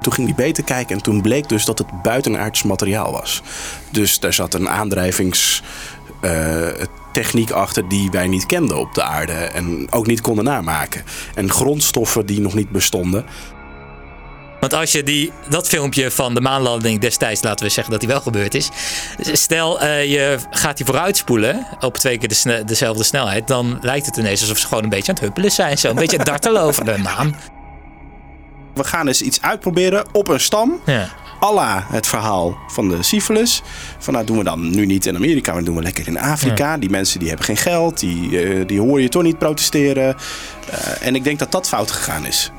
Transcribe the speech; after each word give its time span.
Toen 0.00 0.12
ging 0.12 0.26
hij 0.26 0.36
beter 0.36 0.64
kijken 0.64 0.96
en 0.96 1.02
toen 1.02 1.22
bleek 1.22 1.48
dus 1.48 1.64
dat 1.64 1.78
het 1.78 2.02
buitenaards 2.02 2.62
materiaal 2.62 3.12
was. 3.12 3.42
Dus 3.90 4.18
daar 4.18 4.32
zat 4.32 4.54
een 4.54 4.68
aandrijvingstechniek 4.68 7.50
achter 7.50 7.88
die 7.88 8.10
wij 8.10 8.26
niet 8.26 8.46
kenden 8.46 8.78
op 8.78 8.94
de 8.94 9.02
aarde 9.02 9.32
en 9.32 9.86
ook 9.90 10.06
niet 10.06 10.20
konden 10.20 10.44
namaken. 10.44 11.04
En 11.34 11.50
grondstoffen 11.50 12.26
die 12.26 12.40
nog 12.40 12.54
niet 12.54 12.70
bestonden. 12.70 13.24
Want 14.60 14.72
als 14.72 14.92
je 14.92 15.02
die, 15.02 15.32
dat 15.48 15.68
filmpje 15.68 16.10
van 16.10 16.34
de 16.34 16.40
maanlanding 16.40 17.00
destijds, 17.00 17.42
laten 17.42 17.66
we 17.66 17.72
zeggen 17.72 17.92
dat 17.92 18.00
die 18.00 18.08
wel 18.08 18.20
gebeurd 18.20 18.54
is. 18.54 18.68
Stel, 19.20 19.82
uh, 19.82 20.04
je 20.04 20.38
gaat 20.50 20.76
die 20.76 20.86
vooruitspoelen 20.86 21.66
op 21.80 21.96
twee 21.96 22.18
keer 22.18 22.28
de 22.28 22.62
dezelfde 22.66 23.04
snelheid. 23.04 23.48
Dan 23.48 23.78
lijkt 23.80 24.06
het 24.06 24.16
ineens 24.16 24.40
alsof 24.40 24.58
ze 24.58 24.66
gewoon 24.66 24.82
een 24.82 24.88
beetje 24.88 25.08
aan 25.08 25.14
het 25.14 25.24
huppelen 25.24 25.50
zijn. 25.50 25.78
Zo 25.78 25.88
een 25.88 25.94
beetje 25.94 26.18
dartelen 26.18 26.62
over 26.62 26.84
de 26.84 26.98
maan. 26.98 27.36
We 28.78 28.84
gaan 28.84 29.06
eens 29.06 29.22
iets 29.22 29.42
uitproberen 29.42 30.06
op 30.12 30.28
een 30.28 30.40
stam. 30.40 30.80
Ja. 30.84 31.08
Alla 31.40 31.86
het 31.88 32.06
verhaal 32.06 32.58
van 32.68 32.88
de 32.88 33.02
syphilis. 33.02 33.62
Van 33.98 34.12
nou 34.12 34.26
doen 34.26 34.38
we 34.38 34.44
dan 34.44 34.70
nu 34.70 34.86
niet 34.86 35.06
in 35.06 35.16
Amerika, 35.16 35.52
maar 35.52 35.64
doen 35.64 35.76
we 35.76 35.82
lekker 35.82 36.08
in 36.08 36.18
Afrika. 36.18 36.72
Ja. 36.72 36.78
Die 36.78 36.90
mensen 36.90 37.18
die 37.18 37.28
hebben 37.28 37.46
geen 37.46 37.56
geld, 37.56 38.00
die, 38.00 38.30
uh, 38.30 38.66
die 38.66 38.80
hoor 38.80 39.00
je 39.00 39.08
toch 39.08 39.22
niet 39.22 39.38
protesteren. 39.38 40.16
Uh, 40.70 41.06
en 41.06 41.14
ik 41.14 41.24
denk 41.24 41.38
dat 41.38 41.52
dat 41.52 41.68
fout 41.68 41.90
gegaan 41.90 42.26
is. 42.26 42.52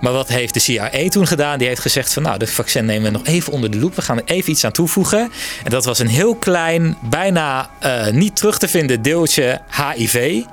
Maar 0.00 0.12
wat 0.12 0.28
heeft 0.28 0.54
de 0.54 0.60
CIA 0.60 1.08
toen 1.08 1.26
gedaan? 1.26 1.58
Die 1.58 1.68
heeft 1.68 1.80
gezegd 1.80 2.12
van 2.12 2.22
nou, 2.22 2.38
de 2.38 2.46
vaccin 2.46 2.84
nemen 2.84 3.12
we 3.12 3.18
nog 3.18 3.26
even 3.26 3.52
onder 3.52 3.70
de 3.70 3.78
loep. 3.78 3.94
We 3.94 4.02
gaan 4.02 4.16
er 4.16 4.24
even 4.24 4.50
iets 4.50 4.64
aan 4.64 4.72
toevoegen. 4.72 5.32
En 5.64 5.70
dat 5.70 5.84
was 5.84 5.98
een 5.98 6.08
heel 6.08 6.34
klein, 6.34 6.96
bijna 7.00 7.70
uh, 7.84 8.06
niet 8.08 8.36
terug 8.36 8.58
te 8.58 8.68
vinden 8.68 9.02
deeltje 9.02 9.60
HIV. 9.94 10.44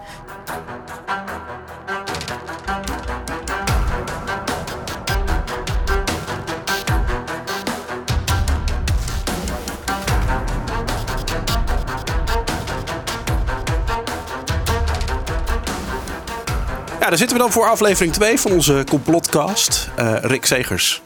Ja, 17.07 17.13
daar 17.13 17.21
zitten 17.21 17.37
we 17.37 17.43
dan 17.43 17.53
voor 17.53 17.69
aflevering 17.69 18.13
2 18.13 18.39
van 18.39 18.51
onze 18.51 18.83
complotcast. 18.89 19.89
Uh, 19.99 20.15
Rick 20.21 20.45
Segers 20.45 21.01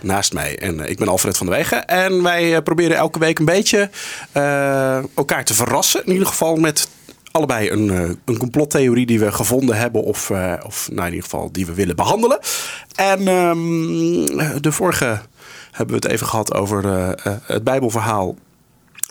naast 0.00 0.32
mij 0.32 0.58
en 0.58 0.78
uh, 0.78 0.88
ik 0.88 0.98
ben 0.98 1.08
Alfred 1.08 1.36
van 1.36 1.46
der 1.46 1.56
Wegen. 1.56 1.86
En 1.86 2.22
wij 2.22 2.52
uh, 2.52 2.58
proberen 2.58 2.96
elke 2.96 3.18
week 3.18 3.38
een 3.38 3.44
beetje 3.44 3.90
elkaar 5.14 5.44
te 5.44 5.54
verrassen. 5.54 6.06
In 6.06 6.12
ieder 6.12 6.26
geval 6.26 6.56
met 6.56 6.88
allebei 7.30 7.70
een, 7.70 7.88
een 8.24 8.38
complottheorie 8.38 9.06
die 9.06 9.18
we 9.18 9.32
gevonden 9.32 9.76
hebben. 9.76 10.02
Of, 10.02 10.30
of 10.66 10.88
nou, 10.90 11.06
in 11.06 11.14
ieder 11.14 11.30
geval 11.30 11.52
die 11.52 11.66
we 11.66 11.74
willen 11.74 11.96
behandelen. 11.96 12.38
En 12.94 13.28
um, 13.28 14.26
de 14.60 14.72
vorige 14.72 15.20
hebben 15.70 16.00
we 16.00 16.02
het 16.02 16.12
even 16.12 16.26
gehad 16.26 16.54
over 16.54 16.84
het 17.46 17.64
Bijbelverhaal 17.64 18.36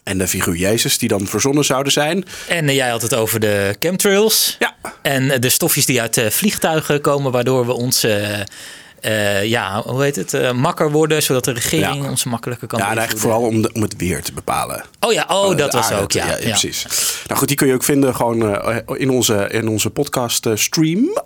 en 0.03 0.17
de 0.17 0.27
figuur 0.27 0.55
Jezus, 0.55 0.97
die 0.97 1.09
dan 1.09 1.27
verzonnen 1.27 1.66
zouden 1.66 1.91
zijn. 1.91 2.25
En 2.47 2.67
uh, 2.67 2.75
jij 2.75 2.89
had 2.89 3.02
het 3.02 3.16
over 3.16 3.39
de 3.39 3.75
chemtrails. 3.80 4.55
Ja. 4.59 4.75
En 5.02 5.41
de 5.41 5.49
stofjes 5.49 5.85
die 5.85 6.02
uit 6.02 6.17
uh, 6.17 6.30
vliegtuigen 6.30 7.02
komen, 7.02 7.31
waardoor 7.31 7.66
we 7.66 7.73
ons. 7.73 8.05
Uh, 8.05 9.43
ja, 9.43 9.81
hoe 9.81 10.03
heet 10.03 10.16
het? 10.16 10.53
makker 10.53 10.91
worden, 10.91 11.23
zodat 11.23 11.45
de 11.45 11.52
regering 11.52 12.03
ja. 12.03 12.09
ons 12.09 12.23
makkelijker 12.23 12.67
kan. 12.67 12.80
Ja, 12.80 12.89
en 12.89 12.97
eigenlijk 12.97 13.27
vooral 13.27 13.41
om, 13.41 13.61
de, 13.61 13.73
om 13.73 13.81
het 13.81 13.95
weer 13.97 14.21
te 14.21 14.33
bepalen. 14.33 14.83
Oh 14.99 15.13
ja, 15.13 15.25
oh, 15.27 15.58
dat 15.58 15.73
was 15.73 15.91
ook. 15.91 16.11
Ja, 16.11 16.27
ja, 16.27 16.38
ja, 16.38 16.49
precies. 16.49 16.86
Nou 17.27 17.39
goed, 17.39 17.47
die 17.47 17.58
kun 17.58 17.67
je 17.67 17.73
ook 17.73 17.83
vinden 17.83 18.15
gewoon 18.15 18.65
in 18.97 19.09
onze, 19.09 19.47
in 19.52 19.67
onze 19.67 19.89
podcast 19.89 20.47
stream. 20.53 21.23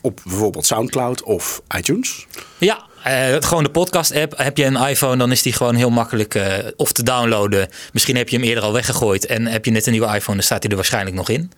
op 0.00 0.20
bijvoorbeeld 0.24 0.66
Soundcloud 0.66 1.22
of 1.22 1.62
iTunes. 1.76 2.26
Ja, 2.58 2.87
uh, 3.08 3.36
gewoon 3.40 3.62
de 3.62 3.70
podcast-app. 3.70 4.38
Heb 4.38 4.56
je 4.56 4.64
een 4.64 4.76
iPhone, 4.76 5.16
dan 5.16 5.32
is 5.32 5.42
die 5.42 5.52
gewoon 5.52 5.74
heel 5.74 5.90
makkelijk 5.90 6.34
uh, 6.34 6.44
of 6.76 6.92
te 6.92 7.02
downloaden. 7.02 7.68
Misschien 7.92 8.16
heb 8.16 8.28
je 8.28 8.36
hem 8.36 8.44
eerder 8.44 8.62
al 8.62 8.72
weggegooid 8.72 9.26
en 9.26 9.46
heb 9.46 9.64
je 9.64 9.70
net 9.70 9.86
een 9.86 9.92
nieuwe 9.92 10.14
iPhone, 10.14 10.36
dan 10.36 10.46
staat 10.46 10.62
hij 10.62 10.70
er 10.70 10.76
waarschijnlijk 10.76 11.16
nog 11.16 11.28
in. 11.28 11.52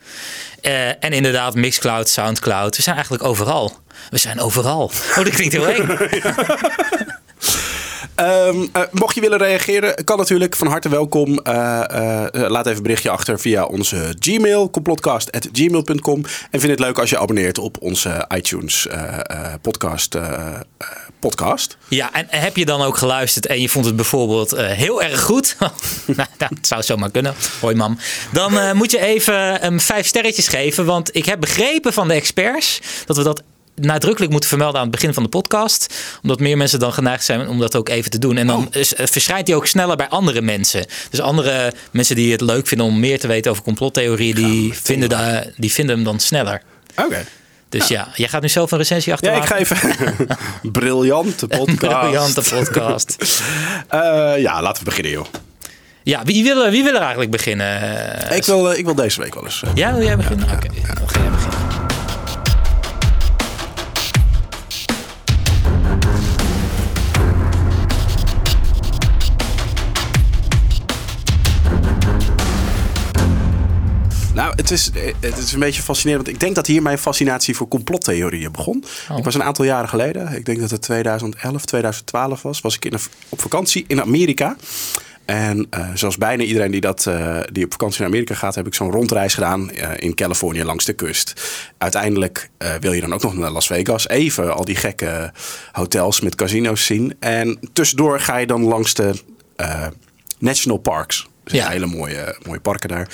Uh, 0.62 0.88
en 0.88 1.12
inderdaad, 1.12 1.54
Mixcloud, 1.54 2.08
Soundcloud. 2.08 2.76
We 2.76 2.82
zijn 2.82 2.94
eigenlijk 2.94 3.24
overal. 3.24 3.78
We 4.10 4.18
zijn 4.18 4.40
overal. 4.40 4.90
Oh, 5.16 5.24
dat 5.24 5.30
klinkt 5.30 5.52
heel 5.52 5.68
eng. 5.68 5.88
Um, 8.20 8.68
uh, 8.76 8.82
mocht 8.90 9.14
je 9.14 9.20
willen 9.20 9.38
reageren, 9.38 10.04
kan 10.04 10.18
natuurlijk 10.18 10.56
van 10.56 10.66
harte 10.66 10.88
welkom. 10.88 11.28
Uh, 11.28 11.84
uh, 11.94 12.24
laat 12.32 12.66
even 12.66 12.76
een 12.76 12.82
berichtje 12.82 13.10
achter 13.10 13.40
via 13.40 13.64
onze 13.64 14.14
Gmail, 14.18 14.70
complotcast.gmail.com. 14.70 16.24
En 16.50 16.60
vind 16.60 16.72
het 16.72 16.80
leuk 16.80 16.98
als 16.98 17.10
je 17.10 17.18
abonneert 17.18 17.58
op 17.58 17.76
onze 17.80 18.28
iTunes 18.34 18.86
podcast, 19.62 20.18
podcast. 21.18 21.76
Ja, 21.88 22.12
en 22.12 22.26
heb 22.28 22.56
je 22.56 22.64
dan 22.64 22.82
ook 22.82 22.96
geluisterd 22.96 23.46
en 23.46 23.60
je 23.60 23.68
vond 23.68 23.84
het 23.84 23.96
bijvoorbeeld 23.96 24.56
heel 24.56 25.02
erg 25.02 25.20
goed? 25.20 25.56
nou, 26.16 26.28
dat 26.38 26.50
zou 26.60 26.82
zomaar 26.82 27.10
kunnen. 27.10 27.34
Hoi 27.60 27.74
mam. 27.74 27.98
Dan 28.32 28.76
moet 28.76 28.90
je 28.90 29.00
even 29.00 29.66
um, 29.66 29.80
vijf 29.80 30.06
sterretjes 30.06 30.48
geven. 30.48 30.84
Want 30.84 31.16
ik 31.16 31.24
heb 31.24 31.40
begrepen 31.40 31.92
van 31.92 32.08
de 32.08 32.14
experts 32.14 32.80
dat 33.06 33.16
we 33.16 33.22
dat 33.22 33.42
nadrukkelijk 33.80 34.30
moeten 34.30 34.48
vermelden 34.48 34.76
aan 34.80 34.86
het 34.86 34.94
begin 34.94 35.14
van 35.14 35.22
de 35.22 35.28
podcast. 35.28 35.94
Omdat 36.22 36.40
meer 36.40 36.56
mensen 36.56 36.78
dan 36.78 36.92
geneigd 36.92 37.24
zijn 37.24 37.48
om 37.48 37.58
dat 37.58 37.76
ook 37.76 37.88
even 37.88 38.10
te 38.10 38.18
doen. 38.18 38.36
En 38.36 38.46
dan 38.46 38.68
oh. 38.74 38.82
verschijnt 38.94 39.46
die 39.46 39.54
ook 39.54 39.66
sneller 39.66 39.96
bij 39.96 40.08
andere 40.08 40.42
mensen. 40.42 40.86
Dus 41.10 41.20
andere 41.20 41.72
mensen 41.90 42.16
die 42.16 42.32
het 42.32 42.40
leuk 42.40 42.66
vinden 42.66 42.86
om 42.86 43.00
meer 43.00 43.18
te 43.18 43.26
weten 43.26 43.50
over 43.50 43.62
complottheorieën, 43.62 44.34
die, 44.34 44.74
vinden, 44.82 45.08
de, 45.08 45.52
die 45.56 45.72
vinden 45.72 45.94
hem 45.94 46.04
dan 46.04 46.20
sneller. 46.20 46.62
Oké. 46.90 47.02
Okay. 47.02 47.24
Dus 47.68 47.88
ja. 47.88 47.98
ja, 47.98 48.08
jij 48.14 48.28
gaat 48.28 48.42
nu 48.42 48.48
zelf 48.48 48.70
een 48.70 48.78
recensie 48.78 49.12
achter. 49.12 49.32
Ja, 49.32 49.36
ik 49.36 49.44
ga 49.44 49.56
even. 49.56 49.76
Briljante 50.72 51.46
podcast. 51.46 52.00
Briljante 52.00 52.42
podcast. 52.54 53.16
uh, 53.94 54.32
ja, 54.46 54.62
laten 54.62 54.78
we 54.78 54.84
beginnen, 54.84 55.12
joh. 55.12 55.26
Ja, 56.02 56.22
wie 56.24 56.42
wil, 56.42 56.70
wie 56.70 56.82
wil 56.82 56.94
er 56.94 57.00
eigenlijk 57.00 57.30
beginnen? 57.30 58.36
Ik 58.36 58.44
wil, 58.44 58.72
ik 58.72 58.84
wil 58.84 58.94
deze 58.94 59.20
week 59.20 59.34
wel 59.34 59.44
eens. 59.44 59.62
Ja, 59.74 59.94
wil 59.94 60.04
jij 60.04 60.16
beginnen? 60.16 60.46
Ja, 60.46 60.52
Oké, 60.54 60.66
okay. 60.66 60.80
ja. 60.82 60.94
dan 60.94 61.08
ga 61.08 61.20
jij 61.20 61.30
beginnen. 61.30 61.59
Nou, 74.34 74.52
het 74.56 74.70
is, 74.70 74.90
het 75.20 75.38
is 75.38 75.52
een 75.52 75.60
beetje 75.60 75.82
fascinerend. 75.82 76.24
Want 76.24 76.36
ik 76.36 76.42
denk 76.42 76.54
dat 76.54 76.66
hier 76.66 76.82
mijn 76.82 76.98
fascinatie 76.98 77.56
voor 77.56 77.68
complottheorieën 77.68 78.52
begon. 78.52 78.84
Oh. 79.10 79.18
Ik 79.18 79.24
was 79.24 79.34
een 79.34 79.42
aantal 79.42 79.64
jaren 79.64 79.88
geleden, 79.88 80.32
ik 80.32 80.44
denk 80.44 80.60
dat 80.60 80.70
het 80.70 80.82
2011, 80.82 81.64
2012 81.64 82.42
was, 82.42 82.60
was 82.60 82.76
ik 82.76 82.84
in 82.84 82.98
op 83.28 83.40
vakantie 83.40 83.84
in 83.86 84.00
Amerika. 84.00 84.56
En 85.24 85.66
uh, 85.70 85.88
zoals 85.94 86.16
bijna 86.16 86.42
iedereen 86.42 86.70
die, 86.70 86.80
dat, 86.80 87.06
uh, 87.08 87.40
die 87.52 87.64
op 87.64 87.72
vakantie 87.72 88.00
naar 88.00 88.08
Amerika 88.08 88.34
gaat, 88.34 88.54
heb 88.54 88.66
ik 88.66 88.74
zo'n 88.74 88.90
rondreis 88.90 89.34
gedaan 89.34 89.70
uh, 89.70 89.90
in 89.96 90.14
Californië 90.14 90.64
langs 90.64 90.84
de 90.84 90.92
kust. 90.92 91.42
Uiteindelijk 91.78 92.50
wil 92.80 92.92
je 92.92 93.00
dan 93.00 93.12
ook 93.12 93.22
nog 93.22 93.34
naar 93.34 93.50
Las 93.50 93.66
Vegas. 93.66 94.08
Even 94.08 94.54
al 94.54 94.64
die 94.64 94.76
gekke 94.76 95.32
hotels 95.72 96.20
met 96.20 96.34
casino's 96.34 96.84
zien. 96.84 97.16
En 97.18 97.58
tussendoor 97.72 98.20
ga 98.20 98.36
je 98.36 98.46
dan 98.46 98.62
langs 98.62 98.94
de 98.94 99.14
national 100.38 100.78
parks. 100.78 101.29
Er 101.50 101.56
zijn 101.56 101.68
ja. 101.68 101.78
hele 101.80 101.96
mooie, 101.96 102.38
mooie 102.46 102.60
parken 102.60 102.88
daar. 102.88 103.08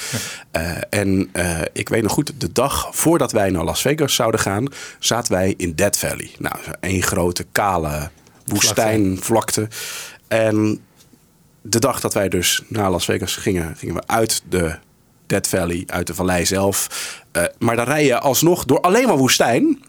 Ja. 0.52 0.60
Uh, 0.60 1.00
en 1.00 1.30
uh, 1.32 1.60
ik 1.72 1.88
weet 1.88 2.02
nog 2.02 2.12
goed, 2.12 2.40
de 2.40 2.52
dag 2.52 2.88
voordat 2.90 3.32
wij 3.32 3.50
naar 3.50 3.64
Las 3.64 3.80
Vegas 3.80 4.14
zouden 4.14 4.40
gaan, 4.40 4.66
zaten 4.98 5.32
wij 5.32 5.54
in 5.56 5.74
Death 5.74 5.98
Valley. 5.98 6.30
Nou, 6.38 6.56
één 6.80 7.02
grote 7.02 7.46
kale 7.52 8.10
woestijnvlakte. 8.44 9.68
En 10.28 10.80
de 11.62 11.78
dag 11.78 12.00
dat 12.00 12.14
wij 12.14 12.28
dus 12.28 12.62
naar 12.68 12.90
Las 12.90 13.04
Vegas 13.04 13.36
gingen, 13.36 13.76
gingen 13.76 13.94
we 13.94 14.06
uit 14.06 14.42
de 14.48 14.76
Death 15.26 15.48
Valley, 15.48 15.82
uit 15.86 16.06
de 16.06 16.14
vallei 16.14 16.46
zelf. 16.46 16.88
Uh, 17.32 17.42
maar 17.58 17.76
dan 17.76 17.84
rij 17.84 18.04
je 18.04 18.18
alsnog 18.18 18.64
door 18.64 18.80
alleen 18.80 19.06
maar 19.06 19.16
woestijn 19.16 19.84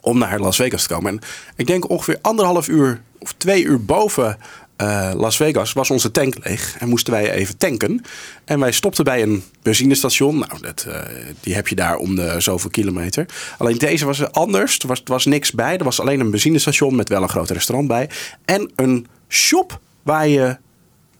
om 0.00 0.18
naar 0.18 0.40
Las 0.40 0.56
Vegas 0.56 0.82
te 0.82 0.94
komen. 0.94 1.12
En 1.12 1.20
ik 1.56 1.66
denk 1.66 1.90
ongeveer 1.90 2.18
anderhalf 2.20 2.68
uur 2.68 3.02
of 3.18 3.34
twee 3.36 3.62
uur 3.62 3.84
boven 3.84 4.38
uh, 4.76 5.10
Las 5.14 5.36
Vegas 5.36 5.72
was 5.72 5.90
onze 5.90 6.10
tank 6.10 6.34
leeg 6.44 6.76
en 6.78 6.88
moesten 6.88 7.12
wij 7.12 7.32
even 7.32 7.56
tanken. 7.56 8.04
En 8.44 8.60
wij 8.60 8.72
stopten 8.72 9.04
bij 9.04 9.22
een 9.22 9.42
benzinestation. 9.62 10.38
Nou, 10.38 10.60
dat, 10.60 10.84
uh, 10.88 11.00
die 11.40 11.54
heb 11.54 11.68
je 11.68 11.74
daar 11.74 11.96
om 11.96 12.14
de 12.14 12.34
zoveel 12.40 12.70
kilometer. 12.70 13.26
Alleen 13.58 13.78
deze 13.78 14.04
was 14.04 14.32
anders. 14.32 14.78
Er 14.78 14.88
was, 14.88 14.98
er 14.98 15.12
was 15.12 15.24
niks 15.24 15.52
bij. 15.52 15.78
Er 15.78 15.84
was 15.84 16.00
alleen 16.00 16.20
een 16.20 16.30
benzinestation 16.30 16.96
met 16.96 17.08
wel 17.08 17.22
een 17.22 17.28
groot 17.28 17.50
restaurant 17.50 17.88
bij. 17.88 18.10
En 18.44 18.70
een 18.74 19.06
shop 19.28 19.80
waar 20.02 20.28
je 20.28 20.56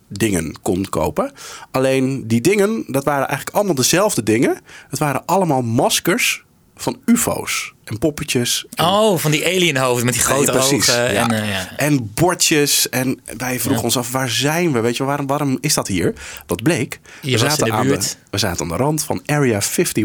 dingen 0.08 0.54
kon 0.62 0.88
kopen. 0.88 1.32
Alleen 1.70 2.26
die 2.26 2.40
dingen, 2.40 2.84
dat 2.86 3.04
waren 3.04 3.28
eigenlijk 3.28 3.56
allemaal 3.56 3.74
dezelfde 3.74 4.22
dingen. 4.22 4.58
Het 4.88 4.98
waren 4.98 5.22
allemaal 5.26 5.62
maskers 5.62 6.44
van 6.76 7.00
UFO's 7.04 7.72
en 7.84 7.98
poppetjes. 7.98 8.66
En, 8.74 8.84
Oh, 8.84 9.18
van 9.18 9.30
die 9.30 9.46
alienhoofden 9.46 10.04
met 10.04 10.14
die 10.14 10.22
grote 10.22 10.50
precies, 10.50 10.90
ogen. 10.90 11.12
ja. 11.12 11.28
En, 11.28 11.30
eh, 11.30 11.48
ja. 11.48 11.76
en 11.76 12.10
bordjes. 12.14 12.88
En 12.88 13.20
wij 13.36 13.60
vroegen 13.60 13.84
ons 13.84 13.96
af, 13.96 14.10
waar 14.10 14.30
zijn 14.30 14.72
we? 14.72 14.80
Weet 14.80 14.96
je, 14.96 15.04
waarom, 15.04 15.26
waarom 15.26 15.58
is 15.60 15.74
dat 15.74 15.88
hier? 15.88 16.12
Wat 16.46 16.62
bleek? 16.62 17.00
Je 17.20 17.38
was 17.38 17.58
in 17.58 17.64
de 17.64 17.72
aan 17.72 17.86
buurt. 17.86 18.16
we 18.30 18.38
zaten 18.38 18.62
aan 18.62 18.68
de 18.68 18.76
rand 18.76 19.04
van 19.04 19.22
Area 19.26 19.60
51. 19.60 20.04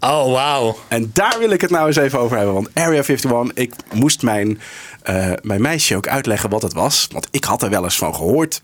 Oh, 0.00 0.32
wauw. 0.32 0.78
En 0.88 1.10
daar 1.14 1.38
wil 1.38 1.50
ik 1.50 1.60
het 1.60 1.70
nou 1.70 1.86
eens 1.86 1.96
even 1.96 2.18
over 2.18 2.36
hebben. 2.36 2.54
Want 2.54 2.68
Area 2.74 3.02
51, 3.02 3.50
ik 3.54 3.74
moest 3.92 4.22
mijn, 4.22 4.60
eh, 5.02 5.32
mijn 5.42 5.60
meisje 5.62 5.96
ook 5.96 6.08
uitleggen 6.08 6.50
wat 6.50 6.62
het 6.62 6.72
was. 6.72 7.08
Want 7.12 7.28
ik 7.30 7.44
had 7.44 7.62
er 7.62 7.70
wel 7.70 7.84
eens 7.84 7.98
van 7.98 8.14
gehoord. 8.14 8.62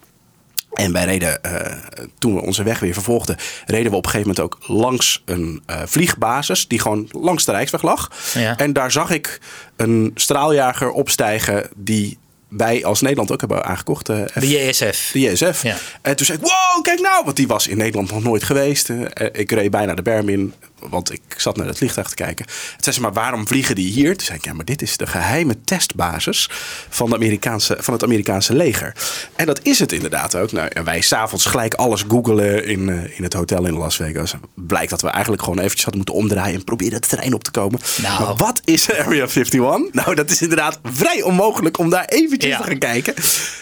En 0.72 0.92
wij 0.92 1.04
reden, 1.04 1.42
eh, 1.42 1.76
toen 2.18 2.34
we 2.34 2.40
onze 2.40 2.62
weg 2.62 2.78
weer 2.80 2.92
vervolgden, 2.92 3.36
reden 3.66 3.90
we 3.90 3.96
op 3.96 4.04
een 4.04 4.10
gegeven 4.10 4.34
moment 4.36 4.54
ook 4.54 4.58
langs 4.80 5.22
een 5.24 5.62
eh, 5.66 5.82
vliegbasis 5.86 6.68
die 6.68 6.78
gewoon 6.78 7.08
langs 7.12 7.44
de 7.44 7.52
Rijksweg 7.52 7.82
lag. 7.82 8.12
Ja. 8.34 8.56
En 8.56 8.72
daar 8.72 8.90
zag 8.92 9.10
ik 9.10 9.40
een 9.76 10.10
straaljager 10.14 10.90
opstijgen 10.90 11.68
die 11.76 12.18
wij 12.48 12.84
als 12.84 13.00
Nederland 13.00 13.32
ook 13.32 13.40
hebben 13.40 13.64
aangekocht. 13.64 14.08
eh, 14.08 14.16
De 14.34 14.48
JSF. 14.48 15.10
de 15.12 15.20
JSF. 15.20 15.62
Ja. 15.62 15.76
En 16.02 16.16
toen 16.16 16.26
zei 16.26 16.38
ik, 16.38 16.44
wow, 16.44 16.82
kijk 16.84 17.00
nou. 17.00 17.24
Want 17.24 17.36
die 17.36 17.46
was 17.46 17.66
in 17.66 17.76
Nederland 17.76 18.10
nog 18.10 18.22
nooit 18.22 18.42
geweest. 18.42 18.88
Ik 19.32 19.50
reed 19.52 19.70
bijna 19.70 19.94
de 19.94 20.02
berm 20.02 20.28
in, 20.28 20.54
want 20.78 21.17
ik 21.38 21.44
zat 21.44 21.56
naar 21.56 21.66
het 21.66 21.78
vliegtuig 21.78 22.08
te 22.08 22.14
kijken. 22.14 22.46
Toen 22.46 22.54
zei 22.78 22.94
ze, 22.94 23.00
maar 23.00 23.12
waarom 23.12 23.46
vliegen 23.46 23.74
die 23.74 23.90
hier? 23.92 24.16
Toen 24.16 24.26
zei 24.26 24.38
ik, 24.38 24.44
ja, 24.44 24.52
maar 24.52 24.64
dit 24.64 24.82
is 24.82 24.96
de 24.96 25.06
geheime 25.06 25.54
testbasis 25.64 26.50
van, 26.88 27.08
de 27.10 27.14
Amerikaanse, 27.14 27.76
van 27.80 27.94
het 27.94 28.02
Amerikaanse 28.02 28.54
leger. 28.54 28.92
En 29.36 29.46
dat 29.46 29.60
is 29.62 29.78
het 29.78 29.92
inderdaad 29.92 30.36
ook. 30.36 30.52
Nou, 30.52 30.68
en 30.72 30.84
wij 30.84 31.00
s'avonds 31.00 31.44
gelijk 31.44 31.74
alles 31.74 32.04
googelen 32.08 32.64
in, 32.66 32.88
eh, 32.88 33.16
in 33.16 33.22
het 33.22 33.32
hotel 33.32 33.66
in 33.66 33.72
Las 33.76 33.96
Vegas. 33.96 34.34
Blijkt 34.54 34.90
dat 34.90 35.00
we 35.02 35.08
eigenlijk 35.08 35.42
gewoon 35.42 35.58
eventjes 35.58 35.84
hadden 35.84 36.02
moeten 36.04 36.22
omdraaien 36.22 36.54
en 36.54 36.64
proberen 36.64 36.94
het 36.94 37.08
terrein 37.08 37.34
op 37.34 37.44
te 37.44 37.50
komen. 37.50 37.80
Nou. 38.02 38.22
Maar 38.22 38.34
wat 38.36 38.60
is 38.64 38.90
Area 38.92 39.26
51? 39.26 39.92
Nou, 39.92 40.14
dat 40.14 40.30
is 40.30 40.42
inderdaad 40.42 40.78
vrij 40.82 41.22
onmogelijk 41.22 41.78
om 41.78 41.90
daar 41.90 42.04
eventjes 42.04 42.50
Ja. 42.50 42.56
te 42.58 42.64
gaan 42.64 42.78
kijken. 42.78 43.14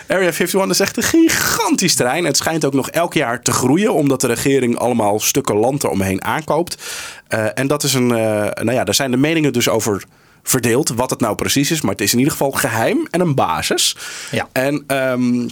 Area 0.08 0.32
51 0.32 0.68
is 0.70 0.80
echt 0.80 0.96
een 0.96 1.02
gigantisch 1.02 1.94
terrein. 1.94 2.24
Het 2.24 2.36
schijnt 2.36 2.64
ook 2.64 2.74
nog 2.74 2.90
elk 2.90 3.14
jaar 3.14 3.42
te 3.42 3.52
groeien, 3.52 3.94
omdat 3.94 4.20
de 4.20 4.26
regering 4.26 4.78
allemaal 4.78 5.20
stukken 5.20 5.56
land 5.56 5.84
eromheen 5.84 6.24
aankoopt. 6.24 6.76
Eh, 7.28 7.46
en 7.54 7.66
dat 7.66 7.82
is 7.82 7.94
een, 7.94 8.10
eh, 8.10 8.62
nou 8.62 8.72
ja, 8.72 8.84
daar 8.84 8.94
zijn 8.94 9.10
de 9.10 9.16
meningen 9.16 9.52
dus 9.52 9.68
over 9.68 10.04
verdeeld, 10.42 10.88
wat 10.88 11.10
het 11.10 11.20
nou 11.20 11.34
precies 11.34 11.70
is. 11.70 11.80
Maar 11.80 11.92
het 11.92 12.00
is 12.00 12.12
in 12.12 12.18
ieder 12.18 12.32
geval 12.32 12.50
geheim 12.50 13.06
en 13.10 13.20
een 13.20 13.34
basis. 13.34 13.96
Ja. 14.30 14.48
En 14.52 14.84
ehm, 14.86 15.48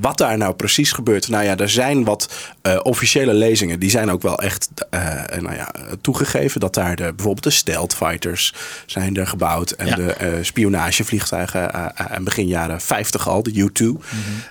wat 0.00 0.18
daar 0.18 0.38
nou 0.38 0.54
precies 0.54 0.92
gebeurt. 0.92 1.28
Nou 1.28 1.44
ja, 1.44 1.56
er 1.56 1.68
zijn 1.70 2.04
wat 2.04 2.28
eh, 2.62 2.78
officiële 2.82 3.34
lezingen. 3.34 3.78
Die 3.80 3.90
zijn 3.90 4.10
ook 4.10 4.22
wel 4.22 4.38
echt 4.38 4.68
eh, 4.90 5.00
nou 5.40 5.54
ja, 5.54 5.70
toegegeven. 6.00 6.60
Dat 6.60 6.74
daar 6.74 6.96
de, 6.96 7.02
bijvoorbeeld 7.02 7.42
de 7.44 7.50
stealth 7.50 7.94
fighters 7.94 8.54
zijn 8.86 9.16
er 9.16 9.26
gebouwd. 9.26 9.70
En 9.70 9.86
Ja. 9.86 9.94
de 9.94 10.12
eh, 10.12 10.28
spionagevliegtuigen 10.42 11.72
eh, 11.72 11.84
eh, 11.84 12.06
aan 12.12 12.24
begin 12.24 12.46
jaren 12.46 12.80
50 12.80 13.28
al. 13.28 13.42
De 13.42 13.52
U-2 13.54 13.84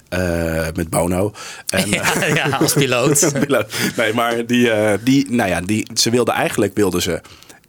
eh, 0.10 0.66
met 0.76 0.90
Bono. 0.90 1.34
En, 1.68 1.90
Ja, 1.90 2.04
ja, 2.36 2.50
als 2.58 2.74
piloot. 2.74 3.32
nee, 3.96 4.14
maar 4.14 4.46
die, 4.46 4.72
eh, 4.72 4.94
die, 5.04 5.32
nou 5.32 5.50
ja, 5.50 5.62
die, 5.62 5.88
ze 5.94 6.10
wilden 6.10 6.34
eigenlijk 6.34 6.76
wilden 6.76 7.02
ze 7.02 7.22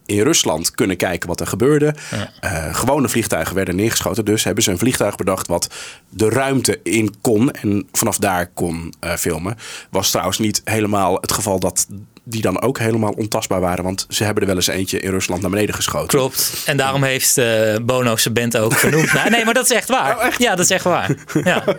in 0.07 0.21
Rusland 0.21 0.71
kunnen 0.71 0.97
kijken 0.97 1.27
wat 1.27 1.39
er 1.39 1.47
gebeurde. 1.47 1.95
Eh, 2.39 2.75
gewone 2.75 3.09
vliegtuigen 3.09 3.55
werden 3.55 3.75
neergeschoten. 3.75 4.25
Dus 4.25 4.43
hebben 4.43 4.63
ze 4.63 4.71
een 4.71 4.77
vliegtuig 4.77 5.15
bedacht 5.15 5.47
wat 5.47 5.67
de 6.09 6.29
ruimte 6.29 6.79
in 6.83 7.15
kon. 7.21 7.51
En 7.51 7.87
vanaf 7.91 8.17
daar 8.17 8.47
kon 8.53 8.93
eh, 8.99 9.13
filmen. 9.13 9.57
Was 9.89 10.09
trouwens 10.09 10.37
niet 10.37 10.61
helemaal 10.63 11.15
het 11.21 11.31
geval 11.31 11.59
dat 11.59 11.87
die 12.23 12.41
dan 12.41 12.61
ook 12.61 12.79
helemaal 12.79 13.11
ontastbaar 13.11 13.59
waren. 13.59 13.83
Want 13.83 14.05
ze 14.09 14.23
hebben 14.23 14.41
er 14.43 14.47
wel 14.47 14.57
eens 14.57 14.67
eentje 14.67 14.99
in 14.99 15.09
Rusland 15.09 15.41
naar 15.41 15.49
beneden 15.49 15.75
geschoten. 15.75 16.07
Klopt. 16.07 16.63
En 16.65 16.77
daarom 16.77 17.03
heeft 17.03 17.37
eh 17.37 17.75
Bono 17.81 18.15
zijn 18.15 18.33
band 18.33 18.57
ook 18.57 18.73
vernoemd. 18.85 19.13
Nou, 19.13 19.29
nee, 19.29 19.45
maar 19.45 19.53
dat 19.53 19.65
is 19.65 19.71
echt 19.71 19.89
waar. 19.89 20.17
Oh, 20.17 20.25
echt? 20.25 20.41
Ja, 20.41 20.55
dat 20.55 20.65
is 20.65 20.71
echt 20.71 20.83
waar. 20.83 21.15
Ja. 21.43 21.63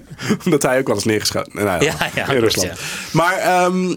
Omdat 0.44 0.62
hij 0.62 0.78
ook 0.78 0.86
wel 0.86 0.96
eens 0.96 1.04
neergeschoten 1.04 1.64
nou, 1.64 1.84
Ja, 1.84 1.94
ja, 2.14 2.28
in 2.28 2.40
Rusland. 2.40 2.68
ja. 2.68 2.74
Maar 3.12 3.36
ehm, 3.36 3.94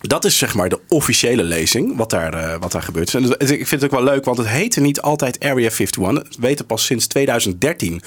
dat 0.00 0.24
is 0.24 0.38
zeg 0.38 0.54
maar 0.54 0.68
de 0.68 0.80
officiële 0.88 1.42
lezing, 1.42 1.96
wat 1.96 2.10
daar, 2.10 2.34
eh, 2.34 2.60
wat 2.60 2.72
daar 2.72 2.82
gebeurt. 2.82 3.14
En 3.14 3.30
ik 3.40 3.68
vind 3.68 3.70
het 3.70 3.84
ook 3.84 3.90
wel 3.90 4.02
leuk, 4.02 4.24
want 4.24 4.38
het 4.38 4.48
heette 4.48 4.80
niet 4.80 5.00
altijd 5.00 5.40
Area 5.40 5.70
51. 5.70 6.12
We 6.12 6.24
weten 6.38 6.66
pas 6.66 6.84
sinds 6.84 7.06
2013 7.06 8.02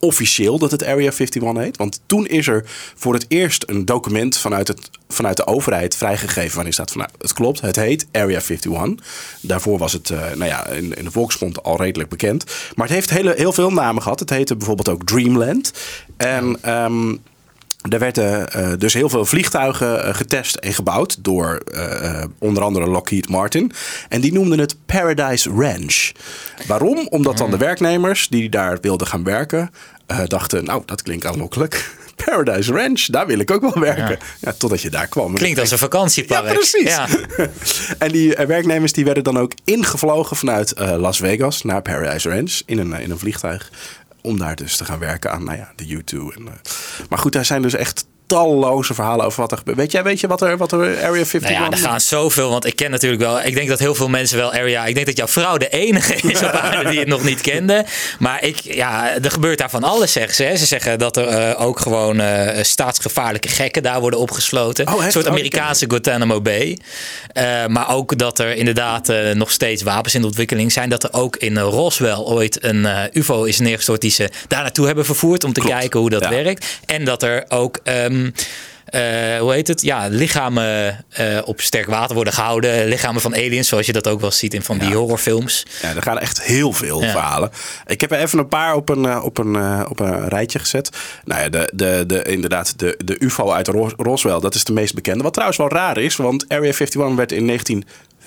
officieel 0.00 0.58
dat 0.58 0.70
het 0.70 0.84
Area 0.84 1.10
51 1.10 1.56
heet. 1.56 1.76
Want 1.76 2.00
toen 2.06 2.26
is 2.26 2.46
er 2.46 2.64
voor 2.94 3.14
het 3.14 3.24
eerst 3.28 3.64
een 3.66 3.84
document 3.84 4.36
vanuit, 4.36 4.68
het, 4.68 4.90
vanuit 5.08 5.36
de 5.36 5.46
overheid 5.46 5.96
vrijgegeven. 5.96 6.54
Waarin 6.54 6.72
staat 6.72 6.90
van, 6.90 7.00
nou, 7.00 7.12
het 7.18 7.32
klopt, 7.32 7.60
het 7.60 7.76
heet 7.76 8.06
Area 8.12 8.40
51. 8.40 9.06
Daarvoor 9.40 9.78
was 9.78 9.92
het 9.92 10.10
eh, 10.10 10.18
nou 10.18 10.44
ja, 10.44 10.66
in, 10.66 10.94
in 10.94 11.04
de 11.04 11.10
volksmond 11.10 11.62
al 11.62 11.76
redelijk 11.76 12.10
bekend. 12.10 12.44
Maar 12.74 12.86
het 12.86 12.94
heeft 12.94 13.10
hele, 13.10 13.34
heel 13.36 13.52
veel 13.52 13.72
namen 13.72 14.02
gehad. 14.02 14.20
Het 14.20 14.30
heette 14.30 14.56
bijvoorbeeld 14.56 14.88
ook 14.88 15.04
Dreamland. 15.04 15.72
En... 16.16 16.58
ehm, 16.62 17.14
er 17.78 17.98
werden 17.98 18.52
eh, 18.52 18.72
dus 18.78 18.94
heel 18.94 19.08
veel 19.08 19.24
vliegtuigen 19.24 20.04
eh, 20.04 20.14
getest 20.14 20.54
en 20.54 20.74
gebouwd 20.74 21.24
door 21.24 21.56
eh, 21.56 22.24
onder 22.38 22.62
andere 22.62 22.86
Lockheed 22.86 23.28
Martin. 23.28 23.72
En 24.08 24.20
die 24.20 24.32
noemden 24.32 24.58
het 24.58 24.76
Paradise 24.86 25.50
Ranch. 25.50 26.12
Waarom? 26.66 27.06
Omdat 27.10 27.38
dan 27.38 27.50
de 27.50 27.56
werknemers 27.56 28.28
die 28.28 28.48
daar 28.48 28.78
wilden 28.80 29.06
gaan 29.06 29.24
werken, 29.24 29.70
dachten, 30.26 30.64
nou 30.64 30.82
dat 30.86 31.02
klinkt 31.02 31.26
aanlokkelijk. 31.26 31.90
Paradise 32.24 32.72
Ranch, 32.72 33.04
daar 33.06 33.26
wil 33.26 33.38
ik 33.38 33.50
ook 33.50 33.60
wel 33.60 33.82
werken. 33.82 34.18
Ja. 34.40 34.52
totdat 34.52 34.82
je 34.82 34.90
daar 34.90 35.06
kwam. 35.06 35.34
Klinkt 35.34 35.60
als 35.60 35.70
een 35.70 35.78
vakantiepark. 35.78 36.46
Ja, 36.46 36.52
precies. 36.52 36.88
Ja. 36.88 37.08
en 37.98 38.12
die 38.12 38.36
werknemers 38.46 38.92
die 38.92 39.04
werden 39.04 39.24
dan 39.24 39.38
ook 39.38 39.52
ingevlogen 39.64 40.36
vanuit 40.36 40.74
Las 40.78 41.18
Vegas 41.18 41.62
naar 41.62 41.82
Paradise 41.82 42.28
Ranch 42.28 42.60
in 42.66 42.78
een, 42.78 42.92
in 42.92 43.10
een 43.10 43.18
vliegtuig. 43.18 43.70
Om 44.22 44.38
daar 44.38 44.56
dus 44.56 44.76
te 44.76 44.84
gaan 44.84 44.98
werken 44.98 45.32
aan 45.32 45.44
nou 45.44 45.56
ja, 45.56 45.72
de 45.76 45.96
U2. 45.96 46.36
En, 46.36 46.46
eh, 46.46 46.52
maar 47.08 47.18
goed, 47.18 47.32
daar 47.32 47.44
zijn 47.44 47.62
dus 47.62 47.74
echt 47.74 48.06
talloze 48.28 48.94
verhalen 48.94 49.26
over 49.26 49.40
wat 49.40 49.50
er 49.52 49.58
gebeurt. 49.58 49.76
Weet 49.76 49.92
jij, 49.92 50.02
weet 50.02 50.20
je 50.20 50.26
wat 50.26 50.42
er, 50.42 50.56
wat 50.56 50.72
er 50.72 50.78
Area 50.80 51.06
51 51.08 51.50
Nou 51.50 51.62
ja, 51.64 51.70
er 51.70 51.78
gaan 51.78 52.00
zoveel, 52.00 52.50
want 52.50 52.66
ik 52.66 52.76
ken 52.76 52.90
natuurlijk 52.90 53.22
wel. 53.22 53.40
Ik 53.42 53.54
denk 53.54 53.68
dat 53.68 53.78
heel 53.78 53.94
veel 53.94 54.08
mensen 54.08 54.38
wel 54.38 54.52
Area. 54.52 54.86
Ik 54.86 54.94
denk 54.94 55.06
dat 55.06 55.16
jouw 55.16 55.26
vrouw 55.26 55.56
de 55.56 55.68
enige 55.68 56.14
is 56.14 56.42
op 56.42 56.48
aarde 56.62 56.90
die 56.90 56.98
het 56.98 57.08
nog 57.08 57.24
niet 57.24 57.40
kende. 57.40 57.84
Maar 58.18 58.44
ik, 58.44 58.56
ja, 58.60 59.14
er 59.22 59.30
gebeurt 59.30 59.58
daar 59.58 59.70
van 59.70 59.82
alles, 59.84 60.12
zeggen 60.12 60.34
ze. 60.34 60.42
hè. 60.42 60.56
Ze 60.56 60.66
zeggen 60.66 60.98
dat 60.98 61.16
er 61.16 61.26
eh, 61.26 61.66
ook 61.66 61.80
gewoon 61.80 62.20
eh, 62.20 62.62
staatsgevaarlijke 62.64 63.48
gekken 63.48 63.82
daar 63.82 64.00
worden 64.00 64.18
opgesloten. 64.20 64.88
Oh, 64.94 65.04
een 65.04 65.12
soort 65.12 65.24
Oh, 65.26 65.30
Amerikaanse 65.32 65.84
Guantanamo 65.88 66.40
Bay. 66.40 66.78
Eh, 67.32 67.66
maar 67.66 67.94
ook 67.94 68.18
dat 68.18 68.38
er 68.38 68.56
inderdaad 68.56 69.12
nog 69.34 69.50
steeds 69.50 69.82
wapens 69.82 70.14
in 70.14 70.20
de 70.20 70.26
ontwikkeling 70.26 70.72
zijn. 70.72 70.88
Dat 70.88 71.02
er 71.04 71.12
ook 71.12 71.36
in 71.36 71.58
Roswell 71.58 72.16
ooit 72.16 72.64
een 72.64 72.86
UFO 73.12 73.44
is 73.44 73.58
neergestort 73.58 74.00
die 74.00 74.10
ze 74.10 74.28
daar 74.48 74.62
naartoe 74.62 74.86
hebben 74.86 75.04
vervoerd 75.04 75.44
om 75.44 75.52
te 75.52 75.60
Klopt. 75.60 75.76
kijken 75.78 76.00
hoe 76.00 76.10
dat 76.10 76.22
Ja. 76.22 76.30
werkt. 76.30 76.78
En 76.86 77.04
dat 77.04 77.22
er 77.22 77.44
ook. 77.48 77.78
Ehm, 78.24 78.30
eh, 78.84 79.38
hoe 79.40 79.52
heet 79.52 79.68
het? 79.68 79.82
Ja, 79.82 80.06
lichamen 80.10 81.04
eh, 81.08 81.38
op 81.44 81.60
sterk 81.60 81.86
water 81.86 82.14
worden 82.14 82.32
gehouden. 82.32 82.86
Lichamen 82.86 83.20
van 83.20 83.34
aliens, 83.34 83.68
zoals 83.68 83.86
je 83.86 83.92
dat 83.92 84.08
ook 84.08 84.20
wel 84.20 84.30
ziet 84.30 84.54
in 84.54 84.62
van 84.62 84.78
die 84.78 84.94
horrorfilms. 84.94 85.66
Ja, 85.82 85.94
er 85.94 86.02
gaan 86.02 86.18
echt 86.18 86.42
heel 86.42 86.72
veel 86.72 87.02
Ja. 87.02 87.10
verhalen. 87.10 87.50
Ik 87.86 88.00
heb 88.00 88.12
er 88.12 88.18
even 88.18 88.38
een 88.38 88.48
paar 88.48 88.74
op 88.74 88.88
een, 88.88 89.06
eh, 89.06 89.20
op 89.24 89.38
een, 89.38 89.86
op 89.88 90.00
een 90.00 90.28
rijtje 90.28 90.58
gezet. 90.58 90.90
Nou 91.24 91.42
ja, 91.42 91.48
de, 91.48 91.70
de, 91.74 92.04
de, 92.06 92.22
inderdaad, 92.22 92.78
de, 92.78 92.98
de 93.04 93.16
UFO 93.18 93.50
uit 93.52 93.68
Ros- 93.68 93.94
Roswell, 93.96 94.40
dat 94.40 94.54
is 94.54 94.64
de 94.64 94.72
meest 94.72 94.94
bekende. 94.94 95.22
Wat 95.22 95.32
trouwens 95.32 95.58
wel 95.58 95.68
raar 95.70 95.98
is, 95.98 96.16
want 96.16 96.44
Area 96.48 96.62
51 96.72 97.14
werd 97.14 97.32
in 97.32 97.84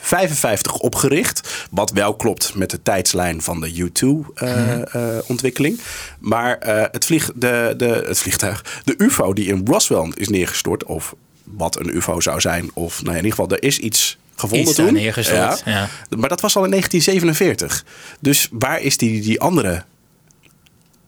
1955 0.10 0.77
opgericht. 0.77 1.67
Wat 1.72 1.91
wel 1.91 2.15
klopt 2.15 2.55
met 2.55 2.70
de 2.70 2.81
tijdslijn 2.81 3.41
van 3.41 3.62
de 3.62 3.89
U2-ontwikkeling. 3.89 5.79
maar 6.20 6.58
eh, 6.58 6.84
het, 6.91 7.05
vlieg, 7.05 7.31
de, 7.36 7.74
de, 7.77 8.03
het 8.08 8.20
vliegtuig, 8.20 8.81
de 8.84 8.93
UFO 8.98 9.34
die 9.34 9.48
in 9.48 9.62
Roswell 9.65 10.12
is 10.13 10.29
neergestort, 10.29 10.84
of 10.84 11.15
wat 11.43 11.79
een 11.79 11.96
UFO 11.96 12.20
zou 12.20 12.41
zijn, 12.41 12.70
of 12.74 13.01
nou 13.01 13.12
ja, 13.12 13.20
in 13.20 13.25
ieder 13.25 13.39
geval, 13.39 13.58
er 13.58 13.63
is 13.63 13.79
iets 13.79 14.17
gevonden 14.36 14.75
daar 14.75 14.86
toen. 14.86 14.93
neergestort, 14.93 15.62
ja. 15.65 15.89
Maar 16.17 16.29
dat 16.29 16.41
was 16.41 16.55
al 16.55 16.63
in 16.63 16.70
1947. 16.70 17.86
Dus 18.20 18.48
waar 18.51 18.81
is 18.81 18.98
die, 18.98 19.22
die 19.22 19.39
andere 19.39 19.84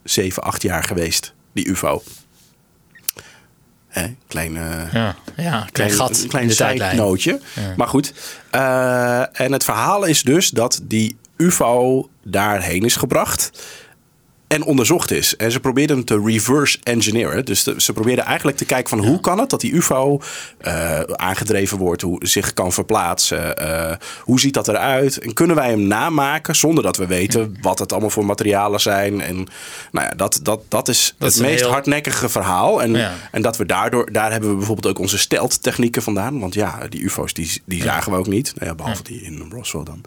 7, 0.04 0.42
8 0.42 0.62
jaar 0.62 0.84
geweest, 0.84 1.34
die 1.52 1.68
UFO? 1.68 2.02
Hè, 3.94 4.06
klein, 4.26 4.56
eh, 4.56 4.92
Ja, 4.92 5.14
ja 5.36 5.66
klein 5.72 5.90
gat 5.90 6.18
een 6.22 6.28
klein 6.28 6.50
zijnootje. 6.50 7.40
Maar 7.76 7.88
goed. 7.88 8.12
Eh, 8.50 9.40
en 9.40 9.52
het 9.52 9.64
verhaal 9.64 10.04
is 10.04 10.22
dus 10.22 10.50
dat 10.50 10.80
die 10.82 11.16
UFO 11.36 12.08
daarheen 12.22 12.82
is 12.82 12.96
gebracht. 12.96 13.50
En 14.46 14.62
onderzocht 14.64 15.10
is. 15.10 15.36
En 15.36 15.52
ze 15.52 15.60
probeerden 15.60 15.96
hem 15.96 16.04
te 16.04 16.22
reverse 16.24 16.78
engineeren. 16.82 17.44
Dus 17.44 17.62
de- 17.62 17.74
ze 17.76 17.92
probeerden 17.92 18.24
eigenlijk 18.24 18.56
te 18.56 18.64
kijken 18.64 18.88
van 18.88 19.06
hoe 19.06 19.20
kan 19.20 19.38
het 19.38 19.50
dat 19.50 19.60
die 19.60 19.72
UFO 19.72 20.20
eh, 20.58 21.00
aangedreven 21.00 21.78
wordt, 21.78 22.02
hoe 22.02 22.26
zich 22.26 22.52
kan 22.52 22.72
verplaatsen, 22.72 23.56
eh, 23.58 23.96
hoe 24.20 24.40
ziet 24.40 24.54
dat 24.54 24.68
eruit? 24.68 25.18
En 25.18 25.32
kunnen 25.32 25.56
wij 25.56 25.68
hem 25.68 25.80
namaken 25.86 26.56
zonder 26.56 26.84
dat 26.84 26.96
we 26.96 27.06
weten 27.06 27.56
wat 27.60 27.78
het 27.78 27.92
allemaal 27.92 28.10
voor 28.10 28.24
materialen 28.26 28.80
zijn? 28.80 29.20
En 29.20 29.34
nou 29.92 30.06
ja, 30.06 30.10
dat, 30.16 30.40
dat, 30.42 30.60
dat 30.68 30.88
is 30.88 31.14
Dat 31.18 31.28
het 31.32 31.40
is 31.42 31.46
meest 31.46 31.60
heel- 31.60 31.70
hardnekkige 31.70 32.28
verhaal. 32.28 32.82
En, 32.82 32.94
Ja. 32.94 33.12
en 33.32 33.42
dat 33.42 33.56
we 33.56 33.66
daardoor, 33.66 34.12
daar 34.12 34.30
hebben 34.30 34.50
we 34.50 34.56
bijvoorbeeld 34.56 34.86
ook 34.94 34.98
onze 35.02 35.18
stealth 35.18 35.62
technieken 35.62 36.02
vandaan. 36.02 36.40
Want 36.40 36.54
ja, 36.54 36.78
die 36.88 37.00
UFO's 37.02 37.32
die, 37.32 37.62
die 37.64 37.82
zagen 37.82 38.12
we 38.12 38.18
ook 38.18 38.26
niet. 38.26 38.52
Nou 38.56 38.66
ja, 38.68 38.74
behalve 38.74 39.02
die 39.02 39.22
in 39.22 39.46
Roswell 39.50 39.84
dan. 39.84 40.00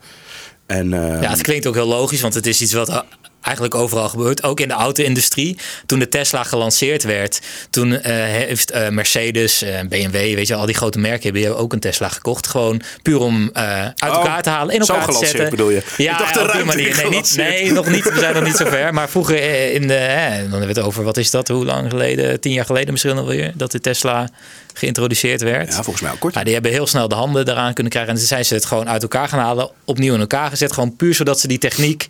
En, 0.65 0.93
ehm, 0.93 1.21
Ja, 1.21 1.29
het 1.29 1.41
klinkt 1.41 1.67
ook 1.67 1.73
heel 1.75 1.87
logisch, 1.87 2.21
want 2.21 2.33
het 2.33 2.45
is 2.45 2.61
iets 2.61 2.73
wat 2.73 3.05
eigenlijk 3.47 3.75
overal 3.75 4.09
gebeurt. 4.09 4.43
Ook 4.43 4.59
in 4.59 4.67
de 4.67 4.73
auto-industrie. 4.73 5.57
Toen 5.85 5.99
de 5.99 6.09
Tesla 6.09 6.43
gelanceerd 6.43 7.03
werd, 7.03 7.39
toen 7.69 7.93
eh, 8.01 8.13
heeft 8.13 8.71
eh, 8.71 8.89
Mercedes, 8.89 9.61
eh, 9.61 9.79
BMW, 9.89 10.13
weet 10.13 10.47
je, 10.47 10.55
al 10.55 10.65
die 10.65 10.75
grote 10.75 10.99
merken 10.99 11.33
hebben 11.33 11.57
ook 11.57 11.73
een 11.73 11.79
Tesla 11.79 12.09
gekocht. 12.09 12.47
Gewoon 12.47 12.81
puur 13.01 13.19
om 13.19 13.49
uit 13.53 13.93
Oh, 14.11 14.17
elkaar 14.17 14.41
te 14.41 14.49
halen, 14.49 14.75
in 14.75 14.83
zo 14.83 14.93
elkaar 14.93 15.07
te 15.07 15.13
gelanceerd 15.13 15.41
zetten. 15.41 15.57
bedoel 15.57 15.71
je? 15.71 15.81
Ja, 15.97 16.11
Ik 16.11 16.17
dacht 16.33 16.47
op 16.47 16.51
die 16.51 16.63
manier. 16.63 16.95
Nee, 16.95 17.09
niet, 17.09 17.33
nee, 17.35 17.71
nog 17.71 17.89
niet. 17.89 18.03
We 18.03 18.19
zijn 18.19 18.33
nog 18.33 18.43
niet 18.43 18.55
zo 18.55 18.65
ver. 18.65 18.93
Maar 18.93 19.09
vroeger 19.09 19.71
in 19.73 19.87
de, 19.87 19.93
hè, 19.93 20.29
dan 20.29 20.49
hebben 20.49 20.59
we 20.59 20.65
het 20.67 20.79
over, 20.79 21.03
wat 21.03 21.17
is 21.17 21.31
dat, 21.31 21.47
hoe 21.47 21.65
lang 21.65 21.89
geleden? 21.89 22.39
Tien 22.39 22.51
jaar 22.53 22.65
geleden 22.65 22.91
misschien 22.91 23.17
alweer, 23.17 23.51
dat 23.55 23.71
de 23.71 23.79
Tesla 23.79 24.29
geïntroduceerd 24.77 25.41
werd. 25.41 25.67
ja, 25.67 25.73
volgens 25.83 26.01
mij 26.01 26.11
al 26.11 26.17
kort. 26.17 26.33
Ja, 26.33 26.43
die 26.43 26.53
hebben 26.53 26.71
heel 26.71 26.87
snel 26.87 27.07
de 27.07 27.15
handen 27.15 27.47
eraan 27.49 27.73
kunnen 27.73 27.91
krijgen. 27.91 28.13
En 28.13 28.17
toen 28.19 28.27
zijn 28.27 28.45
ze 28.45 28.53
het 28.53 28.65
gewoon 28.65 28.89
uit 28.89 29.01
elkaar 29.01 29.27
gaan 29.29 29.39
halen. 29.39 29.69
Opnieuw 29.85 30.13
in 30.13 30.19
elkaar 30.19 30.49
gezet. 30.49 30.73
Gewoon 30.73 30.95
puur 30.95 31.13
zodat 31.15 31.39
ze 31.39 31.47
die 31.47 31.57
techniek. 31.57 32.05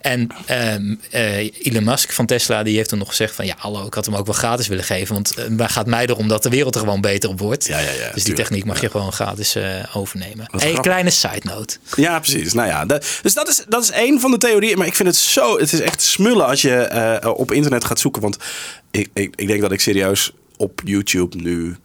En 0.00 0.28
ehm, 0.46 0.94
eh, 1.10 1.38
Elon 1.66 1.84
Musk 1.84 2.12
van 2.12 2.26
Tesla. 2.26 2.62
Die 2.62 2.76
heeft 2.76 2.88
toen 2.88 2.98
nog 2.98 3.08
gezegd 3.08 3.34
van 3.34 3.46
ja 3.46 3.54
hallo. 3.58 3.86
Ik 3.86 3.94
had 3.94 4.04
hem 4.06 4.14
ook 4.16 4.26
wel 4.26 4.34
gratis 4.34 4.66
willen 4.66 4.84
geven. 4.84 5.14
Want 5.14 5.34
eh, 5.34 5.44
het 5.56 5.70
gaat 5.72 5.86
mij 5.86 6.06
erom 6.06 6.28
dat 6.28 6.42
de 6.42 6.48
wereld 6.48 6.74
er 6.74 6.80
gewoon 6.80 7.00
beter 7.00 7.28
op 7.30 7.38
wordt. 7.38 7.66
Ja, 7.66 7.78
ja, 7.78 7.84
ja, 7.84 7.90
dus 7.90 8.00
die 8.00 8.12
tuurlijk. 8.22 8.36
techniek 8.48 8.64
mag 8.64 8.80
je 8.80 8.90
gewoon 8.90 9.12
gratis 9.12 9.54
eh, 9.54 9.64
overnemen. 9.94 10.46
Wat 10.50 10.60
grappig. 10.60 10.80
kleine 10.82 11.10
side 11.10 11.40
note. 11.42 11.76
Ja, 11.96 12.18
precies. 12.20 12.52
Nou 12.52 12.68
ja, 12.68 12.84
dat- 12.86 13.06
dus 13.22 13.34
dat 13.34 13.48
is, 13.48 13.64
dat 13.68 13.82
is 13.82 13.90
één 13.90 14.20
van 14.20 14.30
de 14.30 14.38
theorieën. 14.38 14.78
Maar 14.78 14.86
ik 14.86 14.94
vind 14.94 15.08
het 15.08 15.16
zo. 15.16 15.58
Het 15.58 15.72
is 15.72 15.80
echt 15.80 16.02
smullen 16.02 16.46
als 16.46 16.62
je 16.62 16.74
eh, 16.76 17.30
op 17.34 17.52
internet 17.52 17.84
gaat 17.84 18.00
zoeken. 18.00 18.22
Want 18.22 18.36
ik, 18.90 19.08
ik, 19.14 19.32
ik 19.36 19.46
denk 19.46 19.60
dat 19.60 19.72
ik 19.72 19.80
serieus 19.80 20.32
op 20.56 20.80
YouTube 20.84 21.36
nu 21.36 21.76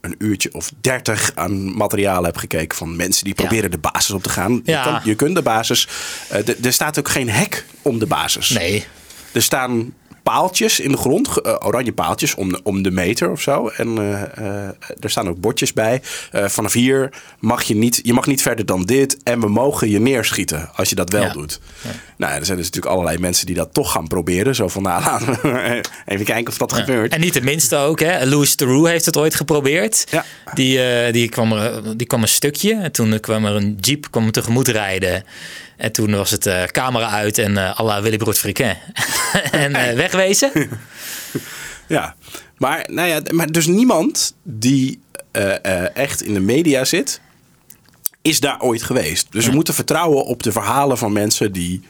een 0.00 0.14
uurtje 0.18 0.54
of 0.54 0.70
dertig 0.80 1.32
aan 1.34 1.76
materiaal 1.76 2.24
heb 2.24 2.36
gekeken 2.36 2.76
van 2.78 2.96
mensen 2.96 3.24
die 3.24 3.34
Ja. 3.36 3.42
proberen 3.44 3.70
de 3.70 3.78
basis 3.78 4.10
op 4.10 4.22
te 4.22 4.28
gaan. 4.28 4.60
Ja. 4.64 4.84
Je, 4.84 4.90
kan, 4.90 5.00
je 5.04 5.14
kunt 5.14 5.34
de 5.34 5.42
basis. 5.42 5.88
eh, 6.28 6.64
er 6.64 6.72
staat 6.72 6.98
ook 6.98 7.08
geen 7.08 7.30
hek 7.30 7.64
om 7.82 7.98
de 7.98 8.06
basis. 8.06 8.48
Nee. 8.48 8.84
Er 9.32 9.42
staan 9.42 9.92
paaltjes 10.30 10.80
in 10.80 10.90
de 10.90 10.96
grond, 10.96 11.40
eh, 11.40 11.56
oranje 11.58 11.92
paaltjes 11.92 12.34
om 12.34 12.52
de, 12.52 12.60
om 12.62 12.82
de 12.82 12.90
meter 12.90 13.30
of 13.30 13.40
zo. 13.40 13.68
En 13.68 13.98
eh, 13.98 14.22
eh, 14.22 14.68
er 15.00 15.10
staan 15.10 15.28
ook 15.28 15.40
bordjes 15.40 15.72
bij. 15.72 16.02
Vanaf 16.32 16.72
hier 16.72 17.12
mag 17.38 17.62
je 17.62 17.74
niet, 17.74 18.00
je 18.02 18.12
mag 18.12 18.26
niet 18.26 18.42
verder 18.42 18.66
dan 18.66 18.82
dit. 18.82 19.22
En 19.22 19.40
we 19.40 19.48
mogen 19.48 19.90
je 19.90 20.00
neerschieten 20.00 20.70
als 20.74 20.88
je 20.88 20.94
dat 20.94 21.10
wel 21.10 21.22
Ja. 21.22 21.32
doet. 21.32 21.60
Nou, 22.16 22.32
er 22.34 22.44
zijn 22.44 22.56
dus 22.56 22.66
natuurlijk 22.66 22.92
allerlei 22.94 23.18
mensen 23.18 23.46
die 23.46 23.54
dat 23.54 23.74
toch 23.74 23.92
gaan 23.92 24.06
proberen. 24.06 24.54
Zo 24.54 24.68
van, 24.68 24.82
nou, 24.82 25.04
laten 25.04 25.26
we 25.26 25.80
even 26.06 26.24
kijken 26.24 26.48
of 26.48 26.58
dat 26.58 26.72
gebeurt. 26.72 27.12
En 27.12 27.20
niet 27.20 27.34
de 27.34 27.42
minste 27.42 27.76
ook. 27.76 28.00
Hè. 28.00 28.26
Louis 28.26 28.54
Theroux 28.54 28.88
heeft 28.88 29.04
het 29.04 29.16
ooit 29.16 29.34
geprobeerd. 29.34 30.06
Ja. 30.10 30.24
Die, 30.54 31.12
die, 31.12 31.28
kwam 31.28 31.52
er, 31.52 31.96
die 31.96 32.06
kwam 32.06 32.22
een 32.22 32.28
stukje. 32.28 32.74
En 32.74 32.92
toen 32.92 33.20
kwam 33.20 33.44
er 33.44 33.54
een 33.54 33.78
jeep 33.80 34.06
kwam 34.10 34.30
tegemoet 34.30 34.68
rijden. 34.68 35.24
En 35.76 35.92
toen 35.92 36.16
was 36.16 36.30
het 36.30 36.50
camera 36.72 37.08
uit 37.08 37.38
en 37.38 37.58
à 37.58 37.82
la 37.82 38.02
Willy 38.02 38.16
Brood 38.16 38.38
Friquin. 38.38 38.76
en 39.50 39.74
eh, 39.74 39.96
Ja, 41.90 42.14
maar, 42.56 42.86
nou 42.90 43.08
ja, 43.08 43.20
maar 43.30 43.52
dus 43.52 43.66
niemand 43.66 44.34
die 44.42 45.00
eh, 45.30 45.64
eh, 45.64 45.96
echt 45.96 46.22
in 46.22 46.34
de 46.34 46.40
media 46.40 46.84
zit, 46.84 47.20
is 48.22 48.40
daar 48.40 48.60
ooit 48.60 48.82
geweest. 48.82 49.26
Dus 49.30 49.46
we 49.46 49.52
moeten 49.52 49.74
vertrouwen 49.74 50.24
op 50.24 50.42
de 50.42 50.52
verhalen 50.52 50.98
van 50.98 51.12
mensen 51.12 51.52
die 51.52 51.82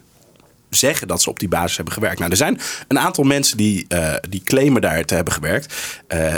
zeggen 0.71 1.09
dat 1.09 1.23
ze 1.23 1.31
op 1.31 1.39
die 1.39 1.49
basis 1.49 1.77
hebben 1.77 1.95
gewerkt. 1.95 2.19
Nou, 2.19 2.31
er 2.31 2.37
zijn 2.37 2.61
een 2.89 2.99
aantal 2.99 3.25
mensen 3.25 3.57
die, 3.57 3.85
eh, 3.89 4.15
die 4.29 4.43
claimen 4.45 4.81
daar 4.81 5.05
te 5.05 5.15
hebben 5.15 5.33
gewerkt. 5.33 5.75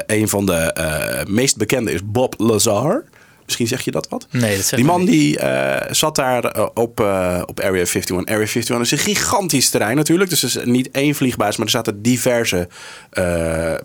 Een 0.07 0.29
van 0.29 0.47
de 0.47 1.25
meest 1.29 1.57
bekende 1.57 1.93
is 1.93 2.01
Bob 2.05 2.35
Lazar. 2.39 3.05
Misschien 3.53 3.79
zeg 3.79 3.85
je 3.85 3.91
dat 3.91 4.09
wat? 4.09 4.27
Nee, 4.31 4.57
dat 4.57 4.65
zeg 4.65 4.79
Die 4.79 4.89
man 4.89 5.05
die 5.05 5.39
eh, 5.39 5.93
zat 5.95 6.17
daar 6.17 6.45
eh, 6.45 6.67
op, 6.75 7.01
eh, 7.01 7.43
op 7.47 7.61
Area 7.61 7.85
51. 7.85 8.17
Area 8.17 8.39
51 8.39 8.81
is 8.81 8.91
een 8.91 8.99
gigantisch 8.99 9.69
terrein 9.69 9.97
natuurlijk. 9.97 10.31
Dus 10.31 10.43
het 10.43 10.57
is 10.57 10.65
niet 10.65 10.91
één 10.91 11.15
vliegbasis, 11.15 11.57
maar 11.57 11.67
er 11.67 11.73
zaten 11.73 12.03
diverse 12.03 12.69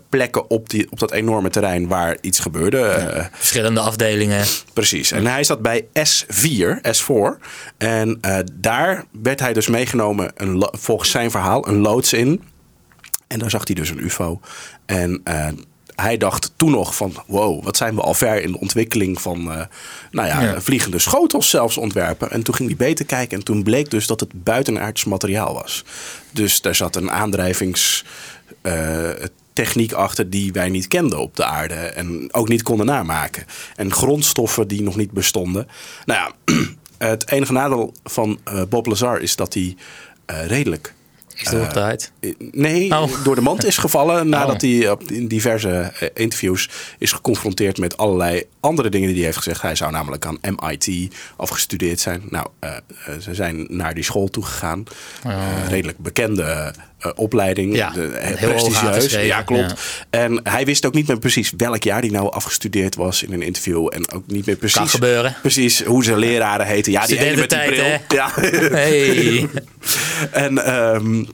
plekken 0.08 0.50
op, 0.50 0.70
die, 0.70 0.86
op 0.90 0.98
dat 0.98 1.12
enorme 1.12 1.50
terrein 1.50 1.88
waar 1.88 2.16
iets 2.20 2.38
gebeurde. 2.38 3.30
Verschillende 3.32 3.80
afdelingen. 3.80 4.44
Precies. 4.72 5.10
En 5.10 5.26
hij 5.26 5.44
zat 5.44 5.62
bij 5.62 5.86
S4, 5.86 6.80
S4. 6.82 7.38
En 7.78 8.20
daar 8.52 9.04
werd 9.22 9.40
hij 9.40 9.52
dus 9.52 9.68
meegenomen, 9.68 10.32
een, 10.36 10.68
volgens 10.70 11.10
zijn 11.10 11.30
verhaal, 11.30 11.68
een 11.68 11.78
loods 11.78 12.12
in. 12.12 12.42
En 13.26 13.38
daar 13.38 13.50
zag 13.50 13.66
hij 13.66 13.74
dus 13.74 13.90
een 13.90 14.04
UFO. 14.04 14.40
En 14.86 15.22
hij 16.00 16.16
dacht 16.16 16.52
toen 16.56 16.70
nog 16.70 16.96
van, 16.96 17.14
wow, 17.26 17.64
wat 17.64 17.76
zijn 17.76 17.94
we 17.94 18.00
al 18.00 18.14
ver 18.14 18.42
in 18.42 18.52
de 18.52 18.60
ontwikkeling 18.60 19.20
van, 19.20 19.52
eh, 19.52 19.64
nou 20.10 20.28
ja, 20.28 20.40
Ja. 20.42 20.60
vliegende 20.60 20.98
schotels 20.98 21.50
zelfs 21.50 21.76
ontwerpen. 21.76 22.30
En 22.30 22.42
toen 22.42 22.54
ging 22.54 22.68
hij 22.68 22.78
beter 22.78 23.04
kijken 23.06 23.38
en 23.38 23.44
toen 23.44 23.62
bleek 23.62 23.90
dus 23.90 24.06
dat 24.06 24.20
het 24.20 24.44
buitenaards 24.44 25.04
materiaal 25.04 25.54
was. 25.54 25.84
Dus 26.30 26.60
daar 26.60 26.74
zat 26.74 26.96
een 26.96 27.10
aandrijvings... 27.10 28.04
eh, 28.62 29.10
achter 29.94 30.30
die 30.30 30.52
wij 30.52 30.68
niet 30.68 30.88
kenden 30.88 31.18
op 31.18 31.36
de 31.36 31.44
aarde 31.44 31.74
en 31.74 32.28
ook 32.34 32.48
niet 32.48 32.62
konden 32.62 32.86
namaken. 32.86 33.44
En 33.76 33.92
grondstoffen 33.92 34.68
die 34.68 34.82
nog 34.82 34.96
niet 34.96 35.10
bestonden. 35.10 35.68
Nou 36.04 36.32
ja, 36.44 36.54
het 37.08 37.30
enige 37.30 37.52
nadeel 37.52 37.94
van 38.04 38.38
eh, 38.44 38.62
Bob 38.68 38.86
Lazar 38.86 39.20
is 39.20 39.36
dat 39.36 39.54
hij 39.54 39.76
redelijk 40.26 40.94
Is 41.42 41.50
doorgedraaid. 41.50 42.12
eh, 42.20 42.30
Nee, 42.52 42.90
Oh. 42.98 43.24
door 43.24 43.34
de 43.34 43.40
mand 43.40 43.64
is 43.64 43.78
gevallen 43.78 44.28
nadat 44.36 44.62
Oh. 44.62 44.70
hij 44.70 44.90
op, 44.90 45.02
in 45.02 45.26
diverse 45.28 45.70
eh, 45.70 46.08
interviews 46.14 46.70
is 46.98 47.12
geconfronteerd 47.12 47.78
met 47.78 47.96
allerlei 47.96 48.42
andere 48.60 48.88
dingen 48.88 49.06
die 49.08 49.16
hij 49.16 49.24
heeft 49.24 49.36
gezegd. 49.36 49.62
Hij 49.62 49.74
zou 49.74 49.92
namelijk 49.92 50.26
aan 50.26 50.38
MIT 50.56 51.08
afgestudeerd 51.36 52.00
zijn. 52.00 52.22
Nou, 52.30 52.46
eh, 52.58 52.76
eh, 52.76 52.80
ze 53.20 53.34
zijn 53.34 53.66
naar 53.68 53.94
die 53.94 54.04
school 54.04 54.28
toegegaan. 54.28 54.84
Eh, 55.24 55.68
redelijk 55.68 55.98
bekende 55.98 56.74
eh, 56.98 57.10
opleiding. 57.14 57.76
Ja, 57.76 57.90
de, 57.90 58.06
eh, 58.06 58.36
heel 58.36 58.48
prestigieus. 58.48 59.12
Ja, 59.12 59.42
klopt. 59.42 59.74
ja. 60.10 60.18
En 60.18 60.40
hij 60.42 60.64
wist 60.64 60.86
ook 60.86 60.94
niet 60.94 61.06
meer 61.06 61.18
precies 61.18 61.52
welk 61.56 61.82
jaar 61.82 62.00
hij 62.00 62.10
nou 62.10 62.32
afgestudeerd 62.32 62.94
was 62.94 63.22
in 63.22 63.32
een 63.32 63.42
interview. 63.42 63.88
En 63.90 64.10
ook 64.12 64.22
niet 64.26 64.46
meer 64.46 64.56
precies, 64.56 64.76
Kan 64.76 64.88
gebeuren. 64.88 65.36
precies 65.42 65.82
hoe 65.82 66.04
zijn 66.04 66.18
leraren 66.18 66.66
heten. 66.66 66.92
Ja, 66.92 67.06
die 67.06 67.18
ene 67.18 67.36
met 67.36 67.50
die 67.50 67.64
bril. 67.66 68.00
Ja. 68.08 68.30
Hey. 68.34 69.48
En 70.30 70.64
ehm, 70.64 71.24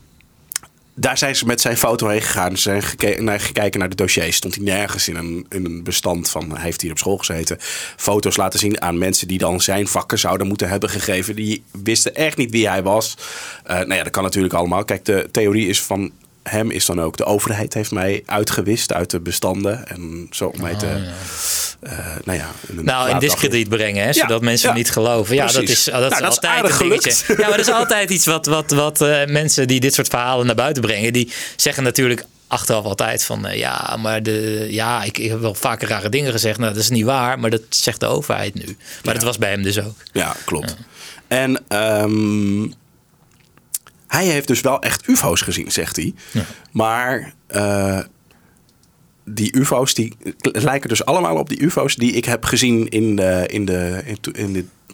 daar 0.95 1.19
zijn 1.19 1.37
ze 1.37 1.47
met 1.47 1.61
zijn 1.61 1.77
foto 1.77 2.09
heen 2.09 2.23
gegaan. 2.23 2.57
Ze 2.57 2.63
zijn 2.63 2.83
geke- 2.83 3.23
naar, 3.23 3.41
gekeken 3.41 3.81
naar 3.81 3.89
de 3.89 3.97
dossiers. 3.97 4.37
Stond 4.37 4.55
hij 4.55 4.65
nergens 4.65 5.09
in 5.09 5.17
een, 5.17 5.47
in 5.49 5.65
een 5.65 5.83
bestand 5.83 6.31
van 6.31 6.51
hij 6.51 6.63
heeft 6.63 6.81
hier 6.81 6.91
op 6.91 6.99
school 6.99 7.17
gezeten. 7.17 7.57
Foto's 7.97 8.37
laten 8.37 8.59
zien 8.59 8.81
aan 8.81 8.99
mensen 8.99 9.29
die 9.29 9.39
dan 9.39 9.61
zijn 9.61 9.87
vakken 9.87 10.19
zouden 10.19 10.47
moeten 10.47 10.69
hebben 10.69 10.91
gegeven. 10.91 11.37
Die 11.37 11.63
wisten 11.83 12.15
echt 12.15 12.37
niet 12.37 12.51
wie 12.51 12.69
hij 12.69 12.83
was. 12.83 13.17
Eh 13.65 13.77
nou 13.77 13.95
ja, 13.95 14.03
dat 14.03 14.13
kan 14.13 14.23
natuurlijk 14.23 14.55
allemaal. 14.55 14.85
Kijk, 14.85 15.05
de 15.05 15.29
theorie 15.31 15.69
is 15.69 15.83
van 15.83 16.13
hem 16.51 16.71
is 16.71 16.87
dan 16.87 17.01
ook 17.01 17.17
de 17.17 17.25
overheid 17.25 17.75
heeft 17.75 17.91
mij 17.91 18.23
uitgewist 18.27 18.93
uit 18.93 19.11
de 19.11 19.21
bestanden. 19.21 19.87
En 19.89 20.27
zo 20.31 20.47
om 20.47 20.61
mij 20.61 20.75
te... 20.75 20.87
eh, 21.81 21.99
nou 22.25 22.39
ja, 22.39 22.51
een 22.69 22.85
Nou, 22.85 23.11
in 23.11 23.19
discrediet 23.19 23.69
brengen, 23.69 24.05
hè, 24.05 24.13
zodat 24.13 24.41
Ja, 24.41 24.45
mensen 24.45 24.69
ja. 24.69 24.75
niet 24.75 24.91
geloven. 24.91 25.35
Ja, 25.35 25.47
dat 25.47 25.63
is, 25.63 25.85
dat 25.85 25.93
Nou, 25.95 26.13
is 26.13 26.19
is 26.19 26.25
altijd 26.25 26.81
een 26.81 26.89
dingetje. 26.89 27.35
Ja, 27.37 27.49
maar 27.49 27.57
dat 27.57 27.67
is 27.67 27.73
altijd 27.73 28.11
iets 28.11 28.27
wat, 28.27 28.47
wat, 28.47 28.71
wat 28.71 29.01
eh, 29.01 29.27
mensen 29.27 29.69
die 29.69 29.81
dit 29.81 29.95
soort 29.95 30.09
verhalen 30.09 30.47
naar 30.47 30.55
buiten 30.55 30.83
brengen, 30.83 31.13
die 31.13 31.33
zeggen 31.57 31.83
natuurlijk 31.83 32.25
achteraf 32.47 32.85
altijd 32.85 33.25
van 33.25 33.47
eh, 33.47 33.59
ja, 33.59 33.97
maar 34.01 34.23
de, 34.23 34.67
ja, 34.71 35.03
ik, 35.03 35.19
ik 35.19 35.31
heb 35.31 35.41
wel 35.41 35.55
vaker 35.55 35.89
rare 35.89 36.09
dingen 36.09 36.33
gezegd. 36.33 36.59
Nou, 36.59 36.73
dat 36.73 36.83
is 36.83 36.91
niet 36.91 37.05
waar, 37.05 37.39
maar 37.39 37.51
dat 37.51 37.63
zegt 37.69 38.01
de 38.01 38.07
overheid 38.07 38.55
nu. 38.55 38.77
Maar 39.05 39.15
dat 39.15 39.23
was 39.23 39.39
bij 39.39 39.51
hem 39.51 39.63
dus 39.63 39.81
ook. 39.81 39.97
Ja, 40.13 40.37
klopt. 40.45 40.77
En 41.29 41.63
ehm, 41.69 42.63
hij 44.15 44.27
heeft 44.27 44.47
dus 44.49 44.61
wel 44.61 44.81
echt 44.83 45.09
UFO's 45.09 45.41
gezien, 45.41 45.71
zegt 45.73 45.97
hij. 45.97 46.15
Maar 46.71 47.33
eh, 47.47 47.99
die 49.25 49.57
UFO's 49.59 49.95
die 49.95 50.13
lijken 50.41 50.89
dus 50.89 51.05
allemaal 51.05 51.37
op 51.37 51.49
die 51.49 51.61
UFO's 51.63 51.95
die 51.97 52.13
ik 52.13 52.25
heb 52.25 52.45
gezien 52.45 52.89
in, 52.89 53.17
de, 53.17 53.45
in, 53.47 53.65
de, 53.65 54.03
in, 54.05 54.21
to- 54.21 54.31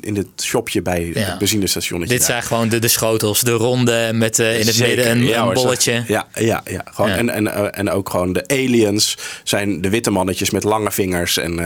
in, 0.00 0.14
dit 0.14 0.26
shopje 0.42 0.82
bij 0.82 1.06
Ja. 1.14 1.20
het 1.20 1.38
benzinestationnetje. 1.38 2.16
Dit 2.16 2.26
daar. 2.26 2.30
zijn 2.36 2.46
gewoon 2.48 2.68
de, 2.68 2.78
de 2.78 2.88
schotels, 2.88 3.40
de 3.40 3.50
ronde 3.52 4.10
met 4.14 4.38
eh, 4.38 4.60
in 4.60 4.66
het 4.66 4.74
Zeker, 4.74 4.96
midden 4.96 5.16
een, 5.16 5.24
ja, 5.24 5.42
een 5.46 5.52
bolletje. 5.54 6.04
Ja, 6.06 6.26
ja, 6.34 6.60
ja. 6.64 6.84
Gewoon, 6.90 7.10
Ja. 7.10 7.16
En, 7.16 7.28
en, 7.30 7.46
eh, 7.54 7.78
en 7.78 7.90
ook 7.90 8.10
gewoon 8.10 8.32
de 8.32 8.46
aliens 8.48 9.16
zijn 9.44 9.80
de 9.80 9.88
witte 9.90 10.10
mannetjes 10.10 10.50
met 10.50 10.64
lange 10.64 10.90
vingers. 10.92 11.36
En 11.36 11.56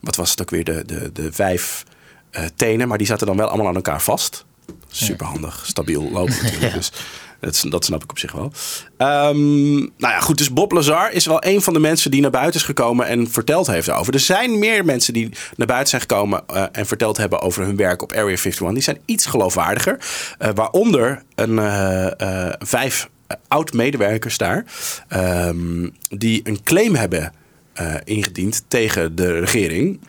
wat 0.00 0.16
was 0.16 0.30
het 0.30 0.40
ook 0.40 0.50
weer? 0.50 0.64
De, 0.64 0.82
de, 0.86 1.10
de 1.12 1.32
vijf 1.32 1.84
tenen. 2.56 2.88
Maar 2.88 2.98
die 2.98 3.06
zaten 3.06 3.26
dan 3.26 3.36
wel 3.36 3.48
allemaal 3.48 3.66
aan 3.68 3.74
elkaar 3.74 4.02
vast. 4.02 4.44
Super 4.88 5.26
handig, 5.26 5.62
stabiel 5.66 6.10
lopen 6.10 6.36
natuurlijk. 6.42 6.74
Dus 6.74 6.92
dat, 7.70 7.84
snap 7.84 8.02
ik 8.02 8.10
op 8.10 8.18
zich 8.18 8.32
wel. 8.32 8.52
Ehm, 8.96 9.74
nou 9.76 9.88
ja, 9.98 10.20
goed. 10.20 10.38
Dus 10.38 10.52
Bob 10.52 10.72
Lazar 10.72 11.12
is 11.12 11.26
wel 11.26 11.44
een 11.44 11.62
van 11.62 11.72
de 11.72 11.78
mensen 11.78 12.10
die 12.10 12.20
naar 12.20 12.30
buiten 12.30 12.60
is 12.60 12.66
gekomen 12.66 13.06
en 13.06 13.30
verteld 13.30 13.66
heeft 13.66 13.90
over. 13.90 14.14
Er 14.14 14.20
zijn 14.20 14.58
meer 14.58 14.84
mensen 14.84 15.12
die 15.12 15.30
naar 15.56 15.66
buiten 15.66 15.88
zijn 15.88 16.02
gekomen 16.02 16.42
eh, 16.46 16.64
en 16.72 16.86
verteld 16.86 17.16
hebben 17.16 17.40
over 17.40 17.64
hun 17.64 17.76
werk 17.76 18.02
op 18.02 18.12
Area 18.12 18.36
51. 18.36 18.72
Die 18.72 18.82
zijn 18.82 19.00
iets 19.04 19.26
geloofwaardiger. 19.26 19.98
Eh, 20.38 20.50
waaronder 20.54 21.22
een 21.34 21.58
eh, 21.58 22.52
vijf 22.58 23.08
oud-medewerkers 23.48 24.38
daar. 24.38 24.64
ehm, 25.08 25.88
die 26.08 26.40
een 26.44 26.62
claim 26.62 26.94
hebben 26.94 27.32
ingediend 28.04 28.64
tegen 28.68 29.16
de 29.16 29.38
regering. 29.38 30.00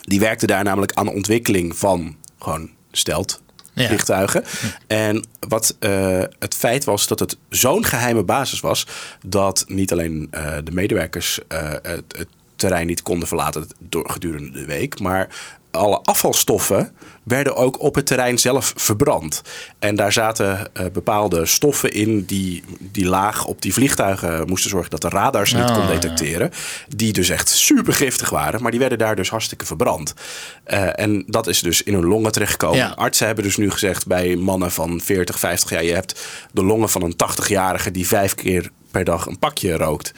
Die 0.00 0.20
werkte 0.20 0.46
daar 0.46 0.64
namelijk 0.64 0.92
aan 0.92 1.04
de 1.06 1.12
ontwikkeling 1.12 1.76
van 1.76 2.16
gewoon 2.38 2.70
stelt 2.92 3.42
vliegtuigen. 3.86 4.44
En 4.86 5.24
wat 5.48 5.76
het 6.38 6.54
feit 6.54 6.84
was 6.84 7.06
dat 7.06 7.18
het 7.18 7.36
zo'n 7.48 7.84
geheime 7.84 8.22
basis 8.22 8.60
was 8.60 8.86
dat 9.26 9.64
niet 9.68 9.92
alleen 9.92 10.28
de 10.64 10.72
medewerkers 10.72 11.40
het, 11.48 12.04
het 12.16 12.28
terrein 12.56 12.86
niet 12.86 13.02
konden 13.02 13.28
verlaten 13.28 13.66
door, 13.78 14.10
gedurende 14.10 14.50
de 14.50 14.64
week, 14.64 15.00
maar 15.00 15.28
alle 15.70 16.00
afvalstoffen 16.02 16.92
werden 17.30 17.56
ook 17.56 17.80
op 17.80 17.94
het 17.94 18.06
terrein 18.06 18.38
zelf 18.38 18.72
verbrand. 18.76 19.42
En 19.78 19.94
daar 19.94 20.12
zaten 20.12 20.70
uh, 20.74 20.86
bepaalde 20.92 21.46
stoffen 21.46 21.92
in 21.92 22.24
die, 22.24 22.64
die 22.78 23.06
laag 23.06 23.44
op 23.44 23.62
die 23.62 23.72
vliegtuigen 23.72 24.48
moesten 24.48 24.70
zorgen 24.70 24.90
dat 24.90 25.00
de 25.02 25.08
radars 25.08 25.52
niet 25.52 25.68
oh, 25.68 25.74
kon 25.74 25.86
detecteren. 25.86 26.50
Die 26.88 27.12
dus 27.12 27.28
echt 27.28 27.48
super 27.48 27.92
giftig 27.92 28.30
waren, 28.30 28.62
maar 28.62 28.70
die 28.70 28.80
werden 28.80 28.98
daar 28.98 29.16
dus 29.16 29.30
hartstikke 29.30 29.66
verbrand. 29.66 30.14
Uh, 30.66 31.00
en 31.00 31.24
dat 31.26 31.46
is 31.46 31.60
dus 31.60 31.82
in 31.82 31.94
hun 31.94 32.06
longen 32.06 32.32
terechtgekomen. 32.32 32.78
Ja. 32.78 32.88
Artsen 32.96 33.26
hebben 33.26 33.44
dus 33.44 33.56
nu 33.56 33.70
gezegd 33.70 34.06
bij 34.06 34.36
mannen 34.36 34.70
van 34.70 35.00
40, 35.00 35.38
50 35.38 35.70
jaar: 35.70 35.84
je 35.84 35.94
hebt 35.94 36.20
de 36.52 36.64
longen 36.64 36.88
van 36.88 37.02
een 37.02 37.14
80-jarige 37.14 37.90
die 37.90 38.06
vijf 38.06 38.34
keer 38.34 38.70
per 38.90 39.04
dag 39.04 39.26
een 39.26 39.38
pakje 39.38 39.76
rookt. 39.76 40.12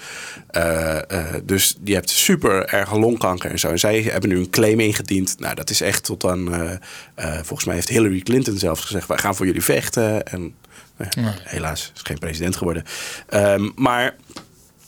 Uh, 0.56 0.98
uh, 1.12 1.24
dus 1.44 1.76
die 1.80 1.94
hebt 1.94 2.10
super 2.10 2.66
erge 2.66 2.98
longkanker 2.98 3.50
en 3.50 3.58
zo. 3.58 3.68
En 3.68 3.78
zij 3.78 4.00
hebben 4.00 4.30
nu 4.30 4.38
een 4.38 4.50
claim 4.50 4.80
ingediend. 4.80 5.38
Nou, 5.38 5.54
dat 5.54 5.70
is 5.70 5.80
echt 5.80 6.04
tot 6.04 6.24
aan. 6.24 6.54
Uh, 6.54 6.70
volgens 7.34 7.64
mij 7.64 7.74
heeft 7.74 7.88
Hillary 7.88 8.20
Clinton 8.20 8.58
zelfs 8.58 8.80
gezegd: 8.80 9.08
wij 9.08 9.18
gaan 9.18 9.34
voor 9.34 9.46
jullie 9.46 9.62
vechten. 9.62 10.26
En 10.26 10.54
ja. 10.96 11.34
helaas 11.42 11.92
is 11.94 12.00
geen 12.02 12.18
president 12.18 12.56
geworden. 12.56 12.84
Um, 13.34 13.72
maar. 13.76 14.16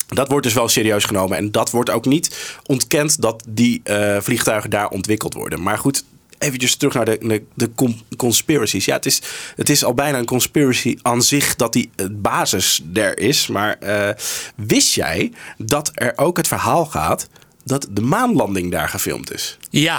Dat 0.08 0.28
wordt 0.28 0.44
dus 0.44 0.54
wel 0.54 0.68
serieus 0.68 1.04
genomen. 1.04 1.36
En 1.36 1.50
dat 1.50 1.70
wordt 1.70 1.90
ook 1.90 2.04
niet 2.04 2.56
ontkend 2.66 3.22
dat 3.22 3.44
die 3.48 3.82
vliegtuigen 4.18 4.70
daar 4.70 4.88
ontwikkeld 4.88 5.34
worden. 5.34 5.62
Maar 5.62 5.78
goed, 5.78 6.04
eventjes 6.38 6.76
terug 6.76 6.94
naar 6.94 7.04
de, 7.04 7.18
de, 7.20 7.42
de 7.54 7.70
conspiracies. 8.16 8.84
Ja, 8.84 8.94
het 8.94 9.06
is, 9.06 9.20
het 9.56 9.68
is 9.68 9.84
al 9.84 9.94
bijna 9.94 10.18
een 10.18 10.24
conspiracy 10.24 10.96
aan 11.02 11.22
zich 11.22 11.56
dat 11.56 11.72
die 11.72 11.90
basis 12.10 12.82
er 12.94 13.18
is. 13.18 13.46
Maar 13.46 13.76
uh, 13.82 14.08
wist 14.56 14.94
jij 14.94 15.32
dat 15.58 15.90
er 15.94 16.12
ook 16.16 16.36
het 16.36 16.48
verhaal 16.48 16.86
gaat 16.86 17.28
dat 17.64 17.86
de 17.90 18.00
maanlanding 18.00 18.70
daar 18.70 18.88
gefilmd 18.88 19.32
is? 19.32 19.58
Ja. 19.70 19.98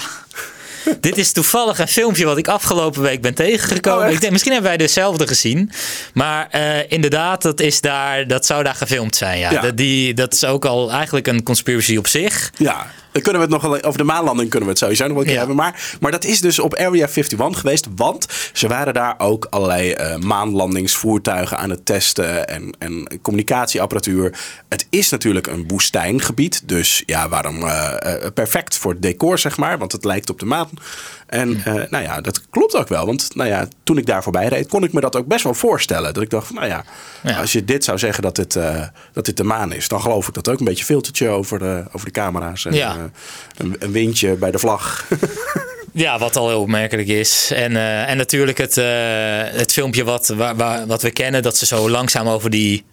Dit 1.00 1.18
is 1.18 1.32
toevallig 1.32 1.80
een 1.80 1.88
filmpje 1.88 2.25
wat 2.25 2.38
ik 2.38 2.48
afgelopen 2.48 3.01
week 3.01 3.22
ben 3.22 3.34
tegengekomen. 3.34 4.08
Oh, 4.08 4.13
ik 4.13 4.20
denk, 4.20 4.32
misschien 4.32 4.54
hebben 4.54 4.72
wij 4.72 4.80
dezelfde 4.80 5.27
gezien. 5.27 5.72
Maar 6.13 6.50
uh, 6.51 6.92
inderdaad, 6.92 7.42
dat, 7.42 7.60
is 7.60 7.82
daar, 7.82 8.27
dat 8.27 8.46
zou 8.46 8.63
daar 8.63 8.75
gefilmd 8.75 9.15
zijn. 9.15 9.39
Ja. 9.39 9.51
ja. 9.51 9.62
Dat, 9.62 9.77
die, 9.77 10.13
dat 10.13 10.34
is 10.34 10.46
ook 10.46 10.65
al 10.65 10.92
eigenlijk 10.92 11.27
een 11.27 11.44
conspiracy 11.44 11.98
op 11.98 12.08
zich. 12.08 12.51
Ja. 12.58 12.92
Dan 13.15 13.24
kunnen 13.24 13.41
we 13.41 13.53
het 13.53 13.63
nog 13.63 13.72
wel 13.72 13.84
over 13.84 14.00
de 14.00 14.05
maanlanding 14.05 14.50
kunnen 14.50 14.67
we 14.67 14.74
het 14.74 14.84
sowieso 14.84 15.03
nog 15.03 15.13
wel 15.13 15.22
een 15.22 15.27
keer 15.27 15.38
hebben. 15.38 15.55
Maar, 15.55 15.98
maar 16.00 16.12
dat 16.12 16.24
is 16.24 16.41
dus 16.41 16.60
op 16.60 16.74
Area 16.75 17.07
51 17.07 17.60
geweest. 17.60 17.88
Want 17.95 18.27
ze 18.53 18.67
waren 18.67 18.93
daar 18.93 19.15
ook 19.17 19.48
allerlei 19.50 19.93
uh, 19.93 20.17
maanlandingsvoertuigen 20.17 21.57
aan 21.57 21.69
het 21.69 21.86
testen. 21.86 22.48
En, 22.48 22.75
en 22.79 23.19
communicatieapparatuur. 23.22 24.39
Het 24.69 24.88
is 24.89 25.10
natuurlijk 25.10 25.48
een 25.48 25.67
woestijngebied. 25.67 26.67
Dus 26.67 27.03
ja, 27.05 27.29
waarom 27.29 27.63
uh, 27.63 27.93
perfect 28.34 28.77
voor 28.77 28.91
het 28.91 29.01
decor, 29.01 29.39
zeg 29.39 29.57
maar. 29.57 29.77
Want 29.77 29.91
het 29.91 30.05
lijkt 30.05 30.29
op 30.29 30.39
de 30.39 30.45
maan. 30.45 30.69
En 31.25 31.50
uh, 31.50 31.74
nou 31.89 32.03
ja, 32.03 32.22
dat 32.22 32.50
klopt 32.50 32.75
ook 32.75 32.88
wel. 32.88 33.05
Want 33.05 33.36
nou 33.36 33.50
ja, 33.50 33.67
toen 33.84 33.98
ik 33.98 34.05
daar 34.05 34.24
voorbij 34.24 34.48
reed, 34.48 34.67
kon 34.67 34.84
ik 34.84 34.94
me 34.94 35.01
dat 35.01 35.15
ook 35.15 35.27
best 35.27 35.44
wel 35.44 35.53
voorstellen. 35.53 36.13
Dat 36.13 36.24
ik 36.24 36.29
dacht, 36.29 36.53
nou 36.53 36.67
ja, 36.67 36.86
ja. 37.24 37.39
als 37.39 37.51
je 37.51 37.65
dit 37.65 37.84
zou 37.84 37.98
zeggen 37.98 38.24
dat 38.24 38.36
dit, 38.36 38.55
uh, 38.55 38.82
dat 39.13 39.25
dit 39.25 39.38
de 39.38 39.44
maan 39.44 39.74
is, 39.74 39.88
dan 39.88 40.01
geloof 40.01 40.27
ik 40.27 40.34
dat 40.34 40.50
ook. 40.50 40.60
Een 40.60 40.65
beetje 40.65 40.86
filtertje 40.86 41.29
over 41.29 41.60
de, 41.60 41.84
over 41.91 42.05
de 42.05 42.12
camera's. 42.12 42.65
En, 42.65 42.74
ja. 42.74 42.96
uh, 42.96 43.03
een, 43.58 43.75
een, 43.79 43.91
windje 43.91 44.36
bij 44.36 44.51
de 44.51 44.60
vlag. 44.60 45.05
Ja, 45.96 46.20
wat 46.20 46.36
al 46.36 46.48
heel 46.48 46.62
opmerkelijk 46.62 47.08
is. 47.08 47.51
En, 47.53 47.72
uh, 47.72 48.10
en 48.10 48.17
natuurlijk 48.17 48.58
het, 48.58 48.77
uh, 48.77 48.86
het 49.44 49.72
filmpje 49.72 50.03
wat, 50.03 50.27
waar, 50.27 50.55
waar, 50.55 50.88
wat 50.88 51.01
we 51.01 51.12
kennen, 51.12 51.44
dat 51.44 51.58
ze 51.58 51.65
zo 51.65 51.89
langzaam 51.89 52.27
over 52.27 52.50
die 52.50 52.86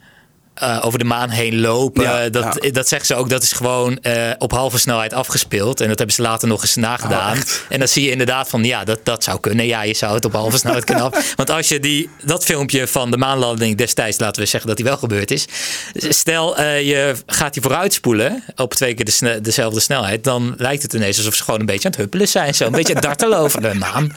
uh, 0.63 0.79
over 0.83 0.99
de 0.99 1.05
maan 1.05 1.31
heen 1.31 1.61
lopen. 1.61 2.33
dat, 2.33 2.69
dat 2.73 2.89
zeggen 2.89 3.07
ze 3.07 3.15
ook, 3.15 3.29
dat 3.29 3.43
is 3.43 3.53
gewoon 3.53 3.99
uh, 4.03 4.31
op 4.39 4.53
halve 4.53 4.79
snelheid 4.79 5.13
afgespeeld. 5.13 5.81
En 5.81 5.89
dat 5.89 5.99
hebben 5.99 6.17
ze 6.17 6.23
later 6.23 6.49
nog 6.49 6.63
eens 6.63 6.77
nagedaan. 6.77 7.37
Oh, 7.37 7.43
en 7.69 7.79
dan 7.79 7.89
zie 7.89 8.05
je 8.05 8.11
inderdaad 8.11 8.49
van, 8.49 8.65
ja, 8.65 8.85
dat, 8.85 9.01
dat 9.03 9.25
zou 9.25 9.41
kunnen. 9.41 9.67
Ja, 9.67 9.83
je 9.83 9.95
zou 9.95 10.15
het 10.15 10.25
op 10.25 10.33
halve 10.33 10.59
snelheid 10.59 10.85
kunnen 10.85 11.05
af. 11.05 11.33
Want 11.37 11.51
als 11.51 11.69
je 11.69 11.81
die, 11.81 12.09
dat 12.25 12.45
filmpje 12.45 12.87
van 12.87 13.11
de 13.11 13.17
maanlanding 13.17 13.77
destijds, 13.77 14.19
laten 14.19 14.43
we 14.43 14.49
zeggen 14.49 14.69
dat 14.69 14.77
die 14.77 14.87
wel 14.87 14.97
gebeurd 14.97 15.31
is. 15.31 15.47
Stel, 15.95 16.61
uh, 16.61 16.83
je 16.83 17.15
gaat 17.27 17.53
die 17.53 17.63
vooruitspoelen 17.63 18.45
op 18.57 18.75
twee 18.75 18.95
keer 18.95 19.05
de 19.05 19.11
sne 19.11 19.41
dezelfde 19.41 19.81
snelheid. 19.81 20.25
Dan 20.25 20.55
lijkt 20.57 20.83
het 20.83 20.93
ineens 20.93 21.17
alsof 21.17 21.35
ze 21.35 21.43
gewoon 21.43 21.61
een 21.61 21.67
beetje 21.67 21.85
aan 21.85 21.91
het 21.91 22.01
huppelen 22.01 22.29
zijn. 22.29 22.55
Zo 22.55 22.65
een 22.65 22.73
beetje 22.73 22.95
dartelen 22.95 23.39
over 23.39 23.61
de 23.61 23.75
maan. 23.75 24.13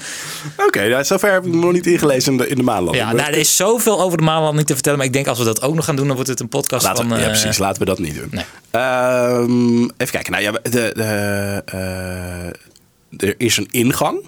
Oké, 0.57 0.65
okay, 0.65 0.89
nou, 0.89 1.03
zover 1.03 1.31
heb 1.31 1.45
ik 1.45 1.53
nog 1.53 1.71
niet 1.71 1.87
ingelezen 1.87 2.31
in 2.31 2.37
de, 2.37 2.47
in 2.47 2.55
de 2.55 2.63
maanlanding. 2.63 3.03
Ja, 3.03 3.13
nou, 3.13 3.31
er 3.31 3.37
is 3.37 3.55
zoveel 3.55 4.01
over 4.01 4.17
de 4.17 4.23
maanlanding 4.23 4.67
te 4.67 4.73
vertellen. 4.73 4.97
Maar 4.97 5.07
ik 5.07 5.13
denk 5.13 5.27
als 5.27 5.37
we 5.37 5.43
dat 5.43 5.61
ook 5.61 5.75
nog 5.75 5.85
gaan 5.85 5.95
doen, 5.95 6.07
dan 6.07 6.15
wordt 6.15 6.29
het 6.29 6.34
een 6.39 6.49
podcast 6.49 6.85
laten 6.85 7.09
van... 7.09 7.19
ja, 7.19 7.25
precies. 7.25 7.57
Laten 7.57 7.79
we 7.79 7.85
dat 7.85 7.99
niet 7.99 8.15
doen. 8.15 8.29
Nee. 8.31 8.45
Um, 8.71 9.91
even 9.97 10.11
kijken. 10.11 10.31
Nou 10.31 10.43
ja, 10.43 10.51
de, 10.51 10.69
de, 10.69 11.63
uh, 11.73 13.29
er 13.29 13.35
is 13.37 13.57
een 13.57 13.67
ingang 13.71 14.25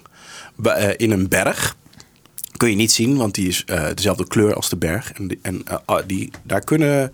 uh, 0.62 0.88
in 0.96 1.10
een 1.10 1.28
berg. 1.28 1.76
Kun 2.56 2.70
je 2.70 2.76
niet 2.76 2.92
zien, 2.92 3.16
want 3.16 3.34
die 3.34 3.48
is 3.48 3.64
uh, 3.66 3.86
dezelfde 3.94 4.26
kleur 4.26 4.54
als 4.54 4.68
de 4.68 4.76
berg. 4.76 5.12
En, 5.12 5.28
die, 5.28 5.38
en 5.42 5.64
die, 6.06 6.30
daar 6.42 6.64
kunnen 6.64 7.12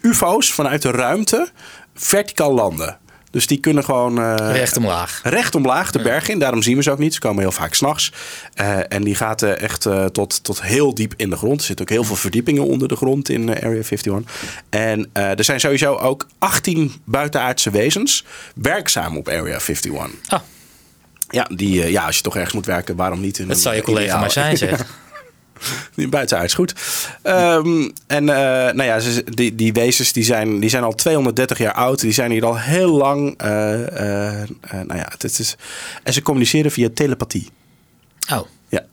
UFO's 0.00 0.52
vanuit 0.52 0.82
de 0.82 0.90
ruimte 0.90 1.48
verticaal 1.94 2.54
landen. 2.54 2.98
Dus 3.30 3.46
die 3.46 3.60
kunnen 3.60 3.84
gewoon... 3.84 4.18
Uh, 4.18 4.34
recht 4.36 4.76
omlaag. 4.76 5.20
Recht 5.22 5.54
omlaag, 5.54 5.90
de 5.90 6.02
berg 6.02 6.28
in. 6.28 6.38
Daarom 6.38 6.62
zien 6.62 6.76
we 6.76 6.82
ze 6.82 6.90
ook 6.90 6.98
niet. 6.98 7.14
Ze 7.14 7.20
komen 7.20 7.42
heel 7.42 7.52
vaak 7.52 7.74
s'nachts. 7.74 8.12
Uh, 8.60 8.92
en 8.92 9.04
die 9.04 9.14
gaat 9.14 9.42
uh, 9.42 9.62
echt 9.62 9.86
tot, 10.12 10.44
tot 10.44 10.62
heel 10.62 10.94
diep 10.94 11.14
in 11.16 11.30
de 11.30 11.36
grond. 11.36 11.60
Er 11.60 11.66
zitten 11.66 11.84
ook 11.84 11.92
heel 11.92 12.04
veel 12.04 12.16
verdiepingen 12.16 12.66
onder 12.66 12.88
de 12.88 12.96
grond 12.96 13.28
in 13.28 13.48
Area 13.48 13.82
51. 13.82 14.14
En 14.70 15.10
er 15.12 15.44
zijn 15.44 15.60
sowieso 15.60 15.94
ook 15.94 16.26
18 16.38 16.92
buitenaardse 17.04 17.70
wezens 17.70 18.24
werkzaam 18.54 19.16
op 19.16 19.28
Area 19.28 19.58
51. 19.58 19.92
Oh. 19.92 20.40
Ja, 21.28 21.48
die, 21.54 21.90
ja, 21.90 22.06
als 22.06 22.16
je 22.16 22.22
toch 22.22 22.36
ergens 22.36 22.54
moet 22.54 22.66
werken, 22.66 22.96
waarom 22.96 23.20
niet? 23.20 23.38
In 23.38 23.48
dat 23.48 23.60
zou 23.60 23.74
je 23.74 23.82
collega 23.82 24.20
maar 24.20 24.30
zijn, 24.30 24.56
zeg. 24.66 24.86
Buitenaards 26.08 26.54
goed. 26.54 26.74
Um, 27.22 27.92
en 28.06 28.22
uh, 28.22 28.34
nou 28.72 28.82
ja, 28.82 29.00
die, 29.24 29.54
die 29.54 29.72
wezens 29.72 30.12
die 30.12 30.24
zijn, 30.24 30.60
die 30.60 30.70
zijn 30.70 30.82
al 30.82 30.94
230 30.94 31.58
jaar 31.58 31.72
oud. 31.72 32.00
Die 32.00 32.12
zijn 32.12 32.30
hier 32.30 32.44
al 32.44 32.58
heel 32.58 32.90
lang. 32.90 33.42
Uh, 33.44 33.80
uh, 33.80 33.86
nou 34.70 34.96
ja, 34.96 35.08
het, 35.18 35.38
is, 35.38 35.56
en 36.02 36.12
ze 36.12 36.22
communiceren 36.22 36.70
via 36.70 36.88
telepathie. 36.94 37.50
Oh. 38.32 38.46
Ja. 38.68 38.84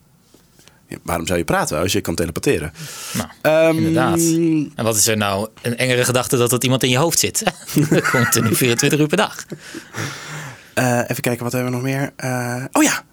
ja. 0.87 0.97
Waarom 1.03 1.27
zou 1.27 1.39
je 1.39 1.45
praten 1.45 1.79
als 1.79 1.91
je 1.91 2.01
kan 2.01 2.15
telepatheren? 2.15 2.73
Nou, 3.13 3.67
um, 3.69 3.77
inderdaad. 3.77 4.19
En 4.75 4.83
wat 4.83 4.95
is 4.95 5.07
er 5.07 5.17
nou 5.17 5.47
een 5.61 5.77
engere 5.77 6.05
gedachte 6.05 6.37
dat 6.37 6.49
dat 6.49 6.63
iemand 6.63 6.83
in 6.83 6.89
je 6.89 6.97
hoofd 6.97 7.19
zit? 7.19 7.43
Continu 8.11 8.55
24 8.55 8.99
uur 8.99 9.07
per 9.07 9.17
dag. 9.17 9.45
even 11.07 11.21
kijken, 11.21 11.43
wat 11.43 11.51
hebben 11.51 11.71
we 11.71 11.77
nog 11.77 11.85
meer? 11.85 12.13
oh 12.71 12.83
ja, 12.83 13.03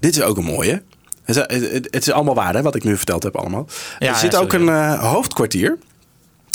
dit 0.00 0.16
is 0.16 0.22
ook 0.22 0.36
een 0.36 0.44
mooie. 0.44 0.82
Het, 1.26 1.36
het, 1.36 1.88
het, 1.90 2.06
is 2.06 2.10
allemaal 2.10 2.34
waar, 2.34 2.54
hè, 2.54 2.62
wat 2.62 2.74
ik 2.74 2.84
nu 2.84 2.96
verteld 2.96 3.22
heb 3.22 3.36
allemaal. 3.36 3.66
er 3.98 4.14
zit 4.14 4.36
ook 4.36 4.52
een 4.52 4.66
uh, 4.66 5.12
hoofdkwartier 5.12 5.78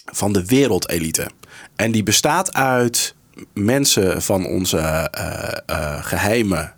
van 0.05 0.33
de 0.33 0.45
wereldelite. 0.45 1.27
En 1.75 1.91
die 1.91 2.03
bestaat 2.03 2.53
uit 2.53 3.15
mensen 3.53 4.21
van 4.21 4.45
onze 4.45 4.77
uh, 5.17 5.47
uh, 5.69 6.05
geheime 6.05 6.71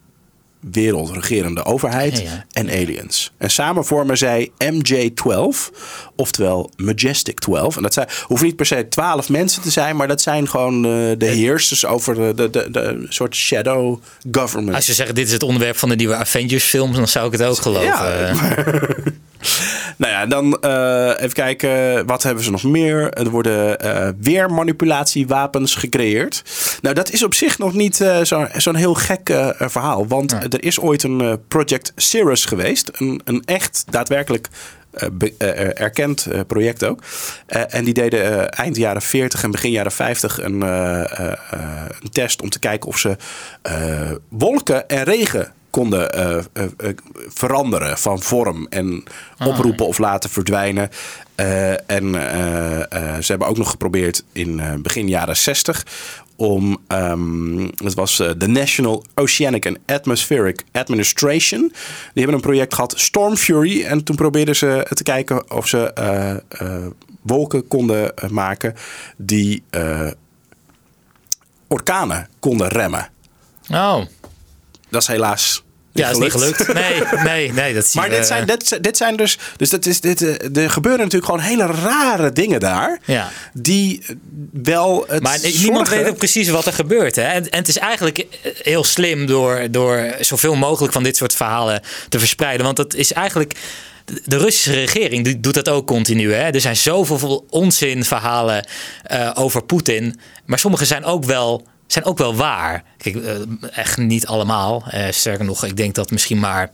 wereldregerende 0.71 1.65
overheid 1.65 2.23
en 2.51 2.69
aliens. 2.69 3.31
En 3.37 3.49
samen 3.49 3.85
vormen 3.85 4.17
zij 4.17 4.51
MJ-12, 4.57 5.73
oftewel 6.15 6.71
Majestic 6.75 7.39
12. 7.39 7.75
En 7.75 7.81
dat 7.81 7.93
zijn, 7.93 8.07
hoeven 8.23 8.47
niet 8.47 8.55
per 8.55 8.65
se 8.65 8.87
12 8.89 9.29
mensen 9.29 9.61
te 9.61 9.71
zijn, 9.71 9.95
maar 9.95 10.07
dat 10.07 10.21
zijn 10.21 10.49
gewoon 10.49 10.75
uh, 10.75 11.11
de 11.17 11.25
heersers 11.25 11.85
over 11.85 12.15
de, 12.15 12.33
de, 12.35 12.49
de, 12.49 12.71
de, 12.71 13.05
soort 13.09 13.35
shadow 13.35 14.01
government. 14.31 14.75
Als 14.75 14.85
je 14.85 14.93
zegt 14.93 15.15
dit 15.15 15.27
is 15.27 15.33
het 15.33 15.43
onderwerp 15.43 15.77
van 15.77 15.89
de 15.89 15.95
nieuwe 15.95 16.15
Avengers 16.15 16.63
films, 16.63 16.95
dan 16.95 17.07
zou 17.07 17.25
ik 17.25 17.31
het 17.31 17.43
ook 17.43 17.57
geloven. 17.57 17.91
Ja, 19.43 19.72
nou 19.97 20.11
ja, 20.11 20.25
dan 20.25 20.57
uh, 20.61 21.07
even 21.17 21.33
kijken. 21.33 22.05
Wat 22.05 22.23
hebben 22.23 22.43
ze 22.43 22.51
nog 22.51 22.63
meer? 22.63 23.13
Er 23.13 23.29
worden 23.29 23.85
uh, 23.85 24.07
weer 24.19 24.51
manipulatiewapens 24.51 25.75
gecreëerd. 25.75 26.43
Nou, 26.81 26.95
dat 26.95 27.11
is 27.11 27.23
op 27.23 27.33
zich 27.33 27.57
nog 27.57 27.73
niet 27.73 27.99
uh, 27.99 28.17
zo'n 28.21 28.47
zo 28.57 28.73
heel 28.73 28.93
gek 28.93 29.53
verhaal. 29.57 30.07
Want 30.07 30.31
ja. 30.31 30.41
er 30.41 30.63
is 30.63 30.79
ooit 30.79 31.03
een 31.03 31.39
Project 31.47 31.91
Cirrus 31.95 32.45
geweest. 32.45 32.89
Een, 32.93 33.21
een 33.23 33.43
echt 33.45 33.85
daadwerkelijk 33.89 34.47
uh, 35.17 35.79
erkend 35.81 36.27
uh, 36.31 36.39
project 36.47 36.83
ook. 36.83 37.03
en 37.47 37.83
die 37.83 37.93
deden 37.93 38.49
eind 38.49 38.75
jaren 38.75 39.01
40 39.01 39.43
en 39.43 39.51
begin 39.51 39.71
jaren 39.71 39.91
50 39.91 40.41
een, 40.41 40.61
een 40.61 42.09
test 42.11 42.41
om 42.41 42.49
te 42.49 42.59
kijken 42.59 42.89
of 42.89 42.97
ze 42.97 43.17
wolken 44.29 44.89
en 44.89 45.03
regen 45.03 45.53
konden 45.73 46.13
eh, 46.13 46.37
eh, 46.37 46.63
eh, 46.77 46.95
veranderen 47.27 47.97
van 47.97 48.21
vorm 48.21 48.67
en 48.69 49.03
oproepen 49.45 49.87
of 49.87 49.97
laten 49.97 50.29
verdwijnen. 50.29 50.89
En 51.85 52.11
ze 53.19 53.25
hebben 53.25 53.47
ook 53.47 53.57
nog 53.57 53.69
geprobeerd 53.69 54.23
in 54.31 54.61
begin 54.81 55.07
jaren 55.07 55.37
60 55.37 55.85
om, 56.35 56.77
ehm, 56.87 57.59
het 57.59 57.93
was 57.93 58.17
de 58.17 58.47
National 58.47 59.03
Oceanic 59.15 59.65
and 59.65 59.77
Atmospheric 59.85 60.63
Administration. 60.71 61.61
Die 61.61 62.23
hebben 62.23 62.33
een 62.33 62.41
project 62.41 62.73
gehad, 62.73 62.93
Storm 62.97 63.35
Fury. 63.35 63.83
En 63.83 64.03
toen 64.03 64.15
probeerden 64.15 64.55
ze 64.55 64.87
te 64.89 65.03
kijken 65.03 65.51
of 65.51 65.67
ze 65.67 65.93
wolken 67.21 67.67
konden 67.67 68.13
maken 68.29 68.75
die 69.17 69.63
orkanen 71.67 72.27
konden 72.39 72.67
remmen. 72.67 73.09
Oh, 73.71 74.01
Dat 74.89 75.01
is 75.01 75.07
helaas 75.07 75.62
ja, 75.93 76.09
is 76.09 76.17
niet 76.17 76.31
gelukt. 76.31 76.73
Nee, 76.73 77.01
nee, 77.23 77.53
nee. 77.53 77.73
Dat 77.73 77.85
zie 77.85 77.99
Maar 77.99 78.09
dit 78.09 78.27
zijn, 78.27 78.45
dit, 78.45 78.83
dit 78.83 78.97
zijn 78.97 79.15
dus. 79.15 79.37
Dus 79.57 79.69
dat 79.69 79.85
is, 79.85 80.01
dit, 80.01 80.21
eh, 80.21 80.63
er 80.63 80.69
gebeuren 80.69 81.01
natuurlijk 81.01 81.25
gewoon 81.25 81.39
hele 81.39 81.65
rare 81.65 82.31
dingen 82.31 82.59
daar. 82.59 82.99
Ja. 83.05 83.29
Die 83.53 84.05
wel. 84.51 85.05
Het 85.07 85.23
Maar 85.23 85.39
niemand 85.41 85.89
weet 85.89 86.07
ook 86.07 86.17
precies 86.17 86.49
wat 86.49 86.65
er 86.65 86.73
gebeurt. 86.73 87.15
Hè? 87.15 87.21
En, 87.23 87.49
en 87.49 87.57
het 87.57 87.67
is 87.67 87.77
eigenlijk 87.77 88.17
eh, 88.17 88.25
heel 88.61 88.83
slim 88.83 89.25
door, 89.25 89.67
door 89.71 90.15
zoveel 90.19 90.55
mogelijk 90.55 90.93
van 90.93 91.03
dit 91.03 91.17
soort 91.17 91.33
verhalen 91.33 91.81
te 92.09 92.19
verspreiden. 92.19 92.65
Want 92.65 92.77
dat 92.77 92.93
is 92.93 93.13
eigenlijk. 93.13 93.55
De 94.25 94.37
Russische 94.37 94.73
regering 94.73 95.23
die 95.23 95.39
doet 95.39 95.53
dat 95.53 95.69
ook 95.69 95.87
continu. 95.87 96.33
Hè? 96.33 96.49
Er 96.49 96.61
zijn 96.61 96.75
zoveel 96.75 97.45
onzinverhalen 97.49 98.67
eh 99.03 99.31
over 99.33 99.63
Poetin. 99.63 100.19
Maar 100.45 100.59
sommige 100.59 100.85
zijn 100.85 101.05
ook 101.05 101.23
wel, 101.23 101.67
zijn 101.87 102.05
ook 102.05 102.17
wel 102.17 102.35
waar. 102.35 102.83
Kijk, 103.03 103.15
eh, 103.15 103.35
echt 103.71 103.97
niet 103.97 104.27
allemaal. 104.27 104.83
Eh, 104.89 105.05
sterker 105.09 105.45
nog, 105.45 105.65
ik 105.65 105.77
denk 105.77 105.95
dat 105.95 106.11
misschien 106.11 106.39
maar 106.39 106.71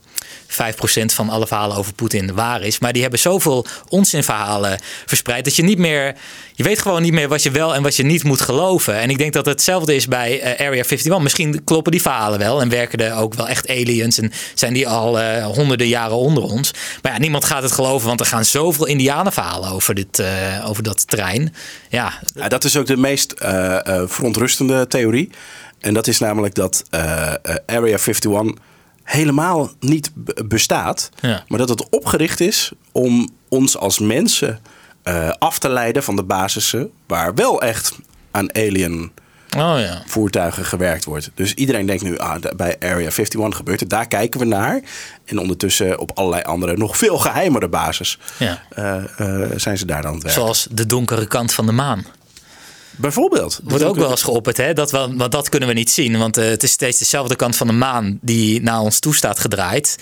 5% 0.48 1.14
van 1.14 1.30
alle 1.30 1.48
verhalen 1.48 1.78
over 1.78 1.94
Poetin 1.94 2.34
waar 2.34 2.62
is. 2.62 2.80
Maar 2.80 2.94
die 2.94 3.02
hebben 3.02 3.20
zoveel 3.20 3.66
onzinverhalen 3.88 4.80
verspreid 5.06 5.44
dat 5.44 5.56
je 5.56 5.64
niet 5.64 5.78
meer. 5.78 6.16
Je 6.54 6.64
weet 6.64 6.80
gewoon 6.80 7.02
niet 7.02 7.14
meer 7.14 7.28
wat 7.28 7.44
je 7.44 7.52
wel 7.52 7.76
en 7.76 7.84
wat 7.84 7.96
je 7.96 8.04
niet 8.04 8.24
moet 8.24 8.42
geloven. 8.42 8.96
En 8.96 9.10
ik 9.10 9.18
denk 9.18 9.34
dat 9.34 9.46
hetzelfde 9.46 9.96
is 9.96 10.08
bij 10.08 10.42
eh, 10.42 10.68
Area 10.68 10.84
51. 10.84 11.20
Misschien 11.20 11.64
kloppen 11.64 11.92
die 11.92 12.02
verhalen 12.02 12.40
wel 12.40 12.62
en 12.62 12.70
werken 12.70 13.00
er 13.00 13.16
ook 13.16 13.34
wel 13.34 13.48
echt 13.48 13.70
aliens 13.70 14.18
en 14.18 14.32
zijn 14.54 14.74
die 14.74 14.88
al 14.88 15.42
honderden 15.44 15.88
jaren 15.88 16.18
onder 16.18 16.44
ons. 16.44 16.74
Maar 17.02 17.12
ja, 17.12 17.18
niemand 17.20 17.46
gaat 17.46 17.64
het 17.64 17.72
geloven, 17.72 18.08
want 18.08 18.20
er 18.20 18.26
gaan 18.26 18.46
zoveel 18.46 18.86
Indianenverhalen 18.86 19.70
over, 19.70 19.96
dit, 19.96 20.24
over 20.66 20.84
dat 20.84 21.08
terrein. 21.08 21.54
Ja, 21.90 22.14
Ja, 22.36 22.48
dat 22.48 22.64
is 22.64 22.78
ook 22.78 22.86
de 22.86 22.98
meest 22.98 23.34
verontrustende 24.08 24.88
theorie. 24.88 25.30
En 25.80 25.94
dat 25.94 26.08
is 26.08 26.20
namelijk 26.20 26.56
dat 26.56 26.84
eh, 26.90 27.34
eh, 27.34 27.56
Area 27.66 27.98
51 27.98 28.54
helemaal 29.04 29.70
niet 29.80 30.12
bestaat. 30.46 31.10
Ja. 31.20 31.44
Maar 31.48 31.60
dat 31.60 31.70
het 31.70 31.90
opgericht 31.90 32.40
is 32.40 32.72
om 32.92 33.30
ons 33.48 33.78
als 33.78 34.00
mensen 34.00 34.60
eh, 35.04 35.30
af 35.30 35.60
te 35.60 35.70
leiden 35.70 36.04
van 36.04 36.16
de 36.16 36.24
basissen 36.24 36.92
waar 37.08 37.36
wel 37.36 37.62
echt 37.62 37.96
aan 38.32 38.56
alien 38.56 39.12
oh 39.58 39.76
ja. 39.80 40.04
voertuigen 40.06 40.66
gewerkt 40.66 41.06
wordt. 41.06 41.32
Dus 41.34 41.54
iedereen 41.54 41.86
denkt 41.86 42.04
nu, 42.04 42.18
ah, 42.18 42.42
bij 42.56 42.76
Area 42.80 43.10
51 43.10 43.56
gebeurt 43.56 43.80
het. 43.80 43.90
Daar 43.90 44.08
kijken 44.08 44.40
we 44.40 44.46
naar. 44.46 44.82
En 45.26 45.40
ondertussen 45.40 46.00
op 46.00 46.12
allerlei 46.14 46.44
andere, 46.44 46.78
nog 46.78 46.98
veel 46.98 47.18
geheimere 47.18 47.68
basis... 47.68 48.20
Ja. 48.38 48.62
zijn 49.56 49.78
ze 49.78 49.86
daar 49.86 50.02
dan 50.02 50.12
aan 50.12 50.20
het. 50.20 50.32
Zoals 50.32 50.68
de 50.72 50.86
donkere 50.86 51.28
kant 51.28 51.54
van 51.54 51.66
de 51.66 51.72
maan. 51.72 52.06
Bijvoorbeeld. 53.02 53.60
Wordt 53.64 53.84
ook 53.84 53.96
wel 53.96 54.10
eens 54.12 54.24
geopperd, 54.24 54.58
hè? 54.58 54.74
Dat 54.74 54.92
we, 54.92 55.14
want 55.16 55.32
dat 55.32 55.50
kunnen 55.50 55.70
we 55.70 55.76
niet 55.76 55.92
zien. 55.92 56.18
Want 56.18 56.38
eh, 56.38 56.46
het 56.50 56.64
is 56.64 56.72
steeds 56.72 56.98
dezelfde 56.98 57.36
kant 57.36 57.56
van 57.56 57.68
de 57.68 57.74
maan 57.74 58.18
die 58.22 58.62
naar 58.62 58.80
ons 58.80 59.00
toe 59.00 59.16
staat 59.16 59.40
gedraaid. 59.40 59.96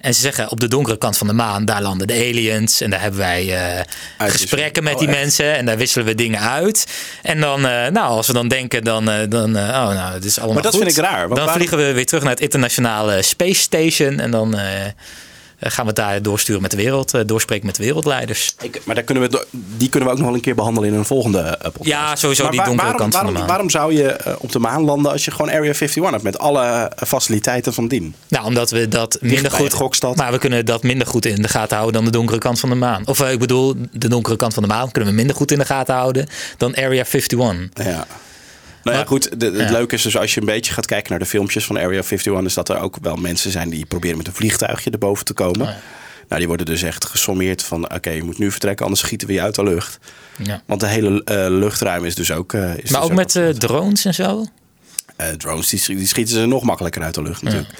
En 0.00 0.14
ze 0.14 0.20
zeggen 0.20 0.50
op 0.50 0.60
de 0.60 0.68
donkere 0.68 0.98
kant 0.98 1.18
van 1.18 1.26
de 1.26 1.32
maan, 1.32 1.64
daar 1.64 1.82
landen 1.82 2.06
de 2.06 2.12
aliens. 2.14 2.80
En 2.80 2.90
daar 2.90 3.00
hebben 3.00 3.20
wij 3.20 3.56
eh, 3.56 3.80
gesprekken 4.30 4.82
met 4.84 4.92
Oh, 4.92 4.98
die 4.98 5.08
echt? 5.08 5.18
mensen. 5.18 5.54
En 5.56 5.66
daar 5.66 5.76
wisselen 5.76 6.06
we 6.06 6.14
dingen 6.14 6.40
uit. 6.40 6.86
En 7.22 7.40
dan, 7.40 7.66
eh, 7.66 7.86
nou, 7.90 8.08
als 8.08 8.26
we 8.26 8.32
dan 8.32 8.48
denken, 8.48 8.84
dan, 8.84 9.04
dan 9.28 9.56
oh, 9.56 9.68
nou, 9.72 10.12
het 10.14 10.24
is 10.24 10.36
allemaal 10.36 10.54
Maar 10.54 10.62
dat 10.62 10.74
goed. 10.74 10.82
vind 10.84 10.96
ik 10.98 11.04
raar, 11.04 11.26
dan 11.28 11.36
waarom- 11.36 11.54
vliegen 11.54 11.78
we 11.78 11.92
weer 11.92 12.06
terug 12.06 12.22
naar 12.22 12.32
het 12.32 12.40
internationale 12.40 13.22
Space 13.22 13.60
Station. 13.60 14.20
En 14.20 14.30
dan 14.30 14.56
gaan 15.70 15.84
we 15.84 15.90
het 15.90 15.96
daar 15.96 16.22
doorsturen 16.22 16.62
met 16.62 16.70
de 16.70 16.76
wereld, 16.76 17.14
eh, 17.14 17.20
doorspreken 17.26 17.66
met 17.66 17.76
de 17.76 17.82
wereldleiders. 17.82 18.54
Ik, 18.62 18.80
maar 18.84 18.94
daar 18.94 19.04
kunnen 19.04 19.30
we, 19.30 19.46
die 19.50 19.88
kunnen 19.88 20.08
we 20.08 20.14
ook 20.14 20.20
nog 20.20 20.28
wel 20.28 20.36
een 20.36 20.42
keer 20.44 20.54
behandelen 20.54 20.88
in 20.90 20.94
een 20.96 21.04
volgende 21.04 21.38
eh, 21.38 21.60
podcast. 21.60 21.84
Ja, 21.88 22.16
sowieso 22.16 22.42
Maar 22.42 22.50
die 22.50 22.60
waar- 22.60 22.68
donkere 22.68 22.90
waarom, 22.90 23.10
kant 23.10 23.14
van 23.24 23.26
de 23.26 23.32
waarom, 23.32 23.48
maan. 23.48 23.70
Waarom 23.70 23.70
zou 23.70 23.94
je 23.94 24.12
eh, 24.12 24.34
op 24.38 24.52
de 24.52 24.58
maan 24.58 24.82
landen 24.84 25.12
als 25.12 25.24
je 25.24 25.30
gewoon 25.30 25.48
Area 25.50 25.72
51 25.72 26.10
hebt 26.10 26.22
met 26.22 26.38
alle 26.38 26.62
eh, 26.64 27.06
faciliteiten 27.06 27.74
van 27.74 27.88
dien? 27.88 28.14
Nou, 28.28 28.44
omdat 28.46 28.70
we 28.70 28.88
dat 28.88 29.18
minder 29.20 29.50
goed. 29.50 29.72
Gokstad. 29.72 30.16
Maar 30.16 30.32
we 30.32 30.38
kunnen 30.38 30.66
dat 30.66 30.82
minder 30.82 31.06
goed 31.06 31.26
in 31.26 31.42
de 31.42 31.48
gaten 31.48 31.76
houden 31.76 31.94
dan 31.94 32.04
de 32.04 32.16
donkere 32.18 32.38
kant 32.38 32.60
van 32.60 32.68
de 32.68 32.74
maan. 32.74 33.06
Of 33.06 33.20
eh, 33.20 33.32
ik 33.32 33.38
bedoel, 33.38 33.74
de 33.92 34.08
donkere 34.08 34.36
kant 34.36 34.54
van 34.54 34.62
de 34.62 34.68
maan 34.68 34.90
kunnen 34.90 35.10
we 35.10 35.16
minder 35.16 35.36
goed 35.36 35.50
in 35.52 35.58
de 35.58 35.64
gaten 35.64 35.94
houden 35.94 36.26
dan 36.56 36.74
Area 36.76 37.04
51. 37.12 37.84
Ja. 37.84 38.06
Nou 38.84 38.96
ja, 38.96 39.04
goed. 39.04 39.40
de- 39.40 39.46
het 39.46 39.56
ja. 39.68 39.70
leuke 39.72 39.94
is 39.94 40.02
dus 40.02 40.16
als 40.16 40.34
je 40.34 40.40
een 40.40 40.46
beetje 40.46 40.72
gaat 40.72 40.86
kijken 40.86 41.10
naar 41.10 41.18
de 41.18 41.26
filmpjes 41.26 41.64
van 41.64 41.76
Area 41.76 42.02
51, 42.02 42.42
is 42.44 42.54
dat 42.54 42.68
er 42.68 42.78
ook 42.80 42.96
wel 43.02 43.16
mensen 43.16 43.50
zijn 43.50 43.68
die 43.70 43.86
proberen 43.86 44.16
met 44.16 44.26
een 44.26 44.32
vliegtuigje 44.34 44.90
erboven 44.90 45.24
te 45.24 45.32
komen. 45.32 45.60
Oh 45.60 45.66
ja. 45.66 45.78
Nou, 46.28 46.38
die 46.38 46.46
worden 46.48 46.66
dus 46.66 46.82
echt 46.82 47.04
gesommeerd 47.04 47.62
van: 47.62 47.94
oké, 47.94 48.10
je 48.10 48.22
moet 48.22 48.38
nu 48.38 48.50
vertrekken, 48.50 48.84
anders 48.84 49.02
schieten 49.04 49.26
we 49.28 49.34
je 49.34 49.40
uit 49.42 49.54
de 49.54 49.62
lucht. 49.62 49.98
Ja. 50.42 50.62
Want 50.66 50.80
de 50.80 50.86
hele 50.86 51.22
eh, 51.24 51.46
luchtruim 51.48 52.04
is 52.04 52.14
dus 52.14 52.30
ook. 52.32 52.52
eh, 52.52 52.60
is 52.76 52.90
Maar 52.90 53.00
dus 53.00 53.10
ook 53.10 53.16
met 53.16 53.36
eh, 53.36 53.48
drones 53.48 54.04
en 54.04 54.14
zo. 54.14 54.46
Drones 55.36 55.68
die, 55.68 55.78
schi- 55.78 55.96
die 55.96 56.06
schieten 56.06 56.34
ze 56.34 56.46
nog 56.46 56.62
makkelijker 56.62 57.02
uit 57.02 57.14
de 57.14 57.22
lucht 57.22 57.42
natuurlijk. 57.42 57.74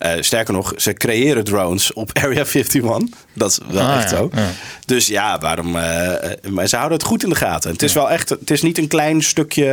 Eh, 0.00 0.12
sterker 0.20 0.52
nog, 0.54 0.72
ze 0.76 0.92
creëren 0.92 1.44
drones 1.44 1.92
op 1.92 2.10
Area 2.22 2.44
51. 2.44 3.08
Dat 3.34 3.50
is 3.50 3.58
wel 3.74 3.82
Ah, 3.86 3.96
echt 3.96 4.10
ja, 4.10 4.16
zo. 4.16 4.30
ja. 4.34 4.48
Dus 4.86 5.06
ja, 5.06 5.38
waarom? 5.38 5.76
eh, 5.76 6.14
eh, 6.32 6.38
maar 6.50 6.66
ze 6.68 6.76
houden 6.76 6.98
het 6.98 7.06
goed 7.06 7.22
in 7.22 7.28
de 7.28 7.34
gaten. 7.34 7.70
Het 7.70 7.82
is 7.82 7.92
wel 7.92 8.10
echt. 8.10 8.28
Het 8.28 8.50
is 8.50 8.62
niet 8.62 8.78
een 8.78 8.88
klein 8.88 9.22
stukje. 9.22 9.64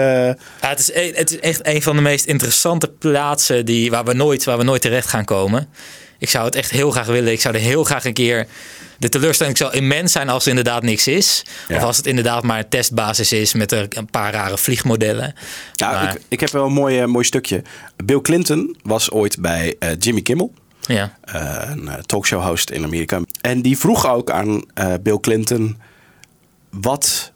Ja, 0.62 0.68
het, 0.70 0.80
is, 0.80 0.94
het 1.18 1.32
is 1.32 1.40
echt 1.40 1.68
een 1.68 1.82
van 1.82 1.96
de 1.96 2.02
meest 2.02 2.26
interessante 2.26 2.88
plaatsen 2.88 3.66
die, 3.66 3.90
waar, 3.92 4.06
we 4.06 4.14
nooit, 4.14 4.44
waar 4.44 4.58
we 4.58 4.64
nooit 4.64 4.82
terecht 4.82 5.10
gaan 5.10 5.26
komen. 5.26 5.70
Ik 6.20 6.30
zou 6.30 6.46
het 6.46 6.56
echt 6.56 6.72
heel 6.72 6.92
graag 6.92 7.06
willen. 7.06 7.32
Ik 7.32 7.42
zou 7.42 7.56
er 7.56 7.60
heel 7.62 7.84
graag 7.84 8.06
een 8.06 8.14
keer. 8.14 8.48
De 8.98 9.10
teleurstelling 9.10 9.58
zal 9.58 9.74
immens 9.74 10.12
zijn 10.12 10.30
als 10.30 10.44
er 10.44 10.50
inderdaad 10.50 10.84
niks 10.84 11.08
is. 11.08 11.44
Ja. 11.68 11.76
Of 11.76 11.84
als 11.84 11.98
het 11.98 12.06
inderdaad 12.06 12.44
maar 12.44 12.58
een 12.60 12.70
testbasis 12.70 13.32
is 13.32 13.54
met 13.54 13.72
een 13.72 14.08
paar 14.12 14.32
rare 14.34 14.58
vliegmodellen. 14.58 15.34
Ja, 15.74 15.92
Maar- 15.92 16.14
ik, 16.16 16.22
ik 16.28 16.40
heb 16.40 16.50
wel 16.50 16.66
een 16.66 16.74
mooi, 16.74 17.06
mooi 17.06 17.26
stukje. 17.26 17.62
Bill 18.04 18.22
Clinton 18.22 18.78
was 18.84 19.12
ooit 19.12 19.40
bij 19.42 19.76
eh, 19.80 19.90
Jimmy 20.00 20.22
Kimmel. 20.22 20.54
ja. 20.82 21.18
eh, 21.22 21.62
een 21.72 21.88
eh, 21.88 21.94
talkshow 21.96 22.44
host 22.44 22.70
in 22.70 22.84
Amerika. 22.84 23.22
En 23.42 23.62
die 23.62 23.78
vroeg 23.78 24.08
ook 24.10 24.32
aan 24.32 24.64
eh, 24.74 24.94
Bill 25.02 25.20
Clinton: 25.20 25.78
wat 26.70 27.32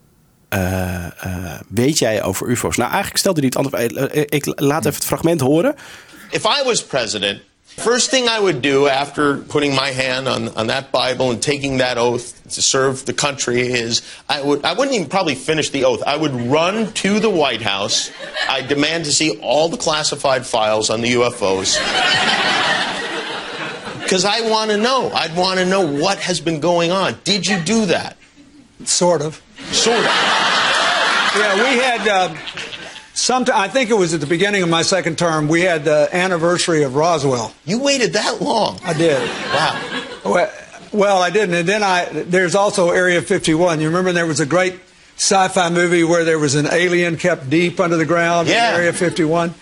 eh, 0.50 1.06
eh, 1.06 1.60
weet 1.68 2.00
jij 2.00 2.24
over 2.24 2.48
UFO's? 2.50 2.78
Nou, 2.78 2.90
eigenlijk 2.90 3.20
stelde 3.20 3.40
hij 3.40 3.50
het 3.54 3.58
antwoord. 3.58 4.16
Ik 4.34 4.46
laat 4.60 4.86
even 4.86 4.94
het 4.98 5.06
fragment 5.06 5.42
horen. 5.42 5.76
If 6.30 6.44
I 6.44 6.64
was 6.66 6.84
president, 6.86 7.42
first 7.78 8.12
thing 8.12 8.28
I 8.28 8.40
would 8.40 8.62
do 8.62 8.88
after 8.88 9.38
putting 9.38 9.76
my 9.76 9.90
hand 9.90 10.28
on, 10.28 10.50
on 10.50 10.68
that 10.68 10.92
Bible 10.92 11.32
and 11.32 11.42
taking 11.42 11.78
that 11.78 11.98
oath 11.98 12.42
to 12.50 12.62
serve 12.62 13.06
the 13.06 13.14
country 13.14 13.62
is 13.62 14.02
I 14.28 14.42
would 14.42 14.64
I 14.66 14.74
wouldn't 14.74 14.96
even 14.96 15.10
probably 15.10 15.36
finish 15.36 15.70
the 15.70 15.86
oath. 15.86 16.04
I 16.06 16.18
would 16.18 16.34
run 16.34 16.92
to 16.94 17.20
the 17.20 17.30
White 17.30 17.62
House. 17.62 18.12
I 18.48 18.62
demand 18.62 19.06
to 19.06 19.12
see 19.12 19.40
all 19.40 19.70
the 19.70 19.78
classified 19.78 20.46
files 20.46 20.90
on 20.90 21.02
the 21.02 21.14
UFOs. 21.14 21.78
Because 24.02 24.26
I 24.26 24.50
want 24.50 24.72
to 24.72 24.78
know. 24.78 25.10
I'd 25.14 25.36
want 25.36 25.60
to 25.60 25.66
know 25.66 25.86
what 25.86 26.20
has 26.20 26.40
been 26.40 26.60
going 26.60 26.92
on. 26.92 27.18
Did 27.24 27.48
you 27.48 27.60
do 27.60 27.86
that? 27.88 28.18
Sort 28.84 29.22
of. 29.22 29.42
Sort 29.72 29.98
of. 29.98 30.06
Yeah, 30.06 31.56
we 31.56 31.80
had. 31.80 32.08
Uh, 32.08 32.36
some, 33.14 33.46
I 33.54 33.68
think 33.68 33.90
it 33.90 33.96
was 33.96 34.14
at 34.14 34.22
the 34.22 34.28
beginning 34.28 34.64
of 34.64 34.70
my 34.70 34.82
second 34.84 35.18
term. 35.18 35.48
We 35.48 35.62
had 35.62 35.84
the 35.84 36.10
anniversary 36.14 36.84
of 36.84 36.96
Roswell. 36.96 37.54
You 37.66 37.80
waited 37.80 38.14
that 38.14 38.42
long. 38.42 38.80
I 38.84 38.94
did. 38.94 39.22
Wow. 39.54 40.04
Well, 40.26 40.52
well, 40.94 41.22
I 41.22 41.30
didn't. 41.30 41.56
And 41.56 41.68
then 41.68 41.84
I. 41.84 42.06
There's 42.06 42.56
also 42.56 42.90
Area 42.92 43.22
51. 43.22 43.80
You 43.82 43.88
remember 43.88 44.12
there 44.12 44.26
was 44.26 44.40
a 44.40 44.46
great 44.46 44.80
sci-fi 45.18 45.70
movie 45.70 46.04
where 46.04 46.24
there 46.24 46.40
was 46.40 46.56
an 46.56 46.68
alien 46.72 47.18
kept 47.18 47.50
deep 47.50 47.80
under 47.80 47.98
the 47.98 48.06
ground 48.06 48.48
Yeah. 48.48 48.70
in 48.74 48.76
Area 48.80 48.94
51. 48.94 49.54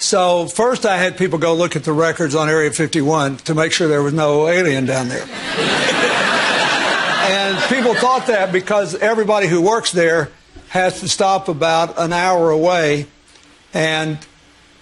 So 0.00 0.46
first, 0.46 0.84
I 0.86 0.96
had 0.96 1.16
people 1.16 1.38
go 1.38 1.54
look 1.54 1.74
at 1.76 1.84
the 1.84 1.92
records 1.92 2.34
on 2.34 2.48
Area 2.48 2.70
51 2.70 3.38
to 3.38 3.54
make 3.54 3.72
sure 3.72 3.88
there 3.88 4.02
was 4.02 4.12
no 4.12 4.46
alien 4.48 4.86
down 4.86 5.08
there. 5.08 5.22
and 7.30 7.58
people 7.74 7.94
thought 7.94 8.26
that 8.28 8.52
because 8.52 8.94
everybody 8.96 9.46
who 9.46 9.60
works 9.60 9.90
there 9.92 10.30
has 10.68 11.00
to 11.00 11.08
stop 11.08 11.48
about 11.48 11.98
an 11.98 12.12
hour 12.12 12.50
away 12.50 13.06
and 13.72 14.18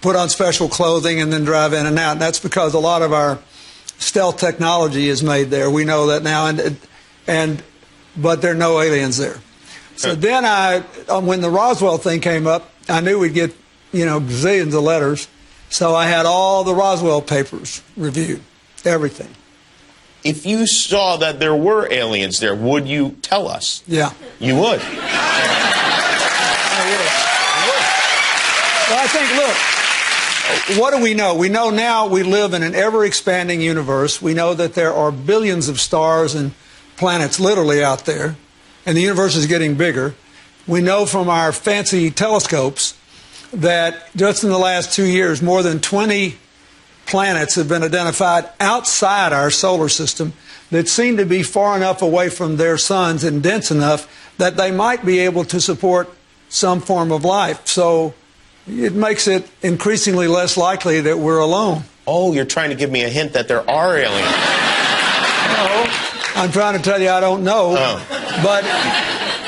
put 0.01 0.15
on 0.15 0.29
special 0.29 0.69
clothing 0.69 1.21
and 1.21 1.31
then 1.31 1.43
drive 1.43 1.73
in 1.73 1.85
and 1.85 1.97
out. 1.97 2.13
And 2.13 2.21
that's 2.21 2.39
because 2.39 2.73
a 2.73 2.79
lot 2.79 3.01
of 3.01 3.13
our 3.13 3.39
stealth 3.97 4.37
technology 4.37 5.07
is 5.07 5.23
made 5.23 5.49
there. 5.49 5.69
We 5.69 5.85
know 5.85 6.07
that 6.07 6.23
now, 6.23 6.47
and 6.47 6.77
and 7.25 7.63
but 8.15 8.41
there 8.41 8.51
are 8.51 8.55
no 8.55 8.79
aliens 8.79 9.17
there. 9.17 9.39
So 9.95 10.13
then 10.13 10.45
I, 10.45 10.83
um, 11.09 11.25
when 11.25 11.41
the 11.41 11.49
Roswell 11.49 11.97
thing 11.97 12.21
came 12.21 12.45
up, 12.45 12.69
I 12.87 13.01
knew 13.01 13.19
we'd 13.19 13.33
get 13.33 13.55
you 13.91 14.05
know 14.05 14.19
zillions 14.19 14.75
of 14.75 14.83
letters, 14.83 15.27
So 15.69 15.95
I 15.95 16.05
had 16.05 16.25
all 16.25 16.63
the 16.63 16.75
Roswell 16.75 17.21
papers 17.21 17.81
reviewed, 17.95 18.41
everything. 18.85 19.29
If 20.23 20.45
you 20.45 20.67
saw 20.67 21.17
that 21.17 21.39
there 21.39 21.55
were 21.55 21.91
aliens 21.91 22.39
there, 22.39 22.55
would 22.55 22.87
you 22.87 23.11
tell 23.21 23.47
us? 23.47 23.83
Yeah. 23.87 24.11
Oh, 24.13 24.25
you 24.39 24.55
would. 24.55 24.81
Well, 28.89 28.99
I 28.99 29.07
think, 29.07 30.75
look, 30.75 30.79
what 30.79 30.95
do 30.95 31.03
we 31.03 31.13
know? 31.13 31.35
We 31.35 31.49
know 31.49 31.69
now 31.69 32.07
we 32.07 32.23
live 32.23 32.53
in 32.53 32.63
an 32.63 32.73
ever 32.73 33.03
expanding 33.03 33.59
universe. 33.61 34.21
We 34.21 34.33
know 34.33 34.53
that 34.53 34.75
there 34.75 34.93
are 34.93 35.11
billions 35.11 35.67
of 35.67 35.79
stars 35.79 36.33
and 36.35 36.53
planets 36.95 37.39
literally 37.39 37.83
out 37.83 38.05
there, 38.05 38.37
and 38.85 38.95
the 38.95 39.01
universe 39.01 39.35
is 39.35 39.45
getting 39.45 39.75
bigger. 39.75 40.15
We 40.65 40.81
know 40.81 41.05
from 41.05 41.29
our 41.29 41.51
fancy 41.51 42.11
telescopes 42.11 42.97
that 43.51 44.09
just 44.15 44.43
in 44.43 44.49
the 44.49 44.57
last 44.57 44.93
two 44.93 45.05
years, 45.05 45.41
more 45.41 45.63
than 45.63 45.79
20 45.79 46.37
planets 47.07 47.55
have 47.55 47.67
been 47.67 47.83
identified 47.83 48.49
outside 48.59 49.33
our 49.33 49.49
solar 49.49 49.89
system 49.89 50.33
that 50.69 50.87
seem 50.87 51.17
to 51.17 51.25
be 51.25 51.41
far 51.43 51.75
enough 51.75 52.01
away 52.01 52.29
from 52.29 52.57
their 52.57 52.77
suns 52.77 53.23
and 53.23 53.41
dense 53.41 53.71
enough 53.71 54.35
that 54.37 54.57
they 54.57 54.69
might 54.69 55.05
be 55.05 55.19
able 55.19 55.45
to 55.45 55.59
support 55.59 56.09
some 56.49 56.79
form 56.79 57.11
of 57.11 57.23
life. 57.25 57.65
So 57.65 58.13
it 58.67 58.93
makes 58.93 59.27
it 59.27 59.49
increasingly 59.61 60.27
less 60.27 60.57
likely 60.57 61.01
that 61.01 61.17
we're 61.17 61.39
alone. 61.39 61.83
Oh, 62.05 62.33
you're 62.33 62.45
trying 62.45 62.69
to 62.69 62.75
give 62.75 62.91
me 62.91 63.03
a 63.03 63.09
hint 63.09 63.33
that 63.33 63.47
there 63.47 63.67
are 63.69 63.97
aliens. 63.97 64.31
No, 65.47 65.85
I'm 66.35 66.51
trying 66.51 66.77
to 66.77 66.83
tell 66.83 67.01
you 67.01 67.09
I 67.09 67.19
don't 67.19 67.43
know. 67.43 67.75
Oh. 67.77 68.41
But 68.43 68.63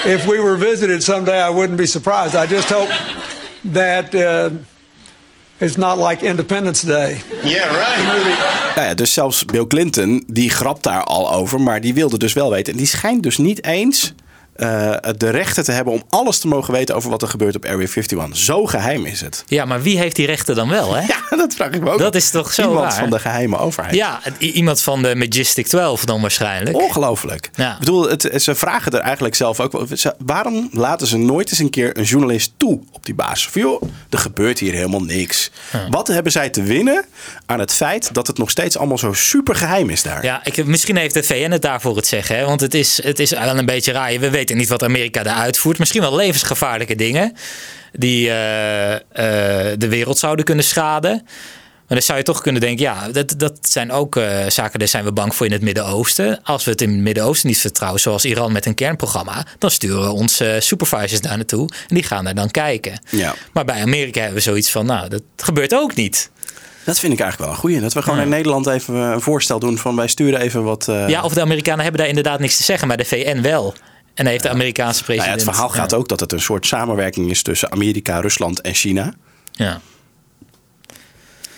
if 0.05 0.25
we 0.25 0.39
were 0.39 0.55
visited 0.55 1.03
someday, 1.03 1.39
I 1.39 1.49
wouldn't 1.49 1.77
be 1.77 1.85
surprised. 1.85 2.35
I 2.35 2.47
just 2.47 2.69
hope 2.69 2.89
that 3.65 4.15
uh, 4.15 4.51
it's 5.59 5.75
not 5.75 5.97
like 6.09 6.25
Independence 6.25 6.85
Day. 6.85 7.21
Yeah, 7.43 7.71
right. 7.71 8.75
Nou 8.75 8.87
ja, 8.87 8.93
dus 8.93 9.13
zelfs 9.13 9.45
Bill 9.45 9.67
Clinton, 9.67 10.23
die 10.27 10.49
grapt 10.49 10.83
daar 10.83 11.03
al 11.03 11.33
over, 11.33 11.61
maar 11.61 11.81
die 11.81 11.93
wilde 11.93 12.17
dus 12.17 12.33
wel 12.33 12.49
weten. 12.49 12.73
En 12.73 12.79
die 12.79 12.87
schijnt 12.87 13.23
dus 13.23 13.37
niet 13.37 13.63
eens 13.63 14.13
eh, 14.59 14.95
de 15.17 15.29
rechten 15.29 15.63
te 15.63 15.71
hebben 15.71 15.93
om 15.93 16.03
alles 16.09 16.39
te 16.39 16.47
mogen 16.47 16.73
weten 16.73 16.95
over 16.95 17.09
wat 17.09 17.21
er 17.21 17.27
gebeurt 17.27 17.55
op 17.55 17.65
Area 17.65 17.87
51. 17.87 18.37
Zo 18.37 18.65
geheim 18.65 19.05
is 19.05 19.21
het. 19.21 19.43
Ja, 19.47 19.65
maar 19.65 19.81
wie 19.81 19.97
heeft 19.97 20.15
die 20.15 20.25
rechten 20.25 20.55
dan 20.55 20.69
wel, 20.69 20.93
hè? 20.95 21.01
Ja, 21.29 21.37
dat 21.37 21.53
vraag 21.53 21.71
ik 21.71 21.81
me 21.81 21.91
ook. 21.91 21.99
Dat 21.99 22.15
is 22.15 22.29
toch 22.29 22.53
zo 22.53 22.61
Iemand 22.61 22.93
van 22.93 23.09
de 23.09 23.19
geheime 23.19 23.57
overheid. 23.57 23.95
Ja, 23.95 24.19
iemand 24.39 24.81
van 24.81 25.01
de 25.01 25.15
Majestic 25.15 25.67
12 25.67 26.05
dan 26.05 26.21
waarschijnlijk. 26.21 26.75
Ongelooflijk. 26.75 27.49
Ja. 27.55 27.73
Ik 27.73 27.79
bedoel, 27.79 28.09
het, 28.09 28.29
ze 28.37 28.55
vragen 28.55 28.91
er 28.91 28.99
eigenlijk 28.99 29.35
zelf 29.35 29.59
ook 29.59 29.71
wel. 29.71 29.87
Waarom 30.17 30.69
laten 30.71 31.07
ze 31.07 31.17
nooit 31.17 31.49
eens 31.49 31.59
een 31.59 31.69
keer 31.69 31.97
een 31.97 32.03
journalist 32.03 32.51
toe 32.57 32.79
op 32.91 33.05
die 33.05 33.15
basis? 33.15 33.47
Van 33.47 33.61
joh, 33.61 33.81
er 34.09 34.17
gebeurt 34.17 34.59
hier 34.59 34.73
helemaal 34.73 35.03
niks. 35.03 35.51
Wat 35.89 36.07
hebben 36.07 36.31
zij 36.31 36.49
te 36.49 36.63
winnen 36.63 37.05
aan 37.45 37.59
het 37.59 37.73
feit 37.73 38.13
dat 38.13 38.27
het 38.27 38.37
nog 38.37 38.49
steeds 38.49 38.77
allemaal 38.77 38.97
zo 38.97 39.13
super 39.13 39.55
geheim 39.55 39.89
is 39.89 40.03
daar? 40.03 40.23
Ja, 40.23 40.41
ik, 40.43 40.65
misschien 40.65 40.95
heeft 40.95 41.13
de 41.13 41.23
VN 41.23 41.51
het 41.51 41.61
daarvoor 41.61 41.95
het 41.95 42.07
zeggen. 42.07 42.37
Hè? 42.37 42.45
Want 42.45 42.61
het 42.61 42.73
is, 42.73 43.03
het 43.03 43.19
is 43.19 43.31
wel 43.31 43.57
een 43.57 43.65
beetje 43.65 43.91
raar. 43.91 44.19
We 44.19 44.29
weten 44.29 44.48
niet 44.55 44.69
wat 44.69 44.83
Amerika 44.83 45.23
daar 45.23 45.35
uitvoert. 45.35 45.79
Misschien 45.79 46.01
wel 46.01 46.15
levensgevaarlijke 46.15 46.95
dingen. 46.95 47.33
Die 47.91 48.29
eh, 48.29 48.93
eh, 48.93 49.01
de 49.77 49.87
wereld 49.87 50.17
zouden 50.17 50.45
kunnen 50.45 50.63
schaden. 50.63 51.21
Maar 51.89 51.97
dan 51.97 52.07
zou 52.07 52.17
je 52.17 52.23
toch 52.23 52.41
kunnen 52.41 52.61
denken, 52.61 52.85
ja, 52.85 53.09
dat, 53.11 53.33
dat 53.37 53.57
zijn 53.61 53.91
ook 53.91 54.15
eh, 54.15 54.47
zaken, 54.47 54.79
daar 54.79 54.87
zijn 54.87 55.03
we 55.03 55.11
bang 55.11 55.35
voor 55.35 55.45
in 55.45 55.51
het 55.51 55.61
Midden-Oosten. 55.61 56.39
Als 56.43 56.63
we 56.63 56.71
het 56.71 56.81
in 56.81 56.89
het 56.89 56.99
Midden-Oosten 56.99 57.47
niet 57.47 57.59
vertrouwen, 57.59 58.01
zoals 58.01 58.25
Iran 58.25 58.51
met 58.51 58.65
een 58.65 58.75
kernprogramma, 58.75 59.45
dan 59.57 59.71
sturen 59.71 60.01
we 60.01 60.11
onze 60.11 60.57
supervisors 60.59 61.21
daar 61.21 61.35
naartoe 61.35 61.69
en 61.87 61.95
die 61.95 62.03
gaan 62.03 62.23
daar 62.23 62.35
dan 62.35 62.51
kijken. 62.51 63.01
Ja. 63.09 63.35
Maar 63.53 63.65
bij 63.65 63.81
Amerika 63.81 64.19
hebben 64.19 64.37
we 64.37 64.43
zoiets 64.43 64.71
van, 64.71 64.85
nou, 64.85 65.09
dat 65.09 65.21
gebeurt 65.35 65.75
ook 65.75 65.95
niet. 65.95 66.29
Dat 66.83 66.99
vind 66.99 67.13
ik 67.13 67.19
eigenlijk 67.19 67.39
wel 67.39 67.49
een 67.49 67.63
goeie. 67.63 67.81
Dat 67.81 67.93
we 67.93 68.01
gewoon 68.01 68.19
in 68.19 68.29
Nederland 68.29 68.67
even 68.67 68.95
een 68.95 69.21
voorstel 69.21 69.59
doen 69.59 69.77
van 69.77 69.95
wij 69.95 70.07
sturen 70.07 70.39
even 70.39 70.63
wat... 70.63 70.85
Ja, 71.07 71.23
of 71.23 71.33
de 71.33 71.41
Amerikanen 71.41 71.81
hebben 71.81 71.99
daar 71.99 72.09
inderdaad 72.09 72.39
niks 72.39 72.57
te 72.57 72.63
zeggen, 72.63 72.87
maar 72.87 72.97
de 72.97 73.05
VN 73.05 73.41
wel. 73.41 73.75
En 74.19 74.25
heeft 74.25 74.43
de 74.43 74.49
Amerikaanse 74.49 75.03
nou 75.07 75.13
ja, 75.13 75.17
president... 75.17 75.45
het 75.45 75.55
verhaal 75.55 75.69
gaat 75.69 75.93
ook 75.93 76.07
dat 76.07 76.19
het 76.19 76.31
een 76.31 76.41
soort 76.41 76.65
samenwerking 76.65 77.29
is 77.29 77.41
tussen 77.41 77.71
Amerika, 77.71 78.19
Rusland 78.19 78.61
en 78.61 78.73
China. 78.73 79.13
Ja. 79.51 79.81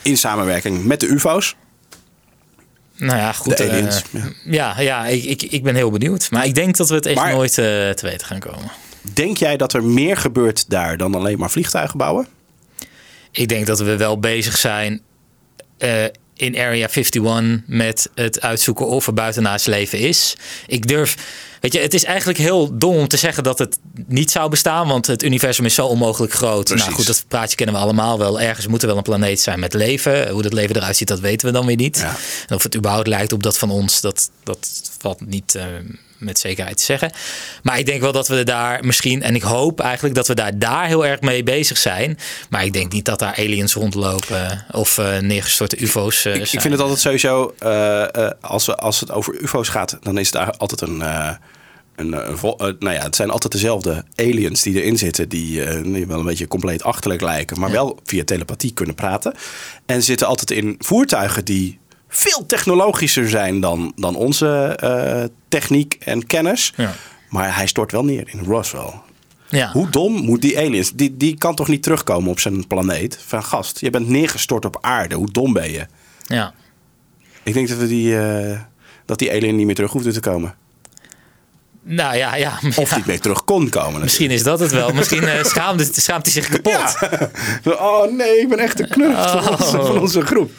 In 0.02 0.17
samenwerking 0.17 0.86
met 0.86 1.00
de 1.00 1.08
UFO's. 1.08 1.56
Nou 2.95 3.17
ja, 3.17 3.32
goed. 3.32 3.58
De 3.58 3.63
eh, 3.63 3.91
ja. 4.12 4.30
ja, 4.43 4.80
ja, 4.80 5.06
ik, 5.06 5.24
ik, 5.24 5.41
ik 5.41 5.63
ben 5.63 5.76
heel 5.76 5.91
benieuwd. 5.91 6.32
Maar 6.32 6.45
ik 6.45 6.56
denk 6.56 6.78
dat 6.78 6.89
we 6.89 6.95
het 6.95 7.06
echt 7.06 7.15
Maar- 7.15 7.34
nooit 7.34 7.50
eh, 7.50 7.65
te 7.65 8.00
weten 8.02 8.28
gaan 8.28 8.39
komen. 8.39 8.71
Denk 9.13 9.38
jij 9.38 9.58
dat 9.58 9.74
er 9.74 9.84
meer 9.84 10.17
gebeurt 10.17 10.69
daar 10.69 10.97
dan 10.97 11.15
alleen 11.15 11.39
maar 11.39 11.52
vliegtuigen 11.52 11.97
bouwen? 11.97 12.28
Ik 13.32 13.47
denk 13.47 13.65
dat 13.65 13.80
we 13.80 13.97
wel 13.97 14.19
bezig 14.19 14.58
zijn 14.58 15.02
eh, 15.78 16.04
in 16.41 16.58
Area 16.58 16.88
51 16.88 17.62
met 17.65 18.10
het 18.15 18.41
uitzoeken 18.41 18.88
of 18.88 19.08
er 19.08 19.13
buitenaards 19.13 19.65
leven 19.65 19.99
is. 19.99 20.36
Ik 20.67 20.88
durf. 20.88 21.15
Weet 21.60 21.73
je, 21.73 21.80
het 21.80 21.93
is 21.93 22.04
eigenlijk 22.04 22.38
heel 22.38 22.77
dom 22.77 22.95
om 22.95 23.08
te 23.08 23.17
zeggen 23.17 23.43
dat 23.43 23.60
het 23.60 23.77
niet 24.08 24.32
zou 24.32 24.49
bestaan, 24.49 24.88
want 24.88 25.08
het 25.08 25.23
universum 25.23 25.65
is 25.65 25.73
zo 25.73 25.86
onmogelijk 25.86 26.34
groot. 26.34 26.65
Precies. 26.65 26.84
Nou 26.84 26.95
goed, 26.95 27.08
dat 27.08 27.25
praatje 27.27 27.56
kennen 27.56 27.75
we 27.75 27.82
allemaal 27.82 28.17
wel. 28.17 28.41
Ergens 28.41 28.67
moet 28.67 28.82
er 28.82 28.88
wel 28.88 28.97
een 28.97 29.04
planeet 29.04 29.39
zijn 29.39 29.60
met 29.60 29.73
leven. 29.73 30.30
Hoe 30.30 30.41
dat 30.41 30.54
leven 30.54 30.75
eruit 30.75 30.97
ziet, 30.97 31.08
dat 31.08 31.19
weten 31.19 31.47
we 31.47 31.54
dan 31.54 31.65
weer 31.65 31.75
niet. 31.75 31.97
Ja. 31.97 32.15
En 32.47 32.56
of 32.56 32.63
het 32.63 32.75
überhaupt 32.75 33.08
lijkt 33.08 33.34
op 33.34 33.43
dat 33.43 33.58
van 33.58 33.69
ons, 33.69 34.01
dat, 34.01 34.32
dat 34.43 34.82
valt 34.99 35.25
niet 35.25 35.56
eh, 35.56 35.65
met 36.21 36.39
zekerheid 36.39 36.77
te 36.77 36.84
zeggen. 36.84 37.12
Maar 37.63 37.79
ik 37.79 37.86
denk 37.86 38.01
wel 38.01 38.12
dat 38.12 38.27
we 38.27 38.43
daar 38.43 38.86
misschien, 38.86 39.21
en 39.23 39.36
ik 39.36 39.41
hoop 39.41 39.79
eigenlijk 39.79 40.15
dat 40.15 40.27
we 40.27 40.34
daar, 40.34 40.60
daar 40.60 40.88
heel 40.88 41.05
erg 41.05 41.21
mee 41.21 41.43
bezig 41.43 41.77
zijn. 41.77 42.17
Maar 42.49 42.65
ik 42.65 42.73
denk 42.73 42.91
niet 42.91 43.05
dat 43.05 43.19
daar 43.19 43.36
aliens 43.38 43.73
rondlopen 43.73 44.65
of 44.71 44.97
eh, 44.97 45.17
neergestorte 45.19 45.77
UFO's 45.81 46.25
eh, 46.25 46.36
Ik, 46.36 46.47
vind 46.62 46.73
het 46.73 46.79
altijd 46.81 46.99
sowieso, 46.99 47.53
eh, 47.60 48.15
eh, 48.15 48.31
als, 48.41 48.65
we- 48.65 48.75
als 48.77 48.99
het 48.99 49.12
over 49.12 49.41
UFO's 49.41 49.67
gaat, 49.69 49.97
dan 50.01 50.17
is 50.17 50.31
daar 50.31 50.51
altijd 50.57 50.81
een. 50.81 51.01
eh, 51.01 51.29
een, 51.95 52.13
eh, 52.13 52.19
eh, 52.29 52.57
nou 52.60 52.91
ja, 52.91 53.01
het 53.01 53.15
zijn 53.15 53.29
altijd 53.29 53.53
dezelfde 53.53 54.03
aliens 54.15 54.62
die 54.62 54.81
erin 54.81 54.97
zitten, 54.97 55.29
die, 55.29 55.63
eh, 55.63 55.84
die 55.84 56.07
wel 56.07 56.19
een 56.19 56.25
beetje 56.25 56.47
compleet 56.47 56.84
achterlijk 56.84 57.21
lijken, 57.21 57.60
maar 57.60 57.71
wel 57.71 57.99
via 58.03 58.23
telepathie 58.23 58.73
kunnen 58.73 58.95
praten. 58.95 59.34
En 59.86 60.03
zitten 60.03 60.27
altijd 60.27 60.51
in 60.51 60.75
voertuigen 60.79 61.45
die 61.45 61.79
veel 62.13 62.45
technologischer 62.45 63.30
zijn 63.30 63.60
dan, 63.60 63.93
dan 63.95 64.15
onze 64.15 64.76
eh, 64.80 65.24
techniek 65.47 65.97
en 66.00 66.26
kennis. 66.26 66.74
Ja. 66.76 66.93
Maar 67.30 67.56
hij 67.56 67.67
stort 67.67 67.91
wel 67.91 68.04
neer 68.04 68.30
in 68.32 68.43
Roswell. 68.43 68.93
Ja. 69.50 69.71
Hoe 69.71 69.89
dom 69.89 70.13
moet 70.13 70.41
die 70.41 70.58
aliens? 70.58 70.91
Die, 70.91 71.17
die 71.17 71.38
kan 71.38 71.56
toch 71.56 71.67
niet 71.67 71.84
terugkomen 71.84 72.32
op 72.32 72.39
zijn 72.39 72.67
planeet? 72.67 73.19
Van 73.26 73.43
gast, 73.43 73.80
je 73.80 73.89
bent 73.89 74.08
neergestort 74.08 74.65
op 74.65 74.78
aarde. 74.82 75.15
Hoe 75.15 75.32
dom 75.32 75.54
ben 75.54 75.71
je? 75.71 75.86
ja. 76.28 76.54
Ik 77.43 77.54
denk 77.54 77.67
dat, 77.67 77.78
we 77.78 77.88
die, 77.88 78.19
eh, 78.19 78.60
dat 79.06 79.19
die 79.19 79.32
alien 79.32 79.56
niet 79.56 79.65
meer 79.65 79.76
terug 79.76 79.91
hoefde 79.91 80.12
te 80.12 80.19
komen. 80.19 80.56
Nou 81.84 82.15
ja, 82.17 82.36
ja. 82.36 82.60
Of 82.76 82.89
ja. 82.89 82.96
niet 82.96 83.06
meer 83.06 83.20
terug 83.20 83.44
kon 83.44 83.70
komen. 83.70 84.02
Misschien 84.02 84.32
is 84.32 84.44
dat 84.44 84.60
het 84.60 84.72
wel. 84.72 84.91
Misschien 84.94 85.24
eh, 85.28 85.44
schaamt, 85.54 85.80
het- 85.80 85.96
schaamt 85.96 86.26
hij 86.26 86.34
zich 86.34 86.48
kapot. 86.50 86.98
Ja. 87.63 87.72
Oh 87.72 88.12
nee, 88.17 88.39
ik 88.39 88.50
ben 88.50 88.60
echt 88.60 88.78
de 88.78 88.88
knuft 88.88 89.30
van, 89.30 89.50
onze, 89.50 89.63
van 89.72 90.00
onze 90.00 90.22
groep. 90.26 90.52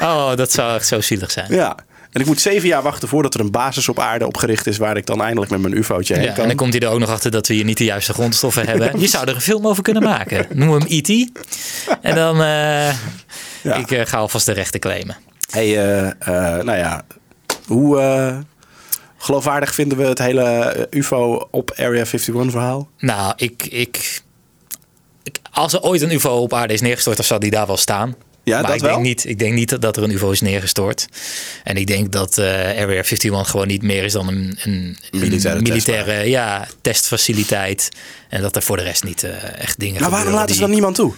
Oh, 0.00 0.36
dat 0.36 0.52
zou 0.52 0.74
echt 0.74 0.86
zo 0.86 1.00
zielig 1.00 1.30
zijn. 1.30 1.46
Ja. 1.54 1.76
En 2.12 2.20
ik 2.20 2.26
moet 2.26 2.40
zeven 2.40 2.68
jaar 2.68 2.82
wachten 2.82 3.08
voordat 3.08 3.34
er 3.34 3.40
een 3.40 3.50
basis 3.50 3.88
op 3.88 3.98
aarde 4.00 4.26
opgericht 4.26 4.66
is... 4.66 4.76
waar 4.78 4.96
ik 4.96 5.06
dan 5.06 5.22
eindelijk 5.22 5.50
met 5.50 5.60
mijn 5.60 5.76
ufootje 5.76 6.14
heen 6.14 6.22
Ja, 6.22 6.32
kan. 6.32 6.40
en 6.42 6.46
dan 6.48 6.56
komt 6.56 6.72
hij 6.72 6.82
er 6.82 6.88
ook 6.88 6.98
nog 6.98 7.08
achter 7.10 7.30
dat 7.30 7.46
we 7.46 7.54
hier 7.54 7.64
niet 7.64 7.78
de 7.78 7.84
juiste 7.84 8.12
grondstoffen 8.12 8.66
hebben. 8.66 9.00
Je 9.00 9.06
zou 9.06 9.28
er 9.28 9.34
een 9.34 9.40
film 9.40 9.66
over 9.66 9.82
kunnen 9.82 10.02
maken. 10.02 10.46
Noem 10.52 10.70
hem 10.72 10.84
E.T. 10.88 11.08
En 12.02 12.14
dan 12.14 12.36
uh, 12.40 12.88
Ja. 13.62 13.74
ik 13.74 13.90
uh, 13.90 14.00
ga 14.04 14.16
alvast 14.18 14.46
de 14.46 14.52
rechten 14.52 14.80
claimen. 14.80 15.16
Hey, 15.50 15.74
nou 16.62 16.76
ja, 16.76 17.02
hoe 17.66 18.44
geloofwaardig 19.22 19.74
vinden 19.74 19.98
we 19.98 20.04
het 20.04 20.18
hele 20.18 20.86
UFO 20.90 21.48
op 21.50 21.70
Area 21.70 22.04
51 22.04 22.50
verhaal? 22.50 22.88
Nou, 22.98 23.32
ik, 23.36 23.66
ik, 23.70 24.22
ik, 25.22 25.36
als 25.50 25.72
er 25.72 25.82
ooit 25.82 26.02
een 26.02 26.12
UFO 26.12 26.30
op 26.30 26.54
aarde 26.54 26.74
is 26.74 26.80
neergestort, 26.80 27.16
dan 27.16 27.26
zal 27.26 27.38
die 27.38 27.50
daar 27.50 27.66
wel 27.66 27.76
staan. 27.76 28.16
Ja, 28.44 28.60
maar 28.60 28.66
dat 28.66 28.74
ik 28.74 28.80
wel? 28.80 28.90
denk, 28.90 29.02
niet, 29.02 29.24
ik 29.24 29.38
denk 29.38 29.54
niet 29.54 29.80
dat 29.80 29.96
er 29.96 30.02
een 30.02 30.10
UFO 30.10 30.30
is 30.30 30.40
neergestort. 30.40 31.08
En 31.64 31.76
ik 31.76 31.86
denk 31.86 32.12
dat 32.12 32.38
uh, 32.38 32.46
Area 32.46 33.02
51 33.02 33.50
gewoon 33.50 33.66
niet 33.66 33.82
meer 33.82 34.04
is 34.04 34.12
dan 34.12 34.28
een, 34.28 34.58
een 34.62 34.96
militaire, 35.10 35.58
een 35.58 35.62
militaire 35.62 36.28
ja, 36.28 36.68
testfaciliteit. 36.80 37.88
En 38.28 38.42
dat 38.42 38.56
er 38.56 38.62
voor 38.62 38.76
de 38.76 38.82
rest 38.82 39.04
niet 39.04 39.22
uh, 39.22 39.58
echt 39.58 39.78
dingen 39.78 40.00
Maar 40.00 40.10
waarom 40.10 40.32
laten 40.32 40.54
ze 40.54 40.60
dan 40.60 40.70
niemand 40.70 40.94
toe? 40.94 41.14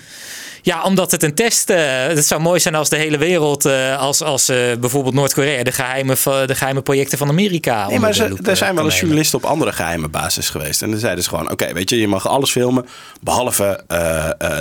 Ja, 0.64 0.82
omdat 0.82 1.10
het 1.10 1.22
een 1.22 1.34
test. 1.34 1.70
Uh, 1.70 1.76
het 2.06 2.26
zou 2.26 2.40
mooi 2.40 2.60
zijn 2.60 2.74
als 2.74 2.88
de 2.88 2.96
hele 2.96 3.18
wereld, 3.18 3.66
uh, 3.66 3.98
als, 3.98 4.22
als 4.22 4.50
uh, 4.50 4.56
bijvoorbeeld 4.80 5.14
Noord-Korea, 5.14 5.62
de 5.62 5.72
geheime, 5.72 6.16
de 6.46 6.54
geheime 6.54 6.82
projecten 6.82 7.18
van 7.18 7.28
Amerika. 7.28 7.88
Nee, 7.88 7.98
maar 7.98 8.14
ze, 8.14 8.38
er 8.44 8.56
zijn 8.56 8.74
wel 8.74 8.84
eens 8.84 9.00
journalisten 9.00 9.38
op 9.38 9.44
andere 9.44 9.72
geheime 9.72 10.08
basis 10.08 10.50
geweest. 10.50 10.82
En 10.82 10.90
dan 10.90 10.98
zeiden 10.98 11.24
ze 11.24 11.28
gewoon: 11.28 11.44
oké, 11.44 11.52
okay, 11.52 11.74
weet 11.74 11.90
je, 11.90 12.00
je 12.00 12.08
mag 12.08 12.28
alles 12.28 12.50
filmen. 12.50 12.86
Behalve 13.20 13.84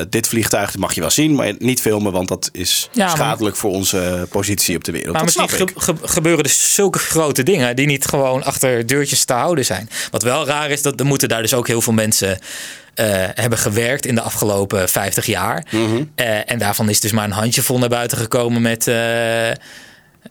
dit 0.09 0.27
vliegtuig, 0.27 0.71
dat 0.71 0.79
mag 0.79 0.93
je 0.93 1.01
wel 1.01 1.09
zien, 1.09 1.35
maar 1.35 1.53
niet 1.57 1.81
filmen, 1.81 2.11
want 2.11 2.27
dat 2.27 2.49
is 2.51 2.89
ja, 2.91 3.09
schadelijk 3.09 3.41
maar, 3.41 3.55
voor 3.55 3.71
onze 3.71 4.27
positie 4.29 4.75
op 4.75 4.83
de 4.83 4.91
wereld. 4.91 5.13
Maar 5.13 5.25
dat 5.25 5.35
misschien 5.37 5.67
ge 5.75 5.93
ge 5.93 5.93
gebeuren 6.01 6.43
dus 6.43 6.73
zulke 6.73 6.99
grote 6.99 7.43
dingen 7.43 7.75
die 7.75 7.85
niet 7.85 8.05
gewoon 8.05 8.43
achter 8.43 8.87
deurtjes 8.87 9.25
te 9.25 9.33
houden 9.33 9.65
zijn. 9.65 9.89
Wat 10.11 10.23
wel 10.23 10.45
raar 10.45 10.69
is, 10.69 10.81
dat 10.81 10.99
er 10.99 11.05
moeten 11.05 11.29
daar 11.29 11.41
dus 11.41 11.53
ook 11.53 11.67
heel 11.67 11.81
veel 11.81 11.93
mensen 11.93 12.31
eh, 12.31 12.47
hebben 13.33 13.59
gewerkt 13.59 14.05
in 14.05 14.15
de 14.15 14.21
afgelopen 14.21 14.89
50 14.89 15.25
jaar. 15.25 15.65
Mhm. 15.71 16.03
Eh, 16.15 16.51
en 16.51 16.59
daarvan 16.59 16.89
is 16.89 16.99
dus 16.99 17.11
maar 17.11 17.23
een 17.25 17.31
handjevol 17.31 17.79
naar 17.79 17.89
buiten 17.89 18.17
gekomen 18.17 18.61
met. 18.61 18.87
eh, 18.87 19.51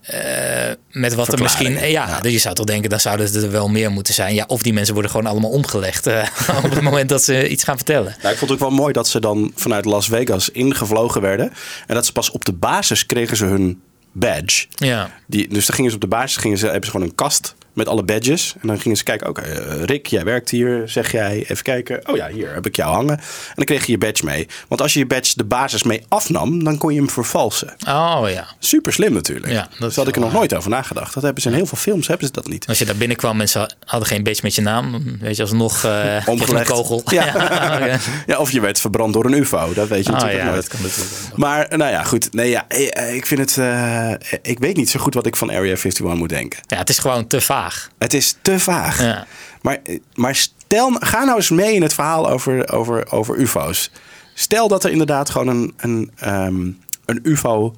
eh, 0.03 0.75
met 0.91 1.15
wat 1.15 1.33
er 1.33 1.43
misschien. 1.43 1.89
Ja, 1.89 2.21
dus 2.21 2.33
je 2.33 2.39
zou 2.39 2.55
toch 2.55 2.67
denken, 2.67 2.91
dan 2.91 3.01
zouden 3.01 3.35
er 3.43 3.51
wel 3.51 3.69
meer 3.69 3.91
moeten 3.91 4.15
zijn. 4.15 4.35
Ja, 4.35 4.45
of 4.47 4.63
die 4.63 4.73
mensen 4.73 4.93
worden 4.95 5.11
gewoon 5.11 5.27
allemaal 5.27 5.51
omgelegd 5.51 6.07
eh, 6.07 6.27
op 6.65 6.71
het 6.71 6.81
moment 6.81 7.09
dat 7.09 7.23
ze 7.23 7.49
iets 7.49 7.65
gaan 7.65 7.77
vertellen. 7.77 8.17
Nou, 8.21 8.33
ik 8.33 8.39
vond 8.39 8.51
het 8.51 8.63
ook 8.63 8.69
wel 8.69 8.79
mooi 8.79 8.93
dat 8.93 9.09
ze 9.09 9.21
dan 9.21 9.53
vanuit 9.55 9.85
Las 9.85 10.07
Vegas 10.07 10.49
ingevlogen 10.49 11.21
werden. 11.21 11.53
En 11.87 11.95
dat 11.95 12.07
ze 12.07 12.13
pas 12.13 12.31
op 12.31 12.45
de 12.45 12.53
basis 12.53 13.07
kregen 13.07 13.37
ze 13.37 13.45
hun 13.45 13.83
badge. 14.13 14.67
Ja. 14.71 15.11
Die, 15.27 15.49
dus 15.49 15.67
dan 15.67 15.75
gingen 15.75 15.91
ze 15.91 15.97
op 15.97 16.03
de 16.03 16.09
basis 16.09 16.37
gingen 16.37 16.59
ze, 16.59 16.65
hebben 16.65 16.85
ze 16.85 16.91
gewoon 16.91 17.07
een 17.07 17.15
kast 17.15 17.55
met 17.73 17.89
alle 17.89 18.03
badges. 18.03 18.55
En 18.61 18.69
dan 18.69 18.81
gingen 18.81 18.97
ze 18.97 19.05
kijken, 19.05 19.29
oké, 19.29 19.41
eh, 19.41 19.85
Rick, 19.85 20.07
jij 20.07 20.25
werkt 20.25 20.51
hier, 20.51 20.83
zeg 20.87 21.13
jij. 21.13 21.39
Even 21.39 21.63
kijken. 21.63 22.09
Oh 22.09 22.17
ja, 22.17 22.29
hier 22.29 22.55
heb 22.55 22.67
ik 22.67 22.77
jou 22.77 22.93
hangen. 22.93 23.19
En 23.19 23.55
dan 23.55 23.65
kreeg 23.65 23.87
je 23.87 23.93
je 23.93 23.99
badge 23.99 24.25
mee. 24.25 24.49
Want 24.69 24.81
als 24.81 24.93
je 24.93 24.99
je 24.99 25.07
badge 25.07 25.33
de 25.37 25.45
basis 25.45 25.83
mee 25.83 26.05
afnam, 26.09 26.65
dan 26.65 26.79
kon 26.79 26.93
je 26.93 26.99
hem 26.99 27.11
vervalsen. 27.11 27.75
Oh 27.89 28.25
ja. 28.27 28.47
Super 28.59 28.93
slim 28.93 29.13
natuurlijk. 29.13 29.53
Ja, 29.53 29.69
dat 29.79 29.95
had 29.95 30.09
ik 30.09 30.15
er 30.15 30.21
nog 30.21 30.33
nooit 30.33 30.55
over 30.55 30.71
nagedacht. 30.71 31.15
Dat 31.15 31.23
hebben 31.23 31.43
ze 31.43 31.49
in 31.49 31.55
heel 31.55 31.67
veel 31.67 31.79
films, 31.79 32.07
hebben 32.07 32.27
ze 32.27 32.33
dat 32.33 32.49
niet. 32.49 32.67
Als 32.67 32.79
je 32.79 32.85
daar 32.85 32.97
binnenkwam 32.97 33.41
en 33.41 33.49
ze 33.49 33.71
hadden 33.85 34.09
geen 34.09 34.23
badge 34.23 34.41
met 34.43 34.55
je 34.55 34.63
naam, 34.63 35.03
weet 35.21 35.37
je 35.37 35.43
alsnog 35.43 35.85
uh, 35.85 36.27
een 36.27 36.65
kogel. 36.65 37.03
Ja. 37.05 37.25
ja. 37.87 37.99
ja, 38.27 38.39
of 38.39 38.51
je 38.51 38.61
werd 38.61 38.81
verbrand 38.81 39.13
door 39.13 39.25
een 39.25 39.33
UFO. 39.33 39.73
Dat 39.75 39.89
weet 39.89 40.05
je 40.05 40.13
oh, 40.13 40.19
natuurlijk 40.19 40.45
ja, 40.45 40.51
nooit. 40.51 40.63
Dat 40.63 40.69
kan 40.69 40.83
natuurlijk. 40.83 41.37
Maar 41.37 41.67
nou 41.77 41.91
ja, 41.91 42.03
goed. 42.03 42.33
Nee, 42.33 42.51
ja, 42.51 42.71
ik 43.13 43.27
vind 43.27 43.41
het. 43.41 43.57
Uh, 43.57 44.13
ik 44.43 44.59
weet 44.59 44.77
niet 44.77 44.91
zo 44.91 45.01
goed 45.01 45.15
wat 45.15 45.27
ik 45.27 45.37
van 45.37 45.49
Area 45.49 45.75
51 45.77 46.15
moet 46.15 46.29
denken. 46.29 46.61
Ja, 46.67 46.77
het 46.77 46.89
is 46.89 46.99
gewoon 46.99 47.27
te 47.27 47.41
vaag. 47.63 47.91
Het 47.99 48.15
is 48.15 48.37
te 48.43 48.61
vaag. 48.61 49.03
Ja. 49.03 49.27
Maar, 49.63 49.79
maar 50.15 50.35
stel, 50.35 50.97
ga 50.99 51.25
nou 51.25 51.37
eens 51.37 51.51
mee 51.51 51.75
in 51.75 51.83
het 51.83 51.95
verhaal 51.95 52.31
over, 52.31 52.73
over, 52.73 53.13
over 53.13 53.37
UFO's. 53.37 53.91
Stel 54.35 54.69
dat 54.69 54.85
er 54.85 54.91
inderdaad 54.91 55.31
gewoon 55.31 55.49
een, 55.49 55.75
een, 55.77 56.11
um, 56.25 56.79
een 57.05 57.21
UFO 57.23 57.75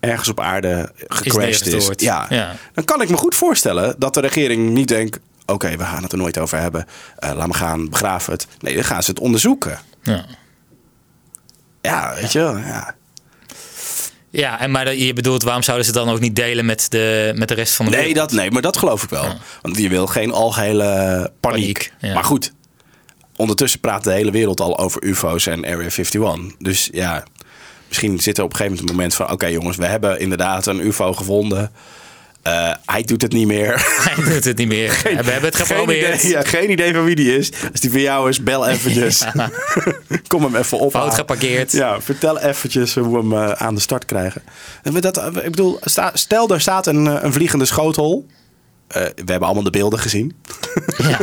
ergens 0.00 0.28
op 0.28 0.40
aarde 0.40 0.92
gecrashed 0.96 1.66
is. 1.66 1.88
is. 1.88 2.04
Ja. 2.04 2.26
ja. 2.28 2.54
Dan 2.72 2.84
kan 2.84 3.02
ik 3.02 3.08
me 3.08 3.16
goed 3.16 3.34
voorstellen 3.34 3.94
dat 3.98 4.14
de 4.14 4.20
regering 4.20 4.70
niet 4.70 4.88
denkt: 4.88 5.18
oké, 5.40 5.52
okay, 5.52 5.78
we 5.78 5.84
gaan 5.84 6.02
het 6.02 6.12
er 6.12 6.18
nooit 6.18 6.38
over 6.38 6.58
hebben. 6.58 6.86
Uh, 7.24 7.32
laat 7.34 7.46
me 7.46 7.54
gaan, 7.54 7.88
begraven 7.88 8.32
het. 8.32 8.46
Nee, 8.58 8.74
dan 8.74 8.84
gaan 8.84 9.02
ze 9.02 9.10
het 9.10 9.20
onderzoeken. 9.20 9.78
Ja, 10.02 10.24
ja 11.80 12.14
weet 12.14 12.32
je 12.32 12.38
wel. 12.38 12.58
Ja. 12.58 12.94
Ja, 14.30 14.60
en 14.60 14.70
maar 14.70 14.94
je 14.94 15.12
bedoelt, 15.12 15.42
waarom 15.42 15.62
zouden 15.62 15.86
ze 15.86 15.92
dan 15.92 16.08
ook 16.08 16.20
niet 16.20 16.36
delen 16.36 16.64
met 16.64 16.86
de, 16.90 17.32
met 17.36 17.48
de 17.48 17.54
rest 17.54 17.74
van 17.74 17.84
de 17.84 17.90
nee, 17.90 18.00
wereld? 18.00 18.28
Dat, 18.28 18.38
nee, 18.38 18.50
maar 18.50 18.62
dat 18.62 18.76
geloof 18.76 19.02
ik 19.02 19.10
wel. 19.10 19.24
Ja. 19.24 19.36
Want 19.62 19.78
je 19.78 19.88
wil 19.88 20.06
geen 20.06 20.32
algehele 20.32 21.32
paniek. 21.40 21.92
Maar 22.00 22.24
goed, 22.24 22.52
ondertussen 23.36 23.80
praat 23.80 24.04
de 24.04 24.12
hele 24.12 24.30
wereld 24.30 24.60
al 24.60 24.78
over 24.78 25.02
UFO's 25.02 25.46
en 25.46 25.64
Area 25.64 25.88
51. 25.90 26.56
Dus 26.58 26.88
ja, 26.92 27.24
misschien 27.88 28.18
zit 28.18 28.38
er 28.38 28.44
op 28.44 28.50
een 28.50 28.56
gegeven 28.56 28.76
moment 28.76 28.90
een 28.90 28.96
moment 28.96 29.14
van... 29.14 29.24
oké 29.24 29.34
okay, 29.34 29.52
jongens, 29.52 29.76
we 29.76 29.86
hebben 29.86 30.20
inderdaad 30.20 30.66
een 30.66 30.86
UFO 30.86 31.12
gevonden... 31.12 31.72
Uh, 32.46 32.72
hij 32.84 33.02
doet 33.02 33.22
het 33.22 33.32
niet 33.32 33.46
meer. 33.46 33.86
Hij 34.08 34.24
doet 34.24 34.44
het 34.44 34.56
niet 34.56 34.68
meer. 34.68 34.90
Geen, 35.04 35.16
we 35.16 35.30
hebben 35.30 35.50
het 35.50 35.56
geprobeerd. 35.56 36.06
Geen 36.06 36.18
idee, 36.18 36.30
ja, 36.30 36.42
geen 36.42 36.70
idee 36.70 36.94
van 36.94 37.04
wie 37.04 37.14
die 37.14 37.36
is. 37.36 37.52
Als 37.72 37.80
die 37.80 37.90
voor 37.90 38.00
jou 38.00 38.28
is, 38.28 38.42
bel 38.42 38.66
eventjes. 38.66 39.24
Ja. 39.34 39.50
Kom 40.26 40.42
hem 40.42 40.56
even 40.56 40.78
op. 40.78 40.90
Fout 40.90 41.14
geparkeerd. 41.14 41.72
Ja, 41.72 42.00
vertel 42.00 42.38
eventjes 42.38 42.94
hoe 42.94 43.10
we 43.10 43.16
hem 43.16 43.32
uh, 43.32 43.50
aan 43.52 43.74
de 43.74 43.80
start 43.80 44.04
krijgen. 44.04 44.42
En 44.82 45.00
dat, 45.00 45.16
ik 45.36 45.50
bedoel, 45.50 45.78
stel 46.12 46.46
daar 46.46 46.60
staat 46.60 46.86
een, 46.86 47.24
een 47.24 47.32
vliegende 47.32 47.64
schotel. 47.64 48.26
Uh, 48.88 49.02
we 49.02 49.10
hebben 49.16 49.40
allemaal 49.40 49.62
de 49.62 49.70
beelden 49.70 49.98
gezien. 49.98 50.36
Ja. 50.96 51.18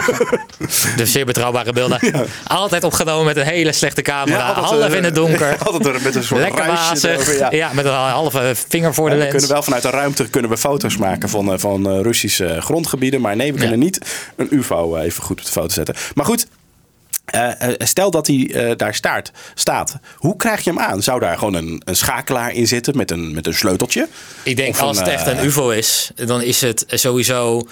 De 0.97 1.05
zeer 1.05 1.25
betrouwbare 1.25 1.73
beelden. 1.73 1.97
Ja. 2.01 2.23
Altijd 2.47 2.83
opgenomen 2.83 3.25
met 3.25 3.37
een 3.37 3.45
hele 3.45 3.71
slechte 3.71 4.01
camera. 4.01 4.37
Ja, 4.37 4.47
altijd, 4.47 4.81
half 4.81 4.93
in 4.93 5.03
het 5.03 5.15
donker. 5.15 5.57
Altijd 5.65 6.03
met 6.03 6.15
een 6.15 6.23
soort 6.23 6.41
Lekker 6.41 6.67
wazig. 6.67 7.39
Ja. 7.39 7.51
ja. 7.51 7.73
met 7.73 7.85
een 7.85 7.91
halve 7.91 8.53
vinger 8.67 8.93
voor 8.93 9.09
de 9.09 9.15
lens. 9.15 9.25
We 9.25 9.31
kunnen 9.31 9.51
wel 9.51 9.63
vanuit 9.63 9.83
de 9.83 9.89
ruimte 9.89 10.29
kunnen 10.29 10.49
we 10.49 10.57
foto's 10.57 10.97
maken 10.97 11.29
van, 11.29 11.59
van 11.59 11.95
uh, 11.95 12.01
Russische 12.01 12.61
grondgebieden. 12.61 13.21
Maar 13.21 13.35
nee, 13.35 13.53
we 13.53 13.59
kunnen 13.59 13.79
niet 13.79 13.99
een 14.35 14.47
UFO 14.49 14.97
even 14.97 15.23
goed 15.23 15.39
op 15.39 15.45
de 15.45 15.51
foto 15.51 15.69
zetten. 15.69 15.95
Maar 16.13 16.25
goed, 16.25 16.47
uh, 17.31 17.51
stel 17.77 18.11
dat 18.11 18.27
hij 18.27 18.35
uh, 18.35 18.71
daar 18.77 18.95
staat, 18.95 19.31
staat. 19.53 19.97
Hoe 20.15 20.35
krijg 20.35 20.63
je 20.63 20.69
hem 20.69 20.79
aan? 20.79 21.03
Zou 21.03 21.19
daar 21.19 21.37
gewoon 21.37 21.53
een, 21.53 21.81
een 21.85 21.95
schakelaar 21.95 22.53
in 22.53 22.67
zitten 22.67 22.97
met 22.97 23.11
een, 23.11 23.33
met 23.33 23.47
een 23.47 23.53
sleuteltje? 23.53 24.07
Ik 24.43 24.55
denk 24.55 24.77
als 24.77 24.97
een, 24.97 25.03
het 25.03 25.13
echt 25.13 25.27
een 25.27 25.45
UFO 25.45 25.69
is, 25.69 26.11
dan 26.15 26.41
is 26.41 26.61
het 26.61 26.85
sowieso 26.87 27.67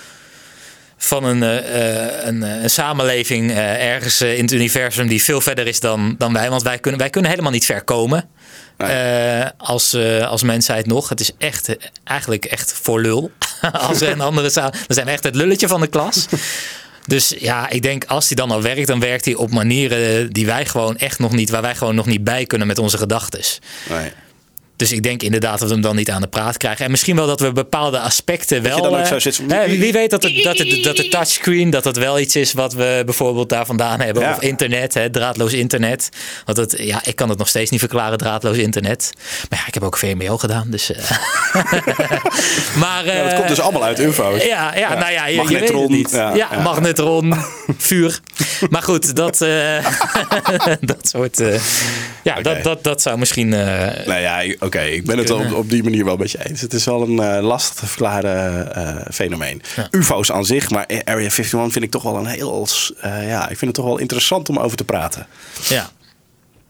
van 0.97 1.23
een, 1.23 1.41
uh, 1.41 2.25
een, 2.25 2.41
een, 2.41 2.69
samenleving 2.69 3.51
ergens 3.51 4.21
in 4.21 4.41
het 4.41 4.51
universum 4.51 5.07
die 5.07 5.23
veel 5.23 5.41
verder 5.41 5.67
is 5.67 5.79
dan, 5.79 6.15
dan 6.17 6.33
wij. 6.33 6.49
Want 6.49 6.63
wij 6.63 6.77
kunnen, 6.77 6.99
wij 6.99 7.09
kunnen 7.09 7.29
helemaal 7.29 7.51
niet 7.51 7.65
ver 7.65 7.83
komen. 7.83 8.29
Nee. 8.77 9.43
als, 9.57 9.95
als 10.27 10.43
mensheid 10.43 10.85
nog. 10.85 11.09
Het 11.09 11.19
is 11.19 11.31
echt 11.37 11.75
eigenlijk 12.03 12.45
echt 12.45 12.73
voor 12.73 13.01
lul. 13.01 13.31
als 13.87 14.01
er 14.01 14.11
een 14.11 14.21
andere 14.21 14.49
samen. 14.49 14.71
Dan 14.71 14.81
zijn 14.87 15.05
we 15.05 15.11
echt 15.11 15.23
het 15.23 15.35
lulletje 15.35 15.67
van 15.67 15.81
de 15.81 15.87
klas. 15.87 16.27
Dus 17.05 17.33
ja, 17.39 17.69
ik 17.69 17.81
denk 17.81 18.05
als 18.05 18.27
hij 18.27 18.35
dan 18.35 18.51
al 18.51 18.61
werkt, 18.61 18.87
dan 18.87 18.99
werkt 18.99 19.25
hij 19.25 19.35
op 19.35 19.51
manieren 19.51 20.33
die 20.33 20.45
wij 20.45 20.65
gewoon 20.65 20.97
echt 20.97 21.19
nog 21.19 21.31
niet, 21.31 21.49
waar 21.49 21.61
wij 21.61 21.75
gewoon 21.75 21.95
nog 21.95 22.05
niet 22.05 22.23
bij 22.23 22.45
kunnen 22.45 22.67
met 22.67 22.77
onze 22.77 22.97
gedachten. 22.97 23.41
Dus 24.81 24.91
ik 24.91 25.03
denk 25.03 25.23
inderdaad 25.23 25.59
dat 25.59 25.67
we 25.67 25.73
hem 25.73 25.83
dan 25.83 25.95
niet 25.95 26.09
aan 26.09 26.21
de 26.21 26.27
praat 26.27 26.57
krijgen. 26.57 26.85
En 26.85 26.91
misschien 26.91 27.15
wel 27.15 27.27
dat 27.27 27.39
we 27.39 27.51
bepaalde 27.51 27.99
aspecten 27.99 28.61
wel. 28.61 28.75
Dat 28.75 28.85
je 28.85 28.91
dan 28.91 28.99
ook 28.99 29.05
zo 29.05 29.19
zit 29.19 29.41
wie 29.67 29.91
weet 29.91 30.09
dat, 30.09 30.23
het, 30.23 30.43
dat, 30.43 30.57
het, 30.57 30.83
dat 30.83 30.95
de 30.95 31.07
touchscreen, 31.07 31.69
dat 31.69 31.83
dat 31.83 31.97
wel 31.97 32.19
iets 32.19 32.35
is 32.35 32.53
wat 32.53 32.73
we 32.73 33.01
bijvoorbeeld 33.05 33.49
daar 33.49 33.65
vandaan 33.65 33.99
hebben. 33.99 34.23
Ja. 34.23 34.31
Of 34.31 34.41
internet, 34.41 34.93
hè, 34.93 35.09
draadloos 35.09 35.53
internet. 35.53 36.09
Want 36.45 36.57
het, 36.57 36.75
ja, 36.77 37.01
ik 37.03 37.15
kan 37.15 37.29
het 37.29 37.37
nog 37.37 37.47
steeds 37.47 37.71
niet 37.71 37.79
verklaren, 37.79 38.17
draadloos 38.17 38.57
internet. 38.57 39.11
Maar 39.49 39.59
ja, 39.59 39.67
ik 39.67 39.73
heb 39.73 39.83
ook 39.83 39.97
VMBO 39.97 40.37
gedaan. 40.37 40.67
Dus, 40.69 40.91
uh... 40.91 40.97
maar, 42.83 43.05
uh, 43.05 43.15
ja, 43.15 43.23
dat 43.23 43.35
komt 43.35 43.47
dus 43.47 43.59
allemaal 43.59 43.83
uit 43.83 43.99
UFO's. 43.99 44.43
Ja, 44.43 44.75
ja, 44.75 44.79
ja. 44.79 44.99
nou 44.99 45.11
ja, 45.11 45.27
je, 45.27 45.35
magnetron. 45.35 45.81
Je 45.81 45.95
niet. 45.95 46.11
Ja, 46.11 46.61
magnetron, 46.63 47.33
vuur. 47.77 48.19
Maar 48.69 48.83
goed, 48.83 49.15
dat, 49.15 49.37
dat 50.91 51.07
soort. 51.07 51.37
ja, 52.23 52.37
okay. 52.37 52.43
dat, 52.43 52.63
dat, 52.63 52.83
dat 52.83 53.01
zou 53.01 53.17
misschien. 53.17 53.49
nou 53.49 54.19
ja, 54.19 54.41
okay, 54.75 54.91
ik 54.91 55.05
ben 55.05 55.17
het 55.17 55.29
op, 55.29 55.53
op 55.53 55.69
die 55.69 55.83
manier 55.83 56.05
wel 56.05 56.17
met 56.17 56.31
je 56.31 56.49
eens. 56.49 56.61
Het 56.61 56.73
is 56.73 56.85
wel 56.85 57.01
een 57.01 57.37
uh, 57.37 57.47
lastig 57.47 57.75
te 57.75 57.85
verklaren 57.87 58.71
uh, 58.77 58.95
fenomeen. 59.11 59.61
Ja. 59.75 59.87
UFO's 59.91 60.31
aan 60.31 60.45
zich, 60.45 60.69
maar 60.69 60.85
Area 61.03 61.29
51 61.29 61.71
vind 61.71 61.85
ik 61.85 61.91
toch 61.91 62.03
wel 62.03 62.15
een 62.15 62.25
heel. 62.25 62.67
Uh, 63.05 63.27
ja, 63.27 63.41
ik 63.41 63.57
vind 63.57 63.61
het 63.61 63.73
toch 63.73 63.85
wel 63.85 63.97
interessant 63.97 64.49
om 64.49 64.57
over 64.57 64.77
te 64.77 64.83
praten. 64.83 65.27
Ja. 65.67 65.89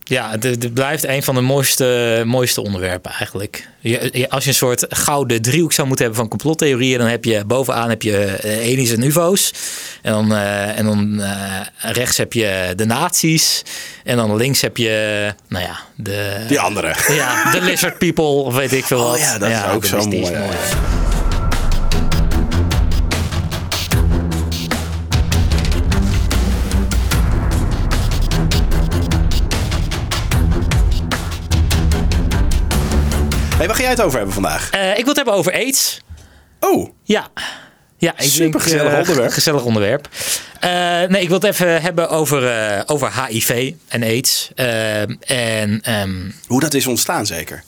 Ja, 0.04 0.30
het, 0.30 0.44
het, 0.44 0.74
blijft 0.74 1.06
een 1.06 1.22
van 1.22 1.34
de 1.34 1.40
mooiste, 1.40 2.22
mooiste 2.26 2.60
onderwerpen 2.60 3.12
eigenlijk. 3.12 3.68
Je, 3.80 4.26
als 4.28 4.44
je 4.44 4.48
een 4.48 4.56
soort 4.56 4.86
gouden 4.88 5.42
driehoek 5.42 5.72
zou 5.72 5.86
moeten 5.86 6.04
hebben 6.04 6.22
van 6.22 6.30
complottheorieën, 6.30 6.98
dan 6.98 7.06
heb 7.06 7.24
je 7.24 7.44
bovenaan 7.44 7.88
heb 7.88 8.02
je 8.02 8.38
aliens 8.42 8.90
en 8.90 9.02
UFO's. 9.02 9.52
En 10.02 10.12
dan, 10.12 10.32
uh, 10.32 10.78
en 10.78 10.84
dan 10.84 11.20
uh, 11.20 11.60
rechts 11.78 12.16
heb 12.16 12.32
je 12.32 12.72
de 12.76 12.84
nazi's. 12.84 13.62
En 14.04 14.16
dan 14.16 14.36
links 14.36 14.60
heb 14.60 14.76
je, 14.76 15.34
nou 15.48 15.64
ja, 15.64 15.78
de... 15.96 16.44
Die 16.48 16.60
andere. 16.60 16.94
Ja, 17.08 17.50
de 17.50 17.60
lizard 17.60 17.98
people, 17.98 18.24
of 18.24 18.54
weet 18.54 18.72
ik 18.72 18.84
veel 18.84 19.00
oh, 19.00 19.10
wat. 19.10 19.18
ja, 19.18 19.38
dat 19.38 19.50
ja, 19.50 19.66
is 19.66 19.74
ook 19.74 19.84
zo 19.84 19.96
mooi. 19.96 20.20
mooi. 20.20 20.56
Hey, 33.62 33.70
waar 33.70 33.80
ga 33.80 33.86
jij 33.86 33.96
het 33.96 34.02
over 34.02 34.16
hebben 34.16 34.34
vandaag? 34.34 34.70
Uh, 34.74 34.90
ik 34.90 34.96
wil 34.96 35.06
het 35.06 35.16
hebben 35.16 35.34
over 35.34 35.52
AIDS. 35.52 36.00
Oh. 36.60 36.90
Ja. 37.02 37.28
Ja, 37.98 38.12
ik 38.18 38.30
Super 38.30 38.50
denk, 38.50 38.62
gezellig 38.62 38.92
uh, 38.92 38.98
onderwerp. 38.98 39.32
Gezellig 39.32 39.64
onderwerp. 39.64 40.08
Uh, 40.64 40.70
nee, 41.08 41.22
ik 41.22 41.28
wil 41.28 41.38
het 41.38 41.46
even 41.46 41.82
hebben 41.82 42.08
over, 42.08 42.42
uh, 42.42 42.80
over 42.86 43.26
HIV 43.26 43.72
en 43.88 44.02
AIDS. 44.02 44.50
en, 44.54 45.82
um, 46.00 46.34
Hoe 46.46 46.60
dat 46.60 46.74
is 46.74 46.86
ontstaan 46.86 47.26
zeker? 47.26 47.62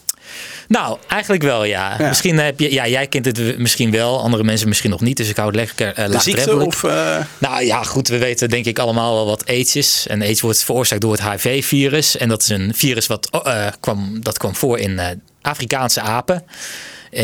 Nou, 0.67 0.97
eigenlijk 1.07 1.43
wel, 1.43 1.63
ja. 1.63 1.95
ja. 1.97 2.07
Misschien 2.07 2.39
heb 2.39 2.59
je, 2.59 2.73
ja, 2.73 2.87
jij 2.87 3.07
kent 3.07 3.25
het 3.25 3.57
misschien 3.57 3.91
wel, 3.91 4.21
andere 4.21 4.43
mensen 4.43 4.67
misschien 4.67 4.89
nog 4.89 5.01
niet. 5.01 5.17
Dus 5.17 5.29
ik 5.29 5.35
hou 5.35 5.47
het 5.47 5.55
lekker 5.55 6.09
uh, 6.11 6.19
ziekte 6.19 6.65
of? 6.65 6.83
Uh... 6.83 7.17
Nou 7.37 7.63
ja, 7.63 7.83
goed, 7.83 8.07
we 8.07 8.17
weten 8.17 8.49
denk 8.49 8.65
ik 8.65 8.79
allemaal 8.79 9.13
wel 9.13 9.25
wat 9.25 9.45
AIDS 9.45 9.75
is. 9.75 10.05
En 10.09 10.21
AIDS 10.21 10.41
wordt 10.41 10.63
veroorzaakt 10.63 11.01
door 11.01 11.11
het 11.11 11.29
HIV-virus. 11.29 12.17
En 12.17 12.29
dat 12.29 12.41
is 12.41 12.49
een 12.49 12.73
virus 12.75 13.07
wat 13.07 13.41
uh, 13.45 13.67
kwam, 13.79 14.17
dat 14.21 14.37
kwam 14.37 14.55
voor 14.55 14.79
in 14.79 15.21
Afrikaanse 15.45 16.01
apen. 16.01 16.43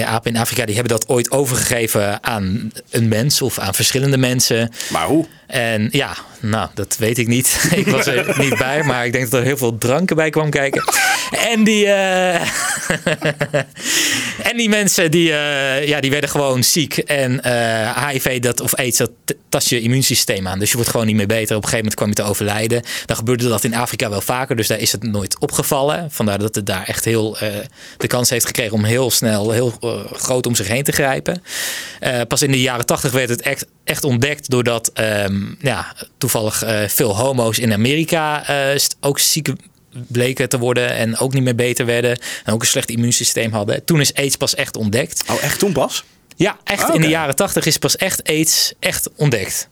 apen 0.06 0.34
in 0.34 0.40
Afrika 0.40 0.66
die 0.66 0.76
hebben 0.76 0.94
dat 0.98 1.10
ooit 1.10 1.32
overgegeven 1.32 2.24
aan 2.24 2.72
een 2.90 3.08
mens 3.08 3.42
of 3.42 3.60
aan 3.60 3.74
verschillende 3.74 4.18
mensen. 4.18 4.72
Maar 4.90 5.06
hoe? 5.06 5.26
En 5.52 5.88
ja, 5.92 6.16
nou, 6.40 6.70
dat 6.74 6.96
weet 7.00 7.18
ik 7.18 7.28
niet. 7.28 7.64
ik 7.76 7.88
was 7.88 8.06
er 8.06 8.36
niet 8.40 8.58
bij, 8.58 8.84
maar 8.84 9.06
ik 9.06 9.12
denk 9.12 9.30
dat 9.30 9.40
er 9.40 9.46
heel 9.46 9.58
veel 9.58 9.78
dranken 9.78 10.16
bij 10.16 10.30
kwam 10.30 10.50
kijken. 10.50 10.84
En 11.32 11.64
die. 11.64 11.86
Uh... 11.86 12.42
En 14.42 14.58
die 14.58 14.70
mensen 14.70 15.12
die, 15.12 15.34
eh, 15.34 15.88
ja, 15.88 16.00
die 16.00 16.12
werden 16.12 16.30
gewoon 16.30 16.64
ziek. 16.64 16.98
En 16.98 17.42
eh, 17.42 18.08
HIV 18.08 18.40
dat, 18.40 18.62
of 18.62 18.74
AIDS, 18.74 18.98
dat 18.98 19.12
tast 19.50 19.70
je 19.70 19.82
immuunsysteem 19.82 20.48
aan. 20.48 20.60
Dus 20.60 20.70
je 20.70 20.76
wordt 20.76 20.90
gewoon 20.92 21.06
niet 21.06 21.16
meer 21.16 21.28
beter. 21.28 21.56
Op 21.56 21.64
een 21.64 21.70
gegeven 21.70 21.78
moment 21.78 21.96
kwam 21.96 22.10
je 22.10 22.16
te 22.16 22.24
overlijden. 22.24 22.84
Dan 23.06 23.16
gebeurde 23.16 23.50
dat 23.50 23.64
in 23.64 23.76
Afrika 23.76 24.10
wel 24.10 24.22
vaker. 24.22 24.56
Dus 24.56 24.68
daar 24.68 24.80
is 24.80 24.92
het 24.92 25.04
nooit 25.04 25.40
opgevallen. 25.40 26.12
Vandaar 26.12 26.40
dat 26.40 26.56
het 26.56 26.66
daar 26.66 26.84
echt 26.88 27.06
heel 27.06 27.38
de 27.98 28.08
kans 28.08 28.30
heeft 28.30 28.46
gekregen 28.46 28.74
om 28.74 28.84
heel 28.84 29.12
snel, 29.12 29.52
heel 29.52 29.74
groot 30.12 30.46
om 30.46 30.56
zich 30.56 30.68
heen 30.68 30.84
te 30.84 30.92
grijpen. 30.92 31.44
Pas 32.28 32.42
in 32.42 32.52
de 32.52 32.62
jaren 32.62 32.86
tachtig 32.86 33.12
werd 33.12 33.30
het 33.30 33.42
echt, 33.42 33.66
echt 33.84 34.04
ontdekt 34.04 34.50
doordat 34.50 34.92
um, 35.00 35.58
ja, 35.60 35.96
toevallig 36.18 36.64
veel 36.88 37.16
homo's 37.16 37.60
in 37.60 37.74
Amerika 37.74 38.44
ook 39.00 39.20
ziek 39.20 39.50
bleken 40.08 40.50
te 40.50 40.58
worden 40.58 40.90
en 40.90 41.18
ook 41.18 41.34
niet 41.34 41.44
meer 41.44 41.56
beter 41.56 41.86
werden. 41.86 42.20
En 42.44 42.54
ook 42.54 42.62
een 42.62 42.68
slecht 42.68 42.90
immuunsysteem 42.90 43.54
hadden. 43.54 43.86
Toen 43.86 44.00
is 44.00 44.14
AIDS 44.14 44.36
pas 44.36 44.56
echt 44.56 44.76
ontdekt. 44.78 45.24
Oh, 45.30 45.44
echt 45.44 45.60
toen 45.60 45.72
pas? 45.72 46.04
Ja, 46.36 46.58
echt 46.64 46.94
in 46.94 47.02
de 47.02 47.08
jaren 47.08 47.36
tachtig 47.36 47.66
is 47.66 47.78
pas 47.78 47.96
echt 47.96 48.24
AIDS 48.24 48.74
echt 48.80 49.10
ontdekt. 49.16 49.70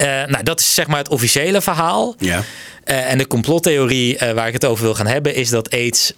Uh, 0.00 0.06
nou, 0.06 0.42
dat 0.42 0.60
is 0.60 0.74
zeg 0.74 0.86
maar 0.86 0.98
het 0.98 1.08
officiële 1.08 1.60
verhaal. 1.60 2.14
Ja. 2.18 2.38
Uh, 2.84 3.10
en 3.10 3.18
de 3.18 3.26
complottheorie 3.26 4.14
uh, 4.14 4.32
waar 4.32 4.46
ik 4.46 4.52
het 4.52 4.64
over 4.64 4.84
wil 4.84 4.94
gaan 4.94 5.06
hebben 5.06 5.34
is 5.34 5.48
dat 5.48 5.70
AIDS 5.70 6.12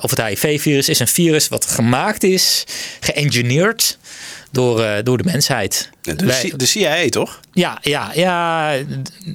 of 0.00 0.10
het 0.10 0.22
HIV-virus 0.22 0.88
is 0.88 0.98
een 0.98 1.08
virus 1.08 1.48
wat 1.48 1.66
gemaakt 1.66 2.22
is, 2.22 2.64
geëngineerd 3.00 3.98
door, 4.50 4.80
uh, 4.80 4.92
door 5.02 5.18
de 5.18 5.24
mensheid. 5.24 5.90
De, 6.00 6.14
Wij, 6.14 6.52
de, 6.56 6.66
CIA 6.66 7.08
toch? 7.08 7.40
Ja, 7.52 7.78
ja, 7.82 8.10
ja. 8.14 8.74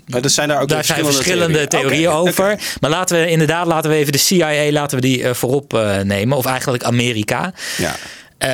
Maar 0.08 0.22
er 0.22 0.30
zijn 0.30 0.48
daar 0.48 0.62
ook 0.62 0.70
daar 0.70 0.78
verschillende, 0.86 1.12
zijn 1.12 1.24
verschillende 1.24 1.68
theorieën, 1.68 1.90
theorieën 1.90 2.10
okay, 2.10 2.20
over. 2.20 2.44
Okay. 2.44 2.60
Maar 2.80 2.90
laten 2.90 3.22
we 3.22 3.30
inderdaad, 3.30 3.68
laten 3.68 3.90
we 3.90 3.96
even 3.96 4.12
de 4.12 4.18
CIA, 4.18 4.72
laten 4.72 4.96
we 4.98 5.08
die 5.08 5.20
uh, 5.20 5.34
voorop 5.34 5.74
uh, 5.74 6.00
nemen. 6.00 6.38
Of 6.38 6.46
eigenlijk 6.46 6.84
Amerika. 6.84 7.54
Ja. 7.78 7.96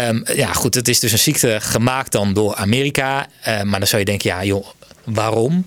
Um, 0.08 0.24
ja, 0.36 0.54
goed, 0.54 0.76
het 0.76 0.88
is 0.88 1.00
dus 1.00 1.12
een 1.12 1.20
ziekte 1.20 1.58
gemaakt 1.62 2.12
dan 2.12 2.34
door 2.34 2.56
Amerika. 2.56 3.28
maar 3.64 3.80
dan 3.80 3.88
zou 3.88 4.00
je 4.00 4.06
denken, 4.06 4.30
ja 4.30 4.44
joh, 4.44 4.66
waarom? 5.04 5.66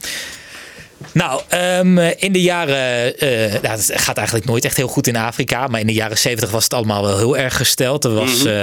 Nou, 1.12 1.40
um, 1.54 1.98
in 1.98 2.32
de 2.32 2.42
jaren. 2.42 3.14
Uh, 3.24 3.52
nou, 3.62 3.76
het 3.76 3.92
gaat 3.94 4.16
eigenlijk 4.16 4.46
nooit 4.46 4.64
echt 4.64 4.76
heel 4.76 4.88
goed 4.88 5.06
in 5.06 5.16
Afrika. 5.16 5.66
Maar 5.66 5.80
in 5.80 5.86
de 5.86 5.92
jaren 5.92 6.18
70 6.18 6.50
was 6.50 6.64
het 6.64 6.74
allemaal 6.74 7.02
wel 7.02 7.18
heel 7.18 7.36
erg 7.36 7.56
gesteld. 7.56 8.04
Er 8.04 8.14
was, 8.14 8.30
mm 8.30 8.38
-hmm. 8.38 8.46
uh, 8.46 8.54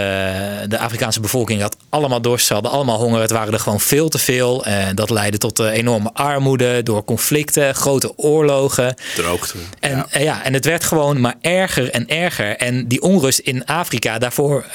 de 0.67 0.77
Afrikaanse 0.79 1.19
bevolking 1.19 1.61
had 1.61 1.75
allemaal 1.89 2.21
dorst. 2.21 2.45
Ze 2.45 2.53
hadden 2.53 2.71
allemaal 2.71 2.97
honger. 2.97 3.21
Het 3.21 3.31
waren 3.31 3.53
er 3.53 3.59
gewoon 3.59 3.79
veel 3.79 4.09
te 4.09 4.17
veel. 4.17 4.67
Uh, 4.67 4.73
dat 4.93 5.09
leidde 5.09 5.37
tot 5.37 5.59
enorme 5.59 6.09
armoede. 6.13 6.83
Door 6.83 7.03
conflicten, 7.03 7.75
grote 7.75 8.17
oorlogen. 8.17 8.95
Droogte. 9.15 9.57
En, 9.79 10.05
ja. 10.11 10.19
ja. 10.19 10.43
en 10.43 10.53
het 10.53 10.65
werd 10.65 10.83
gewoon 10.83 11.21
maar 11.21 11.35
erger 11.41 11.89
en 11.89 12.07
erger. 12.07 12.55
En 12.57 12.87
die 12.87 13.01
onrust 13.01 13.39
in 13.39 13.65
Afrika, 13.65 14.17
daarvoor 14.17 14.65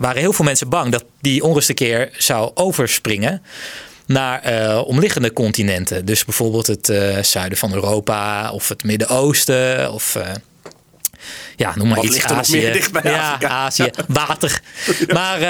waren 0.00 0.16
heel 0.16 0.32
veel 0.32 0.44
mensen 0.44 0.68
bang 0.68 0.92
dat 0.92 1.04
die 1.20 1.42
onrust 1.42 1.68
een 1.68 1.74
keer 1.74 2.10
zou 2.18 2.50
overspringen 2.54 3.42
naar 4.06 4.52
uh, 4.52 4.80
omliggende 4.86 5.32
continenten. 5.32 6.04
Dus 6.04 6.24
bijvoorbeeld 6.24 6.66
het 6.66 6.88
uh, 6.88 7.18
zuiden 7.22 7.58
van 7.58 7.74
Europa 7.74 8.50
of 8.52 8.68
het 8.68 8.84
Midden-Oosten 8.84 9.92
of 9.92 10.14
uh, 10.14 10.22
ja, 11.56 11.72
noem 11.76 11.86
maar 11.86 11.96
Wat 11.96 12.04
iets. 12.04 12.14
ligt 12.14 12.30
er 12.30 12.36
Azië. 12.36 12.52
nog 12.54 12.62
meer 12.62 12.72
dicht 12.72 12.92
bij 12.92 13.12
ja, 13.12 13.32
Afrika? 13.32 13.48
Azië, 13.48 13.90
water. 14.08 14.60
Maar 15.12 15.40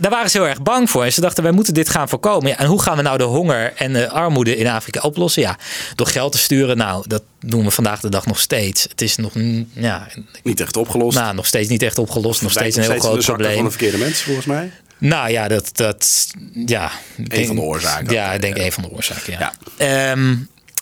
daar 0.00 0.10
waren 0.10 0.30
ze 0.30 0.38
heel 0.38 0.48
erg 0.48 0.62
bang 0.62 0.90
voor. 0.90 1.04
En 1.04 1.12
ze 1.12 1.20
dachten, 1.20 1.42
wij 1.42 1.52
moeten 1.52 1.74
dit 1.74 1.88
gaan 1.88 2.08
voorkomen. 2.08 2.48
Ja, 2.50 2.58
en 2.58 2.66
hoe 2.66 2.82
gaan 2.82 2.96
we 2.96 3.02
nou 3.02 3.18
de 3.18 3.24
honger 3.24 3.72
en 3.76 3.92
de 3.92 4.10
armoede 4.10 4.56
in 4.56 4.66
Afrika 4.66 5.00
oplossen? 5.00 5.42
Ja, 5.42 5.56
door 5.94 6.06
geld 6.06 6.32
te 6.32 6.38
sturen. 6.38 6.76
Nou, 6.76 7.04
dat 7.06 7.22
doen 7.40 7.64
we 7.64 7.70
vandaag 7.70 8.00
de 8.00 8.10
dag 8.10 8.26
nog 8.26 8.40
steeds. 8.40 8.82
Het 8.82 9.00
is 9.00 9.16
nog 9.16 9.32
ja, 9.72 10.06
Niet 10.42 10.60
echt 10.60 10.76
opgelost. 10.76 11.18
nou, 11.18 11.34
nog 11.34 11.46
steeds 11.46 11.68
niet 11.68 11.82
echt 11.82 11.98
opgelost. 11.98 12.42
Nog 12.42 12.50
steeds 12.50 12.76
een 12.76 12.82
heel 12.82 12.98
groot 12.98 13.24
probleem. 13.24 13.54
van 13.54 13.64
de 13.64 13.70
verkeerde 13.70 13.98
mensen 13.98 14.24
volgens 14.24 14.46
mij. 14.46 14.70
Nou 14.98 15.30
ja, 15.30 15.48
dat, 15.48 15.70
dat 15.72 16.26
ja. 16.66 16.90
Een 17.28 17.46
van 17.46 17.56
de 17.56 17.62
oorzaken. 17.62 18.12
Ja, 18.12 18.32
ik 18.32 18.40
denk 18.40 18.56
een 18.56 18.72
van 18.72 18.82
de 18.82 18.90
oorzaken. 18.90 19.32
Ja. 19.32 19.52
Ja. 19.78 20.12
Ehm, 20.12 20.36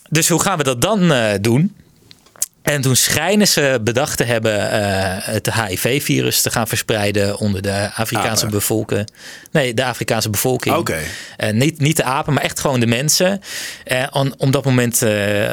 dus 0.08 0.28
hoe 0.28 0.40
gaan 0.40 0.58
we 0.58 0.64
dat 0.64 0.82
dan 0.82 1.12
eh, 1.12 1.34
doen? 1.40 1.74
En 2.66 2.80
toen 2.80 2.96
schijnen 2.96 3.48
ze 3.48 3.80
bedacht 3.84 4.16
te 4.16 4.24
hebben 4.24 4.70
eh, 4.70 5.32
het 5.32 5.52
HIV-virus 5.52 6.42
te 6.42 6.50
gaan 6.50 6.68
verspreiden 6.68 7.38
onder 7.38 7.62
de 7.62 7.90
Afrikaanse 7.94 8.44
Apen. 8.44 8.58
bevolking. 8.58 9.08
Nee, 9.52 9.74
de 9.74 9.84
Afrikaanse 9.84 10.30
bevolking. 10.30 10.76
Oké. 10.76 10.98
Eh, 11.36 11.52
niet, 11.52 11.80
niet 11.80 11.96
de 11.96 12.04
apen, 12.04 12.32
maar 12.32 12.42
echt 12.42 12.60
gewoon 12.60 12.80
de 12.80 12.86
mensen. 12.86 13.40
Eh, 13.84 14.06
om, 14.10 14.34
om 14.36 14.50
dat 14.50 14.64
moment 14.64 14.98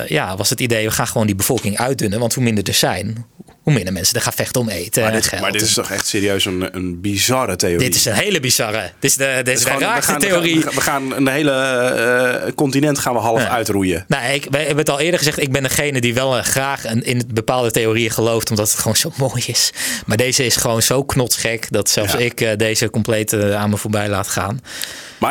ja, 0.07 0.35
was 0.37 0.49
het 0.49 0.59
idee, 0.59 0.85
we 0.85 0.91
gaan 0.91 1.07
gewoon 1.07 1.27
die 1.27 1.35
bevolking 1.35 1.77
uitdunnen. 1.77 2.19
Want 2.19 2.33
hoe 2.33 2.43
minder 2.43 2.67
er 2.67 2.73
zijn, 2.73 3.25
hoe 3.63 3.73
minder 3.73 3.93
mensen 3.93 4.15
er 4.15 4.21
gaan 4.21 4.33
vechten 4.33 4.61
om 4.61 4.69
eten 4.69 5.01
Maar 5.03 5.11
en 5.11 5.17
dit, 5.17 5.27
geld. 5.27 5.41
maar 5.41 5.51
dit 5.51 5.61
is 5.61 5.73
toch 5.73 5.91
echt 5.91 6.07
serieus 6.07 6.45
een, 6.45 6.69
een 6.75 7.01
bizarre 7.01 7.55
theorie. 7.55 7.79
Dit 7.89 7.95
is 7.95 8.05
een 8.05 8.13
hele 8.13 8.39
bizarre. 8.39 8.91
Dit 8.99 9.09
is 9.11 9.17
de, 9.17 9.41
dit 9.43 9.57
is 9.57 9.63
de 9.63 9.71
we 9.73 9.77
raarste 9.79 10.13
we 10.13 10.19
theorie. 10.19 10.61
gaan- 10.61 10.73
We 10.75 10.81
gaan, 10.81 11.13
een 11.15 11.27
hele 11.27 11.51
eh, 11.51 12.51
continent 12.55 12.99
gaan 12.99 13.13
we 13.13 13.19
half 13.19 13.41
Ja. 13.41 13.49
uitroeien. 13.49 14.05
Nou, 14.07 14.33
ik, 14.33 14.47
wij 14.49 14.59
hebben 14.59 14.77
het 14.77 14.89
al 14.89 14.99
eerder 14.99 15.17
gezegd. 15.19 15.39
Ik 15.41 15.51
ben 15.51 15.63
degene 15.63 16.01
die 16.01 16.13
wel 16.13 16.37
eh, 16.37 16.43
graag 16.43 16.85
in, 16.85 17.03
in 17.03 17.21
bepaalde 17.33 17.71
theorieën 17.71 18.11
gelooft. 18.11 18.49
Omdat 18.49 18.71
het 18.71 18.79
gewoon 18.79 18.95
zo 18.95 19.11
mooi 19.27 19.43
is. 19.45 19.71
Maar 20.05 20.17
deze 20.17 20.45
is 20.45 20.55
gewoon 20.55 20.81
zo 20.81 21.03
knotsgek. 21.03 21.67
Dat 21.69 21.89
zelfs 21.89 22.13
Ja. 22.13 22.19
ik 22.19 22.41
eh, 22.41 22.57
deze 22.57 22.89
compleet 22.89 23.33
aan 23.33 23.69
me 23.69 23.77
voorbij 23.77 24.09
laat 24.09 24.27
gaan. 24.27 24.59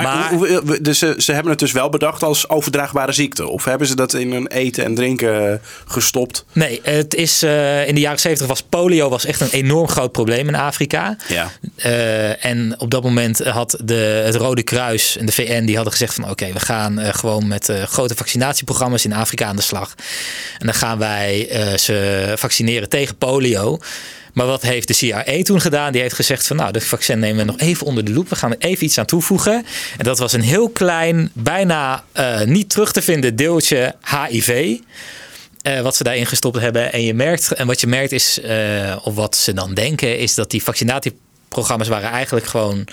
Maar, 0.01 0.32
hoe- 0.32 0.78
dus 0.82 0.99
ze, 0.99 1.14
ze 1.18 1.32
hebben 1.32 1.51
het 1.51 1.61
dus 1.61 1.72
wel 1.72 1.88
bedacht 1.88 2.22
als 2.22 2.49
overdraagbare 2.49 3.12
ziekte. 3.12 3.47
Of 3.49 3.64
hebben 3.64 3.86
ze 3.86 3.97
dat 3.97 4.14
in 4.14 4.32
hun 4.32 4.47
eten 4.47 4.84
en 4.84 4.95
drinken 4.95 5.61
gestopt? 5.86 6.45
Nee, 6.53 6.80
het 6.82 7.14
is 7.14 7.43
eh, 7.43 7.88
in 7.88 7.95
de 7.95 8.01
jaren 8.01 8.18
70 8.20 8.47
was 8.47 8.62
polio 8.62 9.09
was 9.09 9.24
echt 9.24 9.40
een 9.40 9.51
enorm 9.51 9.88
groot 9.88 10.12
probleem 10.12 10.49
in 10.49 10.55
Afrika. 10.55 11.16
Ja. 11.28 11.51
Eh, 11.76 12.45
en 12.45 12.74
op 12.78 12.90
dat 12.90 13.03
moment 13.03 13.38
had 13.45 13.76
de, 13.84 14.22
het 14.24 14.34
Rode 14.34 14.62
Kruis 14.62 15.16
en 15.16 15.26
de 15.26 15.32
VN 15.32 15.64
die 15.64 15.74
hadden 15.74 15.93
gezegd 15.93 16.14
van 16.14 16.30
oké, 16.30 16.53
we 16.53 16.61
gaan 16.61 16.99
eh, 16.99 17.14
gewoon 17.14 17.49
met 17.49 17.68
eh, 17.68 17.82
grote 17.82 18.14
vaccinatieprogramma's 18.14 19.05
in 19.05 19.12
Afrika 19.12 19.47
aan 19.47 19.57
de 19.57 19.62
slag. 19.62 19.95
En 20.59 20.66
dan 20.66 20.74
gaan 20.74 20.99
wij 20.99 21.49
eh, 21.49 21.76
ze 21.78 22.32
vaccineren 22.36 22.88
tegen 22.88 23.16
polio. 23.16 23.78
Maar 24.33 24.47
wat 24.47 24.62
heeft 24.62 24.89
de 24.89 24.95
CIA 24.95 25.24
toen 25.43 25.61
gedaan? 25.61 25.93
Die 25.93 26.01
heeft 26.01 26.14
gezegd 26.14 26.47
van 26.47 26.57
nou, 26.57 26.72
de 26.72 26.80
vaccin 26.80 27.18
nemen 27.18 27.47
we 27.47 27.53
nog 27.53 27.61
even 27.61 27.87
onder 27.87 28.05
de 28.05 28.12
loep. 28.12 28.28
We 28.28 28.37
gaan 28.37 28.51
er 28.51 28.59
even 28.59 28.85
iets 28.85 28.99
aan 28.99 29.05
toevoegen. 29.07 29.66
En 29.99 30.05
dat 30.05 30.18
was 30.18 30.33
een 30.33 30.43
heel 30.43 30.68
klein, 30.68 31.30
bijna 31.33 32.05
eh, 32.12 32.41
niet 32.41 32.70
terug 32.70 32.93
te 32.93 33.03
vinden 33.03 33.37
deeltje 33.37 33.95
HIV. 34.20 34.78
eh, 35.62 35.80
wat 35.80 35.97
ze 35.97 36.03
daarin 36.03 36.26
gestopt 36.26 36.59
hebben. 36.59 36.93
En 36.93 37.03
je 37.03 37.14
merkt, 37.14 37.53
en 37.53 37.66
wat 37.66 37.80
je 37.80 37.87
merkt 37.87 38.12
is, 38.12 38.41
eh, 38.41 38.97
of 39.03 39.14
wat 39.14 39.37
ze 39.37 39.53
dan 39.53 39.74
denken, 39.74 40.18
is 40.18 40.35
dat 40.35 40.51
die 40.51 40.62
vaccinatieprogramma's 40.62 41.89
waren 41.89 42.11
eigenlijk 42.11 42.47
gewoon 42.47 42.87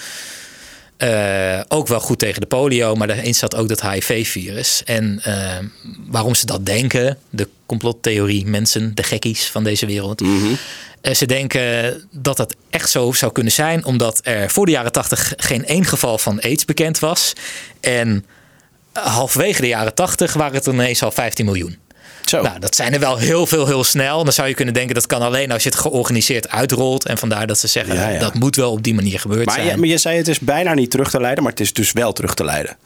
ook 1.67 1.87
wel 1.87 1.99
goed 1.99 2.19
tegen 2.19 2.41
de 2.41 2.47
polio, 2.47 2.95
maar 2.95 3.07
daarin 3.07 3.35
zat 3.35 3.55
ook 3.55 3.67
dat 3.67 3.81
HIV-virus. 3.81 4.81
En 4.85 5.21
waarom 6.07 6.35
ze 6.35 6.45
dat 6.45 6.65
denken, 6.65 7.17
de 7.29 7.47
complottheorie 7.69 8.45
mensen, 8.45 8.95
de 8.95 9.03
gekkies 9.03 9.47
van 9.47 9.63
deze 9.63 9.85
wereld. 9.85 10.21
Eh, 10.21 10.27
ze 11.01 11.25
denken 11.25 12.07
dat 12.11 12.37
dat 12.37 12.55
echt 12.69 12.89
zo 12.89 13.11
zou 13.11 13.31
kunnen 13.31 13.53
zijn, 13.53 13.85
omdat 13.85 14.19
er 14.23 14.49
voor 14.49 14.65
de 14.65 14.71
jaren 14.71 14.91
tachtig 14.91 15.33
geen 15.37 15.65
één 15.65 15.85
geval 15.85 16.17
van 16.17 16.39
AIDS 16.39 16.65
bekend 16.65 16.99
was. 16.99 17.33
En 17.79 18.25
halverwege 18.93 19.61
de 19.61 19.67
jaren 19.67 19.93
tachtig 19.93 20.33
waren 20.33 20.53
het 20.55 20.65
ineens 20.65 21.03
al 21.03 21.11
15 21.11 21.45
miljoen. 21.45 21.77
Zo. 22.25 22.41
Nou, 22.41 22.59
dat 22.59 22.75
zijn 22.75 22.93
er 22.93 22.99
wel 22.99 23.17
heel 23.17 23.45
veel, 23.45 23.65
heel 23.65 23.83
snel. 23.83 24.23
Dan 24.23 24.33
zou 24.33 24.47
je 24.47 24.53
kunnen 24.53 24.73
denken 24.73 24.95
dat 24.95 25.05
kan 25.05 25.21
alleen 25.21 25.51
als 25.51 25.63
je 25.63 25.69
het 25.69 25.77
georganiseerd 25.77 26.49
uitrolt. 26.49 27.05
En 27.05 27.17
vandaar 27.17 27.47
dat 27.47 27.59
ze 27.59 27.67
zeggen 27.67 27.95
Ja, 27.95 28.09
ja. 28.09 28.19
dat 28.19 28.33
moet 28.33 28.55
wel 28.55 28.71
op 28.71 28.83
die 28.83 28.93
manier 28.93 29.19
gebeurd 29.19 29.45
maar, 29.45 29.55
zijn. 29.55 29.67
je, 29.67 29.77
maar 29.77 29.87
je 29.87 29.97
zei 29.97 30.17
het 30.17 30.27
is 30.27 30.39
bijna 30.39 30.73
niet 30.73 30.91
terug 30.91 31.09
te 31.09 31.19
leiden, 31.19 31.43
maar 31.43 31.51
het 31.51 31.61
is 31.61 31.73
dus 31.73 31.91
wel 31.91 32.13
terug 32.13 32.33
te 32.33 32.43
leiden. 32.43 32.77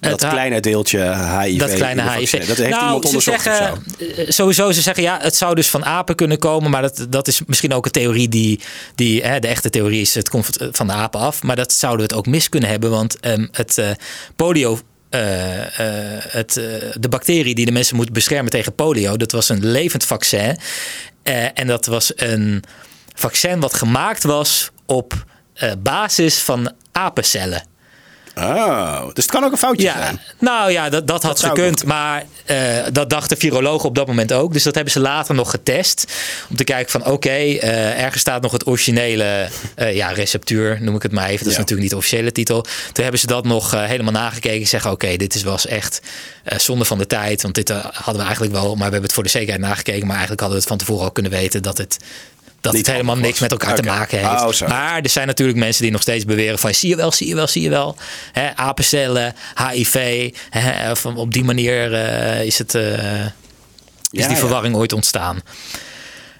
Dat 0.00 0.26
kleine 0.28 0.60
deeltje 0.60 0.98
HIV. 1.42 1.58
dat 1.58 1.74
kleine 1.74 2.10
HIV. 2.10 2.46
Dat 2.46 2.56
heeft 2.56 2.70
nou, 2.70 2.84
iemand 2.84 3.02
ze 3.02 3.08
onderzocht 3.08 3.46
of 3.46 3.54
zeggen, 3.54 3.82
zo. 3.98 4.04
eh, 4.22 4.30
Sowieso, 4.30 4.72
ze 4.72 4.82
zeggen 4.82 5.02
ja, 5.02 5.18
het 5.22 5.36
zou 5.36 5.54
dus 5.54 5.68
van 5.68 5.84
apen 5.84 6.14
kunnen 6.14 6.38
komen. 6.38 6.70
Maar 6.70 6.82
dat, 6.82 7.06
dat 7.08 7.28
is 7.28 7.40
misschien 7.46 7.72
ook 7.72 7.84
een 7.84 7.90
theorie 7.90 8.28
die. 8.28 8.60
die 8.94 9.22
hè, 9.22 9.38
de 9.38 9.48
echte 9.48 9.70
theorie 9.70 10.00
is: 10.00 10.14
het 10.14 10.28
komt 10.28 10.48
van 10.72 10.86
de 10.86 10.92
apen 10.92 11.20
af. 11.20 11.42
Maar 11.42 11.56
dat 11.56 11.72
zouden 11.72 12.06
we 12.06 12.14
het 12.14 12.20
ook 12.20 12.26
mis 12.32 12.48
kunnen 12.48 12.68
hebben. 12.68 12.90
Want 12.90 13.20
ehm, 13.20 13.46
het 13.52 13.78
eh, 13.78 13.90
polio. 14.36 14.78
eh, 15.10 15.20
het, 16.28 16.52
de 17.00 17.08
bacterie 17.08 17.54
die 17.54 17.66
de 17.66 17.72
mensen 17.72 17.96
moet 17.96 18.12
beschermen 18.12 18.50
tegen 18.50 18.74
polio, 18.74 19.16
dat 19.16 19.32
was 19.32 19.48
een 19.48 19.66
levend 19.66 20.04
vaccin. 20.04 20.58
En 21.54 21.66
dat 21.66 21.86
was 21.86 22.12
een 22.16 22.64
vaccin 23.14 23.60
wat 23.60 23.74
gemaakt 23.74 24.22
was 24.22 24.70
op 24.86 25.24
basis 25.78 26.38
van 26.38 26.72
apencellen. 26.92 27.62
Oh, 28.38 29.04
dus 29.12 29.24
het 29.24 29.32
kan 29.32 29.44
ook 29.44 29.52
een 29.52 29.58
foutje 29.58 29.82
Ja, 29.82 29.96
zijn. 29.96 30.20
nou 30.38 30.70
ja, 30.70 30.88
dat, 30.88 31.06
dat 31.06 31.22
had 31.22 31.44
ook 31.44 31.48
gekund. 31.48 31.84
Maar 31.84 32.24
eh, 32.44 32.56
dat 32.92 33.10
dachten 33.10 33.36
virologen 33.36 33.88
op 33.88 33.94
dat 33.94 34.06
moment 34.06 34.32
ook. 34.32 34.52
Dus 34.52 34.62
dat 34.62 34.74
hebben 34.74 34.92
ze 34.92 35.00
later 35.00 35.34
nog 35.34 35.50
getest. 35.50 36.12
Om 36.50 36.56
te 36.56 36.64
kijken 36.64 36.90
van 36.90 37.06
oké, 37.06 37.28
eh, 37.28 38.02
ergens 38.02 38.20
staat 38.20 38.42
nog 38.42 38.52
het 38.52 38.66
originele 38.66 39.48
eh, 39.74 39.94
ja, 39.94 40.08
receptuur, 40.08 40.78
noem 40.80 40.94
ik 40.94 41.02
het 41.02 41.12
maar 41.12 41.28
even. 41.28 41.44
Dat 41.44 41.52
is 41.52 41.58
natuurlijk 41.58 41.80
niet 41.80 41.90
de 41.90 41.96
officiële 41.96 42.32
titel. 42.32 42.62
Toen 42.92 43.02
hebben 43.02 43.20
ze 43.20 43.26
dat 43.26 43.44
nog 43.44 43.70
helemaal 43.70 44.12
nagekeken. 44.12 44.66
Zeggen 44.66 44.90
oké, 44.90 45.16
dit 45.16 45.34
is, 45.34 45.42
was 45.42 45.66
echt 45.66 46.00
zonde 46.56 46.84
van 46.84 46.98
de 46.98 47.06
tijd. 47.06 47.42
Want 47.42 47.54
dit 47.54 47.68
hadden 47.68 48.16
we 48.16 48.22
eigenlijk 48.22 48.52
wel, 48.52 48.66
maar 48.68 48.76
we 48.76 48.82
hebben 48.82 49.02
het 49.02 49.12
voor 49.12 49.22
de 49.22 49.28
zekerheid 49.28 49.60
nagekeken. 49.60 50.06
Maar 50.06 50.16
eigenlijk 50.16 50.40
hadden 50.40 50.58
we 50.58 50.64
het 50.64 50.72
van 50.72 50.86
tevoren 50.86 51.04
al 51.04 51.12
kunnen 51.12 51.32
weten 51.32 51.62
dat 51.62 51.78
het 51.78 51.96
dat 52.60 52.72
Niet 52.72 52.86
het 52.86 52.94
helemaal 52.94 53.16
niks 53.16 53.38
met 53.38 53.50
elkaar 53.50 53.74
te 53.74 53.82
maken 53.82 54.18
heeft. 54.18 54.62
Oh, 54.62 54.68
maar 54.68 55.00
er 55.00 55.10
zijn 55.10 55.26
natuurlijk 55.26 55.58
mensen 55.58 55.82
die 55.82 55.92
nog 55.92 56.02
steeds 56.02 56.24
beweren 56.24 56.58
van 56.58 56.74
zie 56.74 56.88
je 56.88 56.96
wel, 56.96 57.12
zie 57.12 57.28
je 57.28 57.34
wel, 57.34 57.46
zie 57.46 57.62
je 57.62 57.68
wel. 57.68 57.96
Hè, 58.32 58.56
apencellen, 58.56 59.34
HIV. 59.70 60.30
Hè, 60.50 60.90
of 60.90 61.06
op 61.06 61.32
die 61.32 61.44
manier 61.44 61.94
eh, 61.94 62.44
is, 62.44 62.58
het, 62.58 62.74
eh, 62.74 62.82
is 62.82 63.30
Ja, 64.10 64.26
die 64.26 64.30
ja. 64.30 64.36
verwarring 64.36 64.76
ooit 64.76 64.92
ontstaan. 64.92 65.42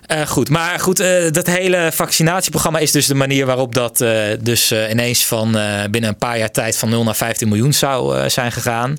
Eh, 0.06 0.26
goed, 0.26 0.48
maar 0.48 0.80
goed, 0.80 0.96
dat 1.30 1.46
hele 1.46 1.90
vaccinatieprogramma 1.92 2.78
is 2.78 2.92
dus 2.92 3.06
de 3.06 3.14
manier 3.14 3.46
waarop 3.46 3.74
dat 3.74 3.98
dus 4.40 4.72
ineens 4.72 5.26
van 5.26 5.52
binnen 5.90 6.10
een 6.10 6.18
paar 6.18 6.38
jaar 6.38 6.50
tijd 6.50 6.76
van 6.76 6.88
0 6.88 7.04
naar 7.04 7.16
15 7.16 7.48
miljoen 7.48 7.72
zou 7.72 8.30
zijn 8.30 8.52
gegaan. 8.52 8.98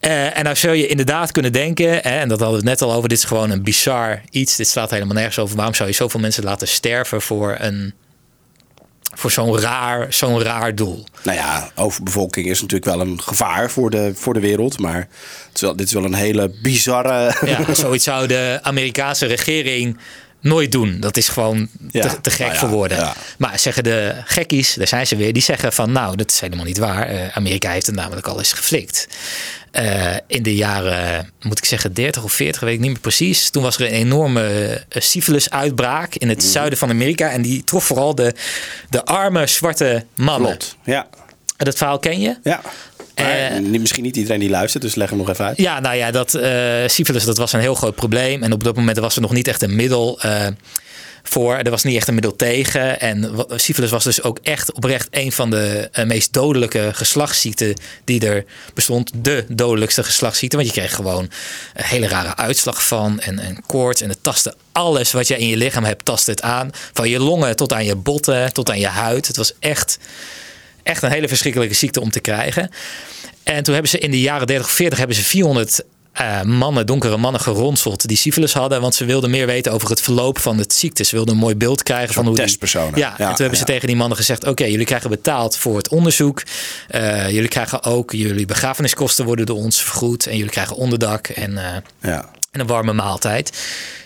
Eh, 0.00 0.38
en 0.38 0.44
nou 0.44 0.56
zul 0.56 0.72
je 0.72 0.86
inderdaad 0.86 1.32
kunnen 1.32 1.52
denken, 1.52 1.88
hè, 1.90 1.98
en 1.98 2.28
dat 2.28 2.40
hadden 2.40 2.60
we 2.62 2.68
het 2.68 2.80
net 2.80 2.88
al 2.88 2.96
over, 2.96 3.08
dit 3.08 3.18
is 3.18 3.24
gewoon 3.24 3.50
een 3.50 3.62
bizar 3.62 4.20
iets. 4.30 4.56
Dit 4.56 4.68
slaat 4.68 4.90
helemaal 4.90 5.14
nergens 5.14 5.38
over. 5.38 5.56
Waarom 5.56 5.74
zou 5.74 5.88
je 5.88 5.94
zoveel 5.94 6.20
mensen 6.20 6.44
laten 6.44 6.68
sterven 6.68 7.22
voor, 7.22 7.56
een, 7.58 7.94
voor 9.14 9.30
zo'n 9.30 9.58
raar, 9.58 10.06
zo'n 10.12 10.42
raar 10.42 10.74
doel? 10.74 11.04
Nou 11.22 11.36
ja, 11.36 11.70
overbevolking 11.74 12.46
is 12.46 12.60
natuurlijk 12.60 12.96
wel 12.96 13.00
een 13.00 13.22
gevaar 13.22 13.70
voor 13.70 13.90
de, 13.90 14.12
voor 14.14 14.34
de 14.34 14.40
wereld. 14.40 14.78
Maar 14.78 14.98
het 14.98 15.54
is 15.54 15.60
wel, 15.60 15.76
dit 15.76 15.86
is 15.86 15.92
wel 15.92 16.04
een 16.04 16.14
hele 16.14 16.52
bizarre... 16.62 17.36
Ja, 17.46 17.74
zoiets 17.74 18.04
zou 18.04 18.26
de 18.26 18.58
Amerikaanse 18.62 19.26
regering 19.26 19.98
nooit 20.40 20.72
doen. 20.72 21.00
Dat 21.00 21.16
is 21.16 21.28
gewoon 21.28 21.68
Ja, 21.90 22.08
te, 22.08 22.20
te 22.20 22.30
gek 22.30 22.38
nou 22.40 22.52
ja, 22.52 22.58
voor 22.58 22.68
woorden. 22.68 22.96
ja. 22.98 23.14
Maar 23.38 23.58
zeggen 23.58 23.84
de 23.84 24.14
gekkies, 24.24 24.74
daar 24.74 24.88
zijn 24.88 25.06
ze 25.06 25.16
weer, 25.16 25.32
die 25.32 25.42
zeggen 25.42 25.72
van 25.72 25.92
nou, 25.92 26.16
dat 26.16 26.30
is 26.30 26.40
helemaal 26.40 26.64
niet 26.64 26.78
waar. 26.78 27.06
Eh, 27.08 27.36
Amerika 27.36 27.70
heeft 27.70 27.86
het 27.86 27.94
namelijk 27.94 28.26
al 28.26 28.38
eens 28.38 28.52
geflikt. 28.52 29.08
Eh, 29.70 30.16
in 30.26 30.42
de 30.42 30.54
jaren, 30.54 31.30
moet 31.42 31.58
ik 31.58 31.64
zeggen, 31.64 31.92
30 31.94 32.22
of 32.24 32.32
40, 32.32 32.60
weet 32.60 32.74
ik 32.74 32.80
niet 32.80 32.90
meer 32.90 33.00
precies. 33.00 33.50
Toen 33.50 33.62
was 33.62 33.76
er 33.78 33.86
een 33.86 33.92
enorme 33.92 34.70
uh, 34.96 35.02
syphilis-uitbraak 35.02 36.14
in 36.14 36.28
het 36.28 36.38
Mhm. 36.38 36.46
zuiden 36.46 36.78
van 36.78 36.90
Amerika. 36.90 37.30
En 37.30 37.42
die 37.42 37.64
trof 37.64 37.84
vooral 37.84 38.14
de, 38.14 38.34
de 38.90 39.04
arme 39.04 39.46
zwarte 39.46 40.04
mannen. 40.14 40.48
Klopt, 40.48 40.76
ja. 40.84 41.06
En 41.56 41.64
Dat 41.64 41.76
verhaal 41.76 41.98
ken 41.98 42.20
je? 42.20 42.36
ja. 42.42 42.60
Maar 43.16 43.26
Eh, 43.50 43.60
misschien 43.60 44.02
niet 44.02 44.16
iedereen 44.16 44.40
die 44.40 44.50
luistert, 44.50 44.82
dus 44.82 44.94
leg 44.94 45.08
hem 45.08 45.18
nog 45.18 45.28
even 45.30 45.44
uit. 45.44 45.56
Ja, 45.56 45.80
nou 45.80 45.96
ja, 45.96 46.10
dat 46.10 46.34
eh 46.34 46.82
syphilis 46.86 47.24
dat 47.24 47.36
was 47.36 47.52
een 47.52 47.60
heel 47.60 47.74
groot 47.74 47.94
probleem. 47.94 48.42
En 48.42 48.52
op 48.52 48.64
dat 48.64 48.76
moment 48.76 48.98
was 48.98 49.14
er 49.16 49.20
nog 49.22 49.32
niet 49.32 49.48
echt 49.48 49.62
een 49.62 49.76
middel 49.76 50.20
eh, 50.20 50.46
voor. 51.22 51.54
Er 51.54 51.70
was 51.70 51.82
niet 51.82 51.96
echt 51.96 52.08
een 52.08 52.14
middel 52.14 52.36
tegen. 52.36 53.00
En 53.00 53.34
syphilis 53.48 53.90
was 53.90 54.04
dus 54.04 54.22
ook 54.22 54.38
echt 54.42 54.72
oprecht 54.72 55.08
een 55.10 55.32
van 55.32 55.50
de 55.50 55.88
eh, 55.92 56.06
meest 56.06 56.32
dodelijke 56.32 56.90
geslachtsziekten 56.92 57.74
die 58.04 58.26
er 58.26 58.44
bestond. 58.74 59.10
De 59.14 59.44
dodelijkste 59.48 60.02
geslachtsziekte. 60.02 60.56
Want 60.56 60.68
je 60.68 60.74
kreeg 60.74 60.94
gewoon 60.94 61.30
een 61.74 61.84
hele 61.84 62.08
rare 62.08 62.36
uitslag 62.36 62.86
van. 62.86 63.20
En, 63.20 63.62
koorts. 63.66 64.00
En 64.00 64.08
het 64.08 64.22
tastte 64.22 64.54
alles 64.72 65.12
wat 65.12 65.28
je 65.28 65.38
in 65.38 65.48
je 65.48 65.56
lichaam 65.56 65.84
hebt, 65.84 66.04
tast 66.04 66.26
het 66.26 66.42
aan. 66.42 66.70
Van 66.92 67.08
je 67.08 67.18
longen 67.18 67.56
tot 67.56 67.72
aan 67.72 67.84
je 67.84 67.96
botten, 67.96 68.52
tot 68.52 68.70
aan 68.70 68.80
je 68.80 68.86
huid. 68.86 69.26
Het 69.26 69.36
was 69.36 69.52
echt 69.58 69.98
echt 70.82 71.02
een 71.02 71.10
hele 71.10 71.28
verschrikkelijke 71.28 71.74
ziekte 71.74 72.00
om 72.00 72.10
te 72.10 72.20
krijgen. 72.20 72.70
En 73.42 73.62
toen 73.62 73.72
hebben 73.72 73.90
ze 73.90 73.98
in 73.98 74.10
de 74.10 74.20
jaren 74.20 74.46
30 74.46 74.66
of 74.66 74.72
40 74.72 74.98
hebben 74.98 75.16
ze 75.16 75.22
400 75.22 75.84
eh, 76.12 76.42
mannen, 76.42 76.86
donkere 76.86 77.16
mannen 77.16 77.40
geronseld 77.40 78.08
die 78.08 78.16
syfilis 78.16 78.52
hadden. 78.52 78.80
Want 78.80 78.94
ze 78.94 79.04
wilden 79.04 79.30
meer 79.30 79.46
weten 79.46 79.72
over 79.72 79.90
het 79.90 80.00
verloop 80.00 80.38
van 80.38 80.58
het 80.58 80.72
ziekte. 80.72 81.04
Ze 81.04 81.14
wilden 81.14 81.34
een 81.34 81.40
mooi 81.40 81.54
beeld 81.56 81.82
krijgen 81.82 82.14
van 82.14 82.24
hoe 82.26 82.34
die- 82.34 82.44
testpersonen. 82.44 82.98
Ja, 82.98 83.14
Ja, 83.18 83.28
en 83.28 83.34
toen 83.34 83.36
hebben 83.36 83.58
ze 83.58 83.64
ja. 83.66 83.72
tegen 83.72 83.86
die 83.86 83.96
mannen 83.96 84.16
gezegd: 84.16 84.46
Oké, 84.46 84.64
jullie 84.64 84.86
krijgen 84.86 85.10
betaald 85.10 85.56
voor 85.56 85.76
het 85.76 85.88
onderzoek. 85.88 86.42
Eh, 86.88 87.30
jullie 87.30 87.48
krijgen 87.48 87.82
ook 87.84 88.12
jullie 88.12 88.46
begrafeniskosten 88.46 89.24
worden 89.24 89.46
door 89.46 89.56
ons 89.56 89.82
vergoed. 89.82 90.26
En 90.26 90.36
jullie 90.36 90.50
krijgen 90.52 90.76
onderdak 90.76 91.28
en 91.28 91.58
eh, 91.58 91.76
Ja. 92.02 92.30
en 92.50 92.60
een 92.60 92.66
warme 92.66 92.92
maaltijd. 92.92 93.52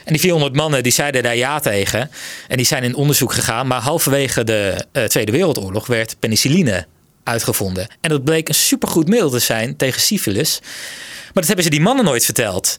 En 0.04 0.12
die 0.12 0.20
400 0.20 0.54
mannen 0.54 0.82
die 0.82 0.92
zeiden 0.92 1.22
daar 1.22 1.36
ja 1.36 1.60
tegen. 1.60 2.10
En 2.48 2.56
die 2.56 2.66
zijn 2.66 2.82
in 2.82 2.94
onderzoek 2.94 3.32
gegaan. 3.32 3.66
Maar 3.66 3.80
halverwege 3.80 4.44
de 4.44 4.84
Tweede 5.08 5.32
Wereldoorlog 5.32 5.86
werd 5.86 6.16
penicilline 6.18 6.86
uitgevonden. 7.24 7.86
En 8.00 8.10
dat 8.10 8.24
bleek 8.24 8.48
een 8.48 8.54
supergoed 8.54 9.08
middel 9.08 9.30
te 9.30 9.38
zijn 9.38 9.76
tegen 9.76 10.00
syfilis. 10.00 10.58
Maar 10.62 11.32
dat 11.32 11.46
hebben 11.46 11.64
ze 11.64 11.70
die 11.70 11.80
mannen 11.80 12.04
nooit 12.04 12.24
verteld. 12.24 12.78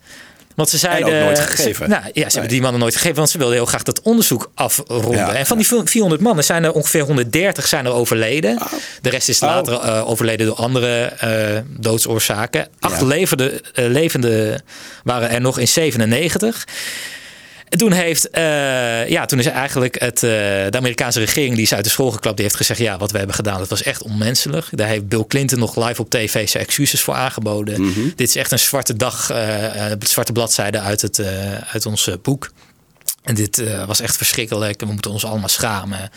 Want 0.56 0.70
ze 0.70 0.78
zeiden. 0.78 1.20
nooit 1.24 1.38
ze- 1.38 1.44
gegeven. 1.44 1.90
nou, 1.90 2.02
ja, 2.04 2.10
ze 2.14 2.20
Nee. 2.20 2.30
hebben 2.32 2.50
die 2.50 2.62
mannen 2.62 2.80
nooit 2.82 2.94
gegeven, 2.96 3.16
want 3.18 3.30
ze 3.30 3.38
wilden 3.38 3.56
heel 3.56 3.66
graag 3.66 3.84
dat 3.84 4.02
onderzoek 4.02 4.52
afronden. 4.56 5.12
Ja, 5.12 5.34
en 5.34 5.46
van 5.46 5.58
die 5.58 5.68
400 5.84 6.22
mannen 6.22 6.44
zijn 6.44 6.64
er 6.64 6.72
ongeveer 6.72 7.02
130 7.02 7.68
zijn 7.68 7.86
er 7.86 7.92
overleden. 7.92 8.58
De 9.02 9.10
rest 9.10 9.30
is 9.30 9.40
Oh. 9.42 9.50
later 9.50 9.74
eh, 9.80 10.10
overleden 10.10 10.46
door 10.46 10.56
andere 10.56 11.04
eh, 11.06 11.62
doodsoorzaken. 11.68 12.68
Acht 12.80 13.00
Ja. 13.00 13.06
levende, 13.06 13.62
eh, 13.74 13.86
levende 13.88 14.60
waren 15.04 15.30
er 15.30 15.42
nog 15.42 15.60
in 15.60 15.68
97. 15.68 16.66
En 17.70 17.78
toen, 17.78 17.92
heeft, 17.92 18.30
eh, 18.30 19.08
ja, 19.10 19.26
toen 19.26 19.40
is 19.40 19.46
eigenlijk 19.46 20.00
het, 20.00 20.16
eh, 20.24 20.30
de 20.70 20.78
Amerikaanse 20.78 21.20
regering 21.20 21.54
die 21.54 21.64
is 21.64 21.74
uit 21.74 21.84
de 21.84 21.90
school 21.90 22.12
geklapt. 22.12 22.36
Die 22.36 22.46
heeft 22.46 22.58
gezegd, 22.58 22.80
ja, 22.80 22.98
wat 22.98 23.12
we 23.12 23.18
hebben 23.18 23.36
gedaan, 23.36 23.60
dat 23.60 23.70
was 23.70 23.84
echt 23.84 24.02
onmenselijk. 24.04 24.66
Daar 24.72 24.88
heeft 24.88 25.08
Bill 25.08 25.26
Clinton 25.28 25.60
nog 25.60 25.76
live 25.88 26.02
op 26.02 26.10
tv 26.10 26.50
zijn 26.50 26.64
excuses 26.66 27.02
voor 27.02 27.14
aangeboden. 27.14 27.82
Mhm. 27.82 28.00
Dit 28.16 28.28
is 28.30 28.36
echt 28.36 28.52
een 28.52 28.60
zwarte 28.60 28.96
dag, 28.96 29.30
eh, 29.30 29.92
zwarte 30.00 30.32
bladzijde 30.32 30.80
uit, 30.80 31.02
het, 31.02 31.22
uit 31.72 31.86
ons 31.86 32.10
boek. 32.22 32.52
En 33.24 33.36
dit 33.36 33.64
was 33.86 34.00
echt 34.02 34.18
verschrikkelijk. 34.18 34.80
We 34.80 34.86
moeten 34.86 35.12
ons 35.12 35.26
allemaal 35.26 35.50
schamen. 35.50 36.10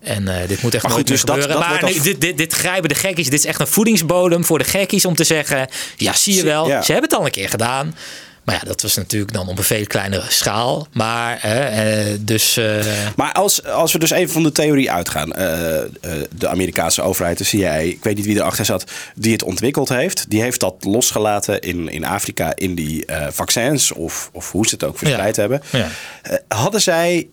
En 0.00 0.28
dit 0.46 0.62
moet 0.62 0.74
echt 0.74 0.82
Maar 0.82 0.92
goed, 0.92 1.06
dus 1.06 1.20
dat- 1.22 1.30
gebeuren. 1.40 1.60
dat 1.60 1.68
maar 1.70 1.82
al- 1.82 2.02
dit, 2.02 2.20
dit, 2.20 2.36
dit 2.36 2.52
grijpen 2.52 2.88
de 2.88 2.94
gekkies. 2.94 3.24
Dit 3.30 3.38
is 3.38 3.44
echt 3.46 3.60
een 3.60 3.66
voedingsbodem 3.66 4.44
voor 4.44 4.58
de 4.58 4.64
gekkies 4.64 5.04
om 5.04 5.14
te 5.14 5.24
zeggen... 5.24 5.68
Ja, 5.96 6.12
zie 6.12 6.34
je 6.34 6.42
wel, 6.44 6.68
Ja. 6.68 6.82
ze 6.82 6.92
hebben 6.92 7.10
het 7.10 7.18
al 7.18 7.24
een 7.26 7.30
keer 7.32 7.48
gedaan. 7.48 7.94
Maar 8.44 8.54
ja, 8.54 8.60
dat 8.64 8.82
was 8.82 8.96
natuurlijk 8.96 9.32
dan 9.32 9.48
op 9.48 9.58
een 9.58 9.64
veel 9.64 9.86
kleinere 9.86 10.24
schaal. 10.28 10.86
Maar 10.92 11.38
eh, 11.42 12.12
eh, 12.12 12.18
dus... 12.20 12.56
eh, 12.56 12.84
Maar 13.16 13.32
als, 13.32 13.64
als 13.64 13.92
we 13.92 13.98
dus 13.98 14.10
even 14.10 14.32
van 14.32 14.42
de 14.42 14.52
theorie 14.52 14.90
uitgaan. 14.90 15.28
de 15.28 16.48
Amerikaanse 16.48 17.02
overheid, 17.02 17.38
de 17.38 17.44
CIA, 17.44 17.72
ik 17.74 18.04
weet 18.04 18.16
niet 18.16 18.26
wie 18.26 18.36
erachter 18.36 18.64
zat, 18.64 18.84
die 19.14 19.32
het 19.32 19.42
ontwikkeld 19.42 19.88
heeft. 19.88 20.30
Die 20.30 20.40
heeft 20.42 20.60
dat 20.60 20.74
losgelaten 20.80 21.60
in, 21.60 21.88
in 21.88 22.04
Afrika 22.04 22.52
in 22.56 22.74
die 22.74 23.04
vaccins 23.30 23.92
of, 23.92 24.30
of 24.32 24.52
hoe 24.52 24.66
ze 24.66 24.74
het 24.74 24.84
ook 24.84 24.98
verspreid 24.98 25.36
Ja. 25.36 25.40
hebben. 25.40 25.62
Ja. 25.72 25.88
Hadden 26.48 26.80
zij 26.80 27.28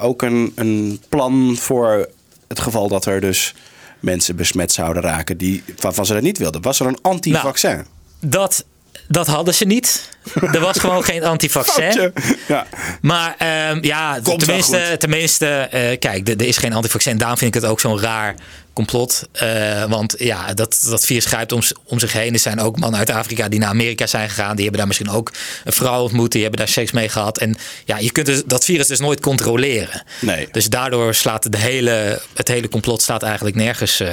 ook 0.00 0.22
een, 0.22 0.52
een 0.54 1.00
plan 1.08 1.56
voor 1.60 2.08
het 2.48 2.60
geval 2.60 2.88
dat 2.88 3.06
er 3.06 3.20
dus 3.20 3.54
mensen 4.00 4.36
besmet 4.36 4.72
zouden 4.72 5.02
raken 5.02 5.36
die, 5.36 5.62
waarvan 5.76 6.06
ze 6.06 6.12
dat 6.12 6.22
niet 6.22 6.38
wilden? 6.38 6.62
Was 6.62 6.80
er 6.80 6.86
een 6.86 6.98
anti-vaccin? 7.02 7.84
dat, 8.20 8.64
dat 9.08 9.26
hadden 9.26 9.54
ze 9.54 9.64
niet. 9.64 10.08
Er 10.52 10.60
was 10.60 10.78
gewoon 10.78 11.04
geen 11.04 11.24
antivaccin. 11.24 12.12
Ja. 12.48 12.66
Maar 13.00 13.34
ehm, 13.38 13.78
ja, 13.84 14.18
Komt 14.22 14.38
tenminste, 14.38 14.96
tenminste 14.98 15.46
eh, 15.46 15.98
kijk, 15.98 16.28
er 16.28 16.36
er 16.36 16.46
is 16.46 16.56
geen 16.56 16.72
antivaccin. 16.72 17.18
Daarom 17.18 17.38
vind 17.38 17.54
ik 17.54 17.62
het 17.62 17.70
ook 17.70 17.80
zo'n 17.80 18.00
raar 18.00 18.34
complot. 18.72 19.28
Eh, 19.32 19.84
want 19.84 20.14
ja, 20.18 20.54
dat, 20.54 20.84
dat 20.88 21.04
virus 21.04 21.24
grijpt 21.24 21.52
om, 21.84 21.98
zich 21.98 22.12
heen. 22.12 22.32
Er 22.32 22.38
zijn 22.38 22.60
ook 22.60 22.78
mannen 22.78 22.98
uit 22.98 23.10
Afrika 23.10 23.48
die 23.48 23.58
naar 23.58 23.68
Amerika 23.68 24.06
zijn 24.06 24.28
gegaan. 24.28 24.52
Die 24.52 24.62
hebben 24.62 24.78
daar 24.78 24.86
misschien 24.86 25.10
ook 25.10 25.32
een 25.64 25.72
vrouw 25.72 26.02
ontmoet. 26.02 26.32
Die 26.32 26.42
hebben 26.42 26.58
daar 26.58 26.68
seks 26.68 26.92
mee 26.92 27.08
gehad. 27.08 27.38
En 27.38 27.56
ja, 27.84 27.98
je 27.98 28.12
kunt 28.12 28.26
dus, 28.26 28.42
dat 28.46 28.64
virus 28.64 28.86
dus 28.86 29.00
nooit 29.00 29.20
controleren. 29.20 30.02
Nee. 30.20 30.48
Dus 30.52 30.68
daardoor 30.68 31.14
slaat 31.14 31.52
de 31.52 31.58
hele, 31.58 32.20
het 32.34 32.48
hele 32.48 32.68
complot 32.68 33.02
slaat 33.02 33.22
eigenlijk 33.22 33.56
nergens... 33.56 34.00
eh, 34.00 34.12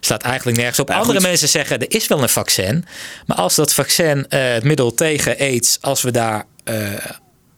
Slaat 0.00 0.22
eigenlijk 0.22 0.56
nergens 0.56 0.78
op. 0.78 0.88
Nou, 0.88 1.00
Andere 1.00 1.18
goed. 1.18 1.28
mensen 1.28 1.48
zeggen 1.48 1.78
er 1.78 1.94
is 1.94 2.06
wel 2.08 2.22
een 2.22 2.28
vaccin. 2.28 2.84
Maar 3.26 3.36
als 3.36 3.54
dat 3.54 3.72
vaccin 3.74 4.26
eh, 4.28 4.52
het 4.52 4.64
middel 4.64 4.94
tegen 4.94 5.36
aids, 5.38 5.78
als 5.80 6.02
we 6.02 6.10
daar. 6.10 6.44
eh, 6.64 6.92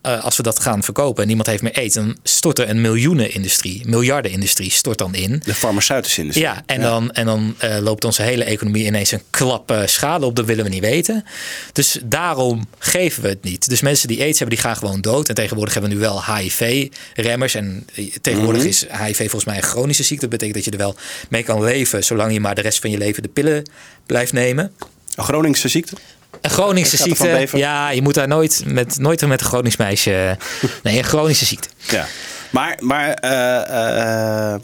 eh, 0.01 0.23
als 0.23 0.37
we 0.37 0.43
dat 0.43 0.59
gaan 0.59 0.83
verkopen 0.83 1.21
en 1.21 1.27
niemand 1.27 1.47
heeft 1.47 1.61
meer 1.61 1.73
aids, 1.73 1.95
dan 1.95 2.17
stort 2.23 2.59
er 2.59 2.69
een 2.69 2.81
miljoenenindustrie, 2.81 3.81
miljardenindustrie 3.85 4.71
stort 4.71 4.97
dan 4.97 5.15
in. 5.15 5.41
De 5.45 5.53
farmaceutische 5.53 6.21
industrie. 6.21 6.47
Ja, 6.47 6.63
en 6.65 6.81
dan, 6.81 7.11
en 7.11 7.25
dan 7.25 7.55
eh, 7.57 7.77
loopt 7.79 8.05
onze 8.05 8.21
hele 8.21 8.43
economie 8.43 8.85
ineens 8.85 9.11
een 9.11 9.21
klap 9.29 9.73
schade 9.85 10.25
op. 10.25 10.35
Dat 10.35 10.45
willen 10.45 10.63
we 10.63 10.69
niet 10.69 10.81
weten. 10.81 11.25
Dus 11.73 11.99
daarom 12.03 12.67
geven 12.79 13.23
we 13.23 13.29
het 13.29 13.43
niet. 13.43 13.69
Dus 13.69 13.81
mensen 13.81 14.07
die 14.07 14.21
aids 14.21 14.39
hebben, 14.39 14.57
die 14.57 14.65
gaan 14.65 14.75
gewoon 14.75 15.01
dood. 15.01 15.29
En 15.29 15.35
tegenwoordig 15.35 15.73
hebben 15.73 15.91
we 15.91 15.97
nu 15.97 16.03
wel 16.03 16.35
HIV-remmers. 16.35 17.55
En 17.55 17.87
eh, 17.95 18.15
tegenwoordig 18.21 18.63
is 18.63 18.85
HIV 18.89 19.17
volgens 19.17 19.45
mij 19.45 19.55
een 19.55 19.63
chronische 19.63 20.03
ziekte. 20.03 20.27
Dat 20.27 20.39
betekent 20.39 20.55
dat 20.55 20.65
je 20.65 20.71
er 20.71 20.85
wel 20.85 20.95
mee 21.29 21.43
kan 21.43 21.63
leven, 21.63 22.03
zolang 22.03 22.33
je 22.33 22.39
maar 22.39 22.55
de 22.55 22.61
rest 22.61 22.79
van 22.79 22.91
je 22.91 22.97
leven 22.97 23.23
de 23.23 23.29
pillen 23.29 23.69
blijft 24.05 24.33
nemen. 24.33 24.71
Een 25.15 25.23
Groningse 25.23 25.67
ziekte? 25.67 25.95
Een 26.41 26.51
van 26.51 26.75
ziekte. 26.87 27.47
Ja, 27.57 27.89
je 27.89 28.01
moet 28.01 28.13
daar 28.13 28.27
nooit 28.27 28.63
met, 28.65 28.97
nooit 28.99 29.27
met 29.27 29.41
een 29.41 29.45
Gronings 29.45 29.77
meisje. 29.77 30.37
Nee, 30.83 30.97
een 30.97 31.03
chronische 31.03 31.45
ziekte. 31.45 31.69
Ja. 31.89 32.05
Maar, 32.49 32.77
maar 32.79 33.13
eh, 33.13 34.53
eh, 34.53 34.61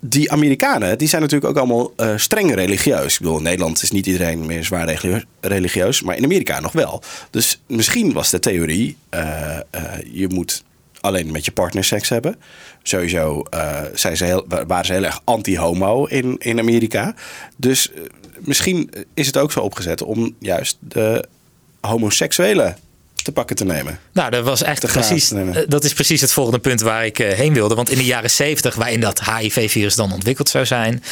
die 0.00 0.32
Amerikanen, 0.32 0.98
die 0.98 1.08
zijn 1.08 1.22
natuurlijk 1.22 1.50
ook 1.50 1.58
allemaal 1.58 1.92
eh, 1.96 2.12
streng 2.16 2.54
religieus. 2.54 3.12
Ik 3.14 3.20
bedoel, 3.20 3.36
in 3.36 3.42
Nederland 3.42 3.82
is 3.82 3.90
niet 3.90 4.06
iedereen 4.06 4.46
meer 4.46 4.64
zwaar 4.64 5.00
religieus, 5.40 6.02
maar 6.02 6.16
in 6.16 6.24
Amerika 6.24 6.60
nog 6.60 6.72
wel. 6.72 7.02
Dus 7.30 7.60
misschien 7.66 8.12
was 8.12 8.30
de 8.30 8.38
theorie, 8.38 8.96
je 10.12 10.26
moet 10.28 10.62
alleen 11.00 11.32
met 11.32 11.44
je 11.44 11.52
partner 11.52 11.84
seks 11.84 12.08
hebben. 12.08 12.36
Sowieso 12.82 13.42
eh, 13.50 13.80
zijn 13.94 14.16
ze 14.16 14.24
heel, 14.24 14.46
waren 14.66 14.86
ze 14.86 14.92
heel 14.92 15.04
erg 15.04 15.20
anti-homo 15.24 16.04
in, 16.04 16.36
in 16.38 16.58
Amerika. 16.58 17.14
Dus 17.56 17.90
misschien 18.42 18.90
is 19.14 19.26
het 19.26 19.36
ook 19.36 19.52
zo 19.52 19.60
opgezet 19.60 20.02
om 20.02 20.34
juist 20.38 20.76
de 20.80 21.24
homoseksuele 21.80 22.74
te 23.22 23.32
pakken 23.32 23.56
te 23.56 23.64
nemen. 23.64 23.98
Nou, 24.12 24.30
dat 24.30 24.44
was 24.44 24.62
echt 24.62 24.86
precies. 24.92 25.30
eh, 25.30 25.62
Dat 25.68 25.84
is 25.84 25.92
precies 25.92 26.20
het 26.20 26.32
volgende 26.32 26.58
punt 26.58 26.80
waar 26.80 27.04
ik 27.06 27.18
eh, 27.18 27.32
heen 27.32 27.52
wilde. 27.54 27.74
Want 27.74 27.90
in 27.90 27.96
de 27.98 28.04
jaren 28.04 28.30
70, 28.30 28.74
waarin 28.74 29.00
dat 29.00 29.24
HIV-virus 29.24 29.94
dan 29.94 30.12
ontwikkeld 30.12 30.48
zou 30.48 30.66
zijn. 30.66 31.02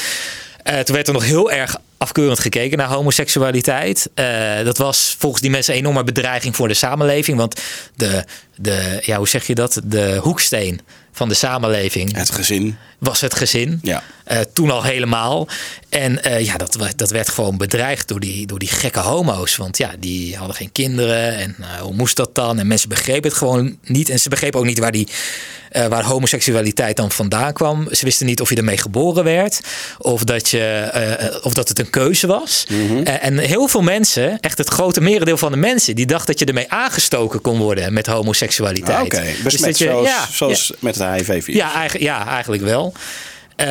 Eh, 0.69 0.81
toen 0.81 0.95
werd 0.95 1.07
er 1.07 1.13
nog 1.13 1.25
heel 1.25 1.51
erg 1.51 1.77
afkeurend 1.99 2.39
gekeken 2.39 2.79
naar 2.79 2.89
homoseksualiteit. 2.89 4.11
Eh, 4.15 4.65
dat 4.65 4.79
was 4.79 5.17
volgens 5.19 5.43
die 5.43 5.51
mensen 5.51 5.73
een 5.75 5.81
enorme 5.81 6.05
bedreiging 6.05 6.57
voor 6.57 6.69
de 6.69 6.75
samenleving. 6.75 7.39
Want 7.39 7.61
de, 7.97 8.25
de, 8.57 9.03
ja, 9.05 9.17
hoe 9.17 9.29
zeg 9.29 9.47
je 9.47 9.55
dat? 9.55 9.81
De 9.85 10.19
hoeksteen 10.23 10.81
van 11.13 11.29
de 11.29 11.35
samenleving 11.35 12.17
Het 12.17 12.31
gezin. 12.31 12.77
was 12.99 13.21
het 13.21 13.35
gezin. 13.35 13.79
Ja. 13.83 14.03
Eh, 14.25 14.41
toen 14.53 14.71
al 14.71 14.83
helemaal. 14.83 15.49
En 15.89 16.21
ja, 16.45 16.57
dat, 16.57 16.79
dat 16.97 17.11
werd 17.11 17.29
gewoon 17.29 17.57
bedreigd 17.57 18.09
door 18.09 18.21
die, 18.21 18.47
door 18.47 18.59
die 18.59 18.69
gekke 18.69 19.01
homo's. 19.01 19.57
Want 19.57 19.79
ja, 19.79 19.91
die 19.99 20.37
hadden 20.37 20.57
geen 20.57 20.73
kinderen. 20.73 21.37
En 21.37 21.57
hoe 21.81 21.95
moest 21.95 22.17
dat 22.17 22.35
dan? 22.35 22.59
En 22.59 22.67
mensen 22.67 22.89
begrepen 22.89 23.29
het 23.29 23.39
gewoon 23.39 23.79
niet. 23.83 24.09
En 24.09 24.21
ze 24.21 24.29
begrepen 24.29 24.61
ook 24.61 24.67
niet 24.67 24.79
waar, 24.79 24.93
die, 24.93 25.09
eh, 25.71 25.87
waar 25.87 26.05
homoseksualiteit 26.05 26.97
dan 26.97 27.11
vandaan 27.11 27.53
kwam. 27.53 27.89
Ze 27.95 28.05
wisten 28.05 28.27
niet 28.27 28.41
of 28.41 28.51
je 28.51 28.57
ermee 28.57 28.77
geboren 28.77 29.25
werd. 29.25 29.61
Of 29.99 30.25
dat, 30.25 30.49
je, 30.49 30.61
eh, 30.65 31.37
of 31.43 31.55
dat 31.55 31.69
het 31.69 31.79
een 31.79 31.91
keuze 31.91 32.27
was. 32.27 32.67
Mhm. 32.71 33.03
Eh, 33.03 33.25
en 33.25 33.39
heel 33.39 33.69
veel 33.69 33.83
mensen, 33.83 34.41
echt 34.41 34.59
het 34.59 34.69
grote 34.69 35.01
merendeel 35.01 35.37
van 35.37 35.51
de 35.53 35.59
mensen... 35.59 35.95
die 35.95 36.07
dachten 36.07 36.27
dat 36.27 36.39
je 36.39 36.45
ermee 36.45 36.71
aangestoken 36.71 37.41
kon 37.41 37.59
worden 37.59 37.93
met 37.93 38.07
homoseksualiteit. 38.07 38.97
Ah, 38.99 39.05
Oké, 39.05 39.23
Dus 39.43 39.55
dat 39.61 39.79
je- 39.79 39.85
zoals, 39.85 40.07
ja, 40.07 40.27
zoals 40.33 40.73
met 40.79 40.95
het 40.99 41.09
HIV-virus. 41.15 41.55
ja, 41.61 41.75
eigenlijk, 41.75 42.05
ja, 42.05 42.27
eigenlijk 42.27 42.63
wel. 42.63 42.93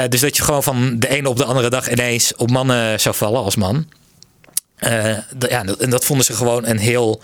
Dus 0.09 0.19
dat 0.19 0.37
je 0.37 0.43
gewoon 0.43 0.63
van 0.63 0.99
de 0.99 1.07
ene 1.09 1.29
op 1.29 1.37
de 1.37 1.45
andere 1.45 1.69
dag 1.69 1.91
ineens 1.91 2.35
op 2.35 2.51
mannen 2.51 2.99
zou 2.99 3.15
vallen 3.15 3.43
als 3.43 3.55
man. 3.55 3.87
Ja, 5.49 5.65
en 5.79 5.89
dat 5.89 6.05
vonden 6.05 6.25
ze 6.25 6.33
gewoon 6.33 6.65
een 6.65 6.77
heel 6.77 7.21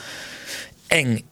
eng 0.88 1.24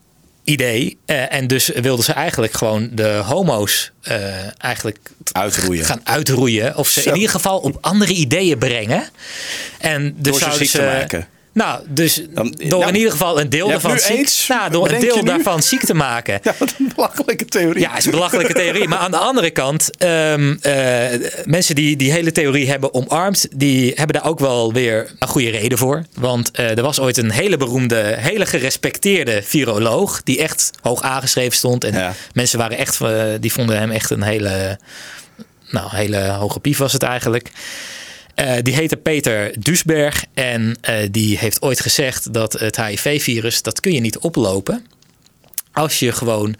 idee. 0.44 0.98
Eh, 1.04 1.34
en 1.34 1.46
dus 1.46 1.66
wilden 1.74 2.04
ze 2.04 2.12
eigenlijk 2.12 2.52
gewoon 2.52 2.88
de 2.92 3.22
homo's 3.24 3.90
eh, 4.02 4.62
eigenlijk 4.64 4.98
Uitroeien. 5.32 5.84
gaan 5.84 6.00
uitroeien. 6.04 6.76
Of 6.76 6.88
ze 6.88 7.00
Zo. 7.00 7.08
in 7.08 7.14
ieder 7.14 7.30
geval 7.30 7.58
op 7.58 7.78
andere 7.80 8.12
ideeën 8.12 8.58
brengen. 8.58 9.08
En 9.78 10.14
dus 10.16 10.22
Door 10.22 10.34
ze 10.34 10.44
zouden 10.44 10.70
te 10.70 10.98
maken. 11.00 11.28
Nou, 11.54 11.80
dus 11.88 12.22
Dan- 12.30 12.54
door 12.58 12.78
nou, 12.78 12.88
in 12.88 12.94
ieder 12.96 13.10
geval 13.10 13.40
een 13.40 13.48
deel 13.48 13.68
daarvan 13.68 13.98
ziek, 13.98 14.16
aids, 14.16 14.46
nou, 14.48 14.70
door 14.70 14.90
een 14.90 15.00
deel 15.00 15.24
daarvan 15.24 15.62
ziek 15.62 15.84
te 15.84 15.94
maken. 15.94 16.40
Ja, 16.42 16.54
wat 16.58 16.74
een 16.78 16.92
belachelijke 16.94 17.44
theorie. 17.44 17.80
Ja, 17.82 17.96
is 17.96 18.04
een 18.04 18.10
belachelijke 18.10 18.52
theorie. 18.52 18.88
Maar 18.88 18.98
aan 18.98 19.10
de 19.10 19.16
andere 19.16 19.50
kant, 19.50 19.96
ehm, 19.96 20.54
eh, 20.60 21.06
mensen 21.44 21.74
die 21.74 21.96
die 21.96 22.12
hele 22.12 22.32
theorie 22.32 22.70
hebben 22.70 22.94
omarmd, 22.94 23.46
die 23.56 23.92
hebben 23.94 24.20
daar 24.20 24.30
ook 24.30 24.38
wel 24.38 24.72
weer 24.72 25.10
een 25.18 25.28
goede 25.28 25.50
reden 25.50 25.78
voor. 25.78 26.04
Want 26.14 26.50
eh, 26.50 26.76
er 26.76 26.82
was 26.82 27.00
ooit 27.00 27.16
een 27.16 27.30
hele 27.30 27.56
beroemde, 27.56 28.14
hele 28.18 28.46
gerespecteerde 28.46 29.42
viroloog, 29.42 30.22
die 30.22 30.38
echt 30.38 30.70
hoog 30.80 31.02
aangeschreven 31.02 31.56
stond. 31.56 31.84
En 31.84 31.92
Ja. 31.92 32.12
mensen 32.32 32.58
waren 32.58 32.76
echt, 32.78 33.00
eh, 33.00 33.22
die 33.40 33.52
vonden 33.52 33.78
hem 33.78 33.90
echt 33.90 34.10
een 34.10 34.22
hele, 34.22 34.78
nou, 35.70 35.86
hele 35.90 36.28
hoge 36.28 36.60
pief 36.60 36.78
was 36.78 36.92
het 36.92 37.02
eigenlijk. 37.02 37.50
Eh, 38.34 38.54
die 38.62 38.74
heette 38.74 38.96
Peter 38.96 39.62
Duisberg 39.62 40.24
en 40.34 40.76
eh, 40.80 41.08
die 41.10 41.38
heeft 41.38 41.62
ooit 41.62 41.80
gezegd 41.80 42.32
dat 42.32 42.52
het 42.52 42.76
HIV-virus, 42.76 43.62
dat 43.62 43.80
kun 43.80 43.92
je 43.92 44.00
niet 44.00 44.18
oplopen 44.18 44.86
als 45.72 45.98
je 45.98 46.12
gewoon 46.12 46.56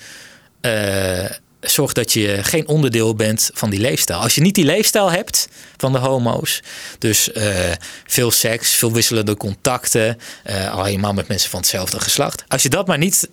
eh, 0.61 1.25
zorgt 1.61 1.95
dat 1.95 2.12
je 2.12 2.39
geen 2.43 2.68
onderdeel 2.68 3.14
bent 3.14 3.51
van 3.55 3.70
die 3.70 3.81
leefstijl. 3.81 4.18
Als 4.18 4.35
je 4.35 4.41
niet 4.41 4.55
die 4.55 4.64
leefstijl 4.64 5.11
hebt 5.11 5.49
van 5.77 5.93
de 5.93 5.99
homo's, 5.99 6.62
dus 6.99 7.31
veel 8.07 8.31
seks, 8.31 8.70
veel 8.70 8.93
wisselende 8.93 9.37
contacten, 9.37 10.18
al 10.70 10.85
helemaal 10.85 11.12
met 11.12 11.29
mensen 11.29 11.51
van 11.51 11.61
hetzelfde 11.61 12.01
geslacht. 12.01 12.45
Als 12.49 12.62
je 12.62 12.68
dat 12.68 12.87
maar 12.87 12.99
niet 12.99 13.29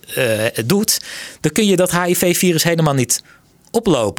doet, 0.64 1.00
dan 1.40 1.52
kun 1.52 1.66
je 1.66 1.76
dat 1.76 1.90
HIV-virus 1.90 2.62
helemaal 2.62 2.94
niet 2.94 3.22
oplopen. 3.22 3.39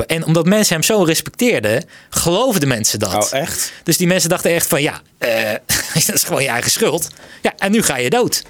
En 0.07 0.25
omdat 0.25 0.45
mensen 0.45 0.73
hem 0.73 0.83
zo 0.83 1.03
respecteerden, 1.03 1.85
geloofden 2.09 2.67
mensen 2.67 2.99
dat. 2.99 3.33
Oh, 3.33 3.39
echt? 3.39 3.71
Dus 3.83 3.97
die 3.97 4.07
mensen 4.07 4.29
dachten 4.29 4.51
echt 4.51 4.67
van 4.67 4.81
ja, 4.81 5.01
eh, 5.17 5.51
dat 6.05 6.15
is 6.15 6.23
gewoon 6.23 6.43
je 6.43 6.49
eigen 6.49 6.71
schuld. 6.71 7.09
Ja, 7.41 7.53
en 7.57 7.71
nu 7.71 7.81
ga 7.83 7.97
je 7.97 8.09
dood. 8.09 8.43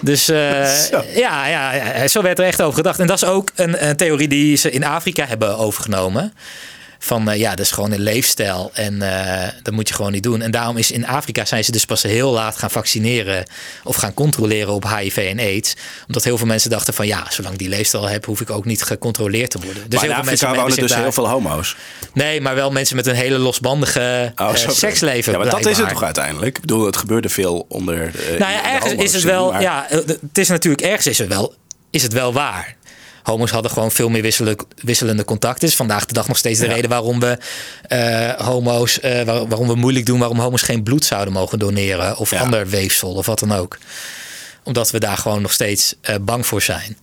Dus 0.00 0.28
eh, 0.28 0.64
Zo. 0.90 1.04
ja, 1.14 1.46
ja, 1.46 1.74
ja, 1.74 2.08
zo 2.08 2.22
werd 2.22 2.38
er 2.38 2.44
echt 2.44 2.62
over 2.62 2.76
gedacht. 2.76 2.98
En 2.98 3.06
dat 3.06 3.22
is 3.22 3.28
ook 3.28 3.50
een, 3.54 3.88
een 3.88 3.96
theorie 3.96 4.28
die 4.28 4.56
ze 4.56 4.70
in 4.70 4.84
Afrika 4.84 5.26
hebben 5.26 5.58
overgenomen. 5.58 6.32
Van 7.06 7.30
eh, 7.30 7.38
ja, 7.38 7.50
dat 7.50 7.60
is 7.60 7.70
gewoon 7.70 7.92
een 7.92 8.00
leefstijl 8.00 8.70
en 8.74 9.02
eh, 9.02 9.48
dat 9.62 9.74
moet 9.74 9.88
je 9.88 9.94
gewoon 9.94 10.12
niet 10.12 10.22
doen. 10.22 10.42
En 10.42 10.50
daarom 10.50 10.76
is 10.76 10.90
in 10.90 11.06
Afrika 11.06 11.44
zijn 11.44 11.64
ze 11.64 11.70
dus 11.72 11.84
pas 11.84 12.02
heel 12.02 12.30
laat 12.32 12.56
gaan 12.56 12.70
vaccineren 12.70 13.44
of 13.84 13.96
gaan 13.96 14.14
controleren 14.14 14.72
op 14.72 14.88
HIV 14.96 15.16
en 15.16 15.38
AIDS. 15.38 15.74
Omdat 16.06 16.24
heel 16.24 16.38
veel 16.38 16.46
mensen 16.46 16.70
dachten 16.70 16.94
van 16.94 17.06
ja, 17.06 17.26
zolang 17.30 17.52
ik 17.52 17.58
die 17.60 17.68
leefstijl 17.68 18.08
heb, 18.08 18.24
hoef 18.24 18.40
ik 18.40 18.50
ook 18.50 18.64
niet 18.64 18.82
gecontroleerd 18.82 19.50
te 19.50 19.58
worden. 19.58 19.90
Dus 19.90 20.00
maar 20.00 20.08
in 20.08 20.14
heel 20.14 20.22
veel 20.24 20.32
Afrika 20.32 20.46
mensen 20.46 20.62
wonen 20.62 20.76
dus 20.88 20.94
heel 20.94 21.12
veel 21.12 21.28
homo's. 21.28 21.76
Nee, 22.12 22.40
maar 22.40 22.54
wel 22.54 22.70
mensen 22.70 22.96
met 22.96 23.06
een 23.06 23.14
hele 23.14 23.38
losbandige 23.38 24.32
Oh, 24.36 24.48
eh, 24.50 24.68
seksleven. 24.68 25.32
Ja, 25.32 25.38
maar 25.38 25.50
dat 25.50 25.66
is 25.66 25.78
het 25.78 25.88
toch 25.88 26.02
uiteindelijk? 26.02 26.54
Ik 26.56 26.60
bedoel, 26.60 26.86
het 26.86 26.96
gebeurde 26.96 27.28
veel 27.28 27.64
onder 27.68 28.10
Nou 28.38 28.52
ja, 28.52 28.72
ergens 28.72 28.92
is 29.02 29.12
het 29.12 29.22
wel. 29.22 29.52
maar- 29.52 29.62
Ja, 29.62 29.86
het 29.88 30.38
is 30.38 30.48
natuurlijk 30.48 30.82
ergens 30.82 31.06
is 31.06 31.18
het 31.18 31.28
wel, 31.28 31.54
is 31.90 32.02
het 32.02 32.12
wel 32.12 32.32
waar. 32.32 32.76
Homo's 33.26 33.50
hadden 33.50 33.70
gewoon 33.70 33.90
veel 33.90 34.08
meer 34.08 34.22
wisselen, 34.22 34.56
wisselende 34.82 35.24
contacten. 35.24 35.68
Is 35.68 35.76
vandaag 35.76 36.04
de 36.06 36.12
dag 36.12 36.28
nog 36.28 36.36
steeds 36.36 36.60
de 36.60 36.66
Ja. 36.66 36.72
reden 36.72 36.90
waarom 36.90 37.20
we 37.20 37.38
eh, 37.82 38.30
homo's, 38.46 39.00
eh, 39.00 39.22
waar- 39.22 39.46
waarom 39.48 39.68
we 39.68 39.74
moeilijk 39.74 40.06
doen, 40.06 40.18
waarom 40.18 40.38
homo's 40.38 40.62
geen 40.62 40.82
bloed 40.82 41.04
zouden 41.04 41.32
mogen 41.32 41.58
doneren 41.58 42.16
of 42.16 42.30
Ja. 42.30 42.40
ander 42.40 42.66
weefsel 42.68 43.12
of 43.12 43.26
wat 43.26 43.38
dan 43.38 43.52
ook. 43.52 43.78
Omdat 44.62 44.90
we 44.90 44.98
daar 44.98 45.16
gewoon 45.16 45.42
nog 45.42 45.52
steeds 45.52 45.94
eh, 46.00 46.14
bang 46.20 46.46
voor 46.46 46.62
zijn. 46.62 46.96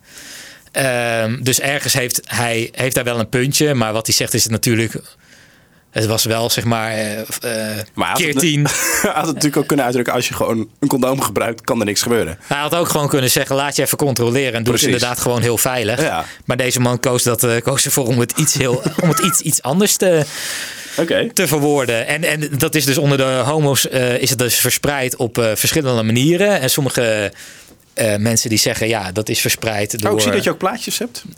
Ehm, 0.71 1.41
dus 1.43 1.59
ergens 1.59 1.93
heeft 1.93 2.19
hij 2.23 2.69
heeft 2.71 2.95
daar 2.95 3.03
wel 3.03 3.19
een 3.19 3.29
puntje, 3.29 3.73
maar 3.73 3.93
wat 3.93 4.05
hij 4.05 4.15
zegt 4.15 4.33
is 4.33 4.43
het 4.43 4.51
natuurlijk. 4.51 4.93
Het 5.93 6.05
was 6.05 6.25
wel 6.25 6.49
zeg 6.49 6.63
maar 6.63 6.97
had 7.95 8.17
keer 8.17 8.27
het- 8.27 8.39
tien. 8.39 8.67
Hij 9.01 9.11
had 9.11 9.15
het 9.15 9.25
natuurlijk 9.25 9.57
ook 9.57 9.67
kunnen 9.67 9.85
uitdrukken. 9.85 10.13
Als 10.13 10.27
je 10.27 10.33
gewoon 10.33 10.69
een 10.79 10.87
condoom 10.87 11.21
gebruikt, 11.21 11.61
kan 11.61 11.79
er 11.79 11.85
niks 11.85 12.01
gebeuren. 12.01 12.39
Hij 12.41 12.57
had 12.59 12.75
ook 12.75 12.87
gewoon 12.89 13.07
kunnen 13.07 13.29
zeggen: 13.31 13.55
laat 13.55 13.75
je 13.75 13.81
even 13.81 13.97
controleren. 13.97 14.53
En 14.53 14.63
doe 14.63 14.73
Precies. 14.73 14.81
het 14.81 14.93
inderdaad 14.95 15.19
gewoon 15.19 15.41
heel 15.41 15.57
veilig. 15.57 16.01
Ja. 16.01 16.25
Maar 16.45 16.57
deze 16.57 16.79
man 16.79 16.99
koos, 16.99 17.23
dat, 17.23 17.43
eh, 17.43 17.61
koos 17.61 17.85
ervoor 17.85 18.07
om 18.07 18.19
het 18.19 18.31
iets, 18.37 18.53
heel, 18.53 18.83
om 19.03 19.09
het 19.09 19.19
iets, 19.19 19.41
iets 19.41 19.61
anders 19.61 19.95
te, 19.95 20.25
te 21.33 21.47
verwoorden. 21.47 22.07
En, 22.07 22.23
en 22.23 22.49
dat 22.57 22.75
is 22.75 22.85
dus 22.85 22.97
onder 22.97 23.17
de 23.17 23.23
homo's 23.23 23.85
is 24.19 24.29
het 24.29 24.39
dus 24.39 24.55
verspreid 24.55 25.15
op 25.15 25.51
verschillende 25.53 26.03
manieren. 26.03 26.59
En 26.59 26.69
sommige 26.69 27.31
mensen 28.17 28.49
die 28.49 28.59
zeggen: 28.59 28.87
ja, 28.87 29.11
dat 29.11 29.29
is 29.29 29.39
verspreid 29.41 30.01
door. 30.01 30.11
Oh, 30.11 30.17
ik 30.17 30.23
zie 30.23 30.31
dat 30.31 30.43
je 30.43 30.49
ook 30.49 30.57
plaatjes 30.57 30.97
hebt. 30.97 31.23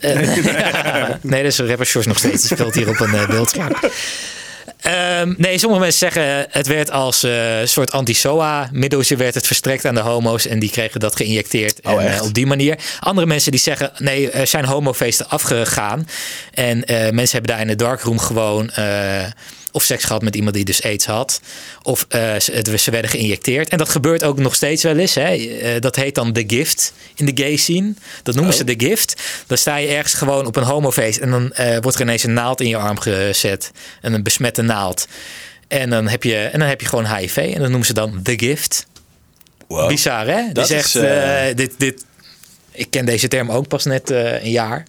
nee, 1.20 1.42
dat 1.42 1.52
is 1.52 1.58
rapper 1.58 1.86
Shores 1.86 2.06
nog 2.06 2.18
steeds. 2.18 2.42
Die 2.42 2.56
speelt 2.56 2.74
hier 2.74 2.88
op 2.88 3.00
een 3.00 3.26
beeldscherm. 3.28 3.72
Ehm, 4.80 5.34
nee, 5.36 5.58
sommige 5.58 5.80
mensen 5.80 6.10
zeggen 6.10 6.46
het 6.50 6.66
werd 6.66 6.90
als 6.90 7.22
eh, 7.22 7.56
soort 7.64 7.92
anti-SOA-middeltje 7.92 9.16
werd 9.16 9.34
het 9.34 9.46
verstrekt 9.46 9.84
aan 9.84 9.94
de 9.94 10.00
homo's 10.00 10.46
en 10.46 10.58
die 10.58 10.70
kregen 10.70 11.00
dat 11.00 11.16
geïnjecteerd 11.16 11.80
Oh, 11.82 12.04
eh, 12.04 12.22
op 12.22 12.34
die 12.34 12.46
manier. 12.46 12.78
Andere 13.00 13.26
mensen 13.26 13.50
die 13.50 13.60
zeggen 13.60 13.90
nee, 13.98 14.30
er 14.30 14.46
zijn 14.46 14.64
homofeesten 14.64 15.28
afgegaan 15.28 16.08
en 16.54 16.84
eh, 16.84 16.96
mensen 16.96 17.38
hebben 17.38 17.56
daar 17.56 17.60
in 17.60 17.66
de 17.66 17.76
darkroom 17.76 18.18
gewoon 18.18 18.70
of 19.76 19.82
seks 19.82 20.04
gehad 20.04 20.22
met 20.22 20.36
iemand 20.36 20.54
die 20.54 20.64
dus 20.64 20.82
aids 20.82 21.06
had 21.06 21.40
of 21.82 22.06
eh, 22.08 22.38
ze, 22.38 22.78
ze 22.78 22.90
werden 22.90 23.10
geïnjecteerd 23.10 23.68
en 23.68 23.78
dat 23.78 23.88
gebeurt 23.88 24.22
ook 24.24 24.38
nog 24.38 24.54
steeds 24.54 24.82
wel 24.82 24.96
eens. 24.96 25.14
Hè. 25.14 25.34
Eh, 25.34 25.80
dat 25.80 25.96
heet 25.96 26.14
dan 26.14 26.32
The 26.32 26.44
Gift 26.46 26.92
in 27.14 27.26
de 27.26 27.42
gay 27.42 27.56
scene. 27.56 27.94
Dat 28.22 28.34
noemen 28.34 28.52
Oh. 28.52 28.58
ze 28.58 28.64
The 28.64 28.86
Gift. 28.86 29.22
Dan 29.46 29.58
sta 29.58 29.76
je 29.76 29.88
ergens 29.88 30.14
gewoon 30.14 30.46
op 30.46 30.56
een 30.56 30.62
homofeest 30.62 31.18
en 31.18 31.30
dan 31.30 31.52
eh, 31.52 31.76
wordt 31.80 31.96
er 31.96 32.02
ineens 32.02 32.22
een 32.22 32.32
naald 32.32 32.60
in 32.60 32.68
je 32.68 32.76
arm 32.76 32.98
gezet. 32.98 33.70
En 34.00 34.12
een 34.12 34.22
besmette 34.22 34.62
naald. 34.62 35.08
En 35.68 35.90
dan 35.90 36.08
heb 36.08 36.22
je, 36.22 36.36
en 36.36 36.58
dan 36.58 36.68
heb 36.68 36.80
je 36.80 36.86
gewoon 36.86 37.16
HIV. 37.16 37.36
En 37.36 37.60
dat 37.60 37.68
noemen 37.68 37.86
ze 37.86 37.92
dan 37.92 38.22
The 38.22 38.38
Gift. 38.38 38.86
Wow. 39.68 39.88
Bizar, 39.88 40.26
hè? 40.26 40.52
Dat 40.52 40.68
dus 40.68 40.70
is, 40.70 40.94
echt, 40.94 41.56
dit, 41.56 41.72
dit, 41.78 42.04
ik 42.72 42.90
ken 42.90 43.06
deze 43.06 43.28
term 43.28 43.50
ook 43.50 43.68
pas 43.68 43.84
net 43.84 44.10
een 44.10 44.50
jaar. 44.50 44.86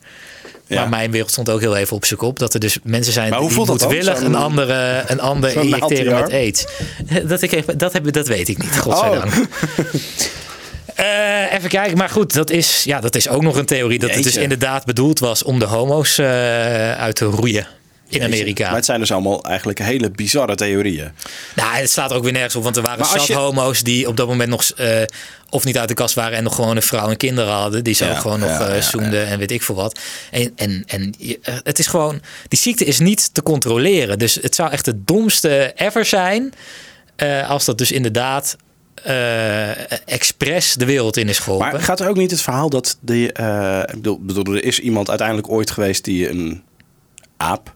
Ja. 0.67 0.79
Maar 0.79 0.89
mijn 0.89 1.11
wereld 1.11 1.31
stond 1.31 1.49
ook 1.49 1.59
heel 1.59 1.75
even 1.75 1.95
op 1.95 2.05
zijn 2.05 2.19
kop. 2.19 2.39
Dat 2.39 2.53
er 2.53 2.59
dus 2.59 2.77
mensen 2.83 3.13
zijn 3.13 3.29
Maar 3.29 3.39
hoe 3.39 3.49
die 3.49 3.65
moedwillig 3.65 4.21
een, 4.21 4.35
andere, 4.35 5.03
een 5.07 5.19
ander 5.19 5.55
injecteren 5.55 6.19
met 6.21 6.31
aids. 6.31 6.65
Dat, 7.27 7.41
ik, 7.41 7.79
dat, 7.79 7.93
heb, 7.93 8.11
dat 8.11 8.27
weet 8.27 8.47
ik 8.47 8.57
niet, 8.57 8.79
godzijdank. 8.79 9.33
Oh. 9.33 9.39
Eh, 10.95 11.53
even 11.53 11.69
kijken, 11.69 11.97
maar 11.97 12.09
goed, 12.09 12.33
dat 12.33 12.49
is, 12.49 12.83
ja, 12.83 12.99
dat 12.99 13.15
is 13.15 13.29
ook 13.29 13.41
nog 13.41 13.55
een 13.55 13.65
theorie. 13.65 13.99
Dat 13.99 14.13
het 14.13 14.23
dus 14.23 14.37
inderdaad 14.37 14.85
bedoeld 14.85 15.19
was 15.19 15.43
om 15.43 15.59
de 15.59 15.65
homo's 15.65 16.17
eh, 16.17 16.25
uit 16.91 17.15
te 17.15 17.25
roeien 17.25 17.67
in 18.09 18.23
Amerika. 18.23 18.65
Maar 18.65 18.75
het 18.75 18.85
zijn 18.85 18.99
dus 18.99 19.11
allemaal 19.11 19.43
eigenlijk 19.43 19.79
hele 19.79 20.11
bizarre 20.11 20.55
theorieën. 20.55 21.11
Nou, 21.55 21.75
het 21.75 21.91
slaat 21.91 22.11
er 22.11 22.17
ook 22.17 22.23
weer 22.23 22.31
nergens 22.31 22.55
op, 22.55 22.63
want 22.63 22.75
er 22.75 22.81
waren 22.81 23.05
zat 23.05 23.27
je- 23.27 23.33
homo's 23.33 23.83
die 23.83 24.07
op 24.07 24.17
dat 24.17 24.27
moment 24.27 24.49
nog 24.49 24.63
eh, 24.75 25.01
of 25.49 25.63
niet 25.63 25.77
uit 25.77 25.87
de 25.87 25.93
kast 25.93 26.15
waren 26.15 26.37
en 26.37 26.43
nog 26.43 26.55
gewoon 26.55 26.75
een 26.75 26.81
vrouw 26.81 27.09
en 27.09 27.17
kinderen 27.17 27.53
hadden. 27.53 27.83
Die 27.83 27.95
Ja, 27.99 28.15
gewoon 28.15 28.39
nog 28.39 28.49
ja, 28.49 28.81
zoenden 28.81 29.27
en 29.27 29.39
weet 29.39 29.51
ik 29.51 29.61
veel 29.63 29.75
wat. 29.75 29.99
En, 30.31 30.51
en, 30.55 30.83
en 30.87 31.13
eh, 31.19 31.53
het 31.63 31.79
is 31.79 31.87
gewoon, 31.87 32.21
die 32.47 32.59
ziekte 32.59 32.85
is 32.85 32.99
niet 32.99 33.33
te 33.33 33.43
controleren. 33.43 34.19
Dus 34.19 34.35
het 34.41 34.55
zou 34.55 34.71
echt 34.71 34.85
het 34.85 35.07
domste 35.07 35.71
ever 35.75 36.05
zijn 36.05 36.53
als 37.47 37.65
dat 37.65 37.77
dus 37.77 37.91
inderdaad 37.91 38.55
eh 39.03 39.91
expres 40.09 40.73
de 40.73 40.85
wereld 40.85 41.17
in 41.17 41.29
is 41.29 41.39
geholpen. 41.39 41.71
Maar 41.71 41.81
gaat 41.81 41.99
er 41.99 42.09
ook 42.09 42.15
niet 42.17 42.31
het 42.31 42.41
verhaal 42.41 42.69
dat 42.69 42.97
eh, 43.05 43.79
ik 43.79 43.91
bedoel, 43.91 44.19
bedoel, 44.21 44.55
er 44.55 44.63
is 44.63 44.79
iemand 44.79 45.09
uiteindelijk 45.09 45.49
ooit 45.49 45.71
geweest 45.71 46.03
die 46.03 46.29
een 46.29 46.63
aap 47.37 47.75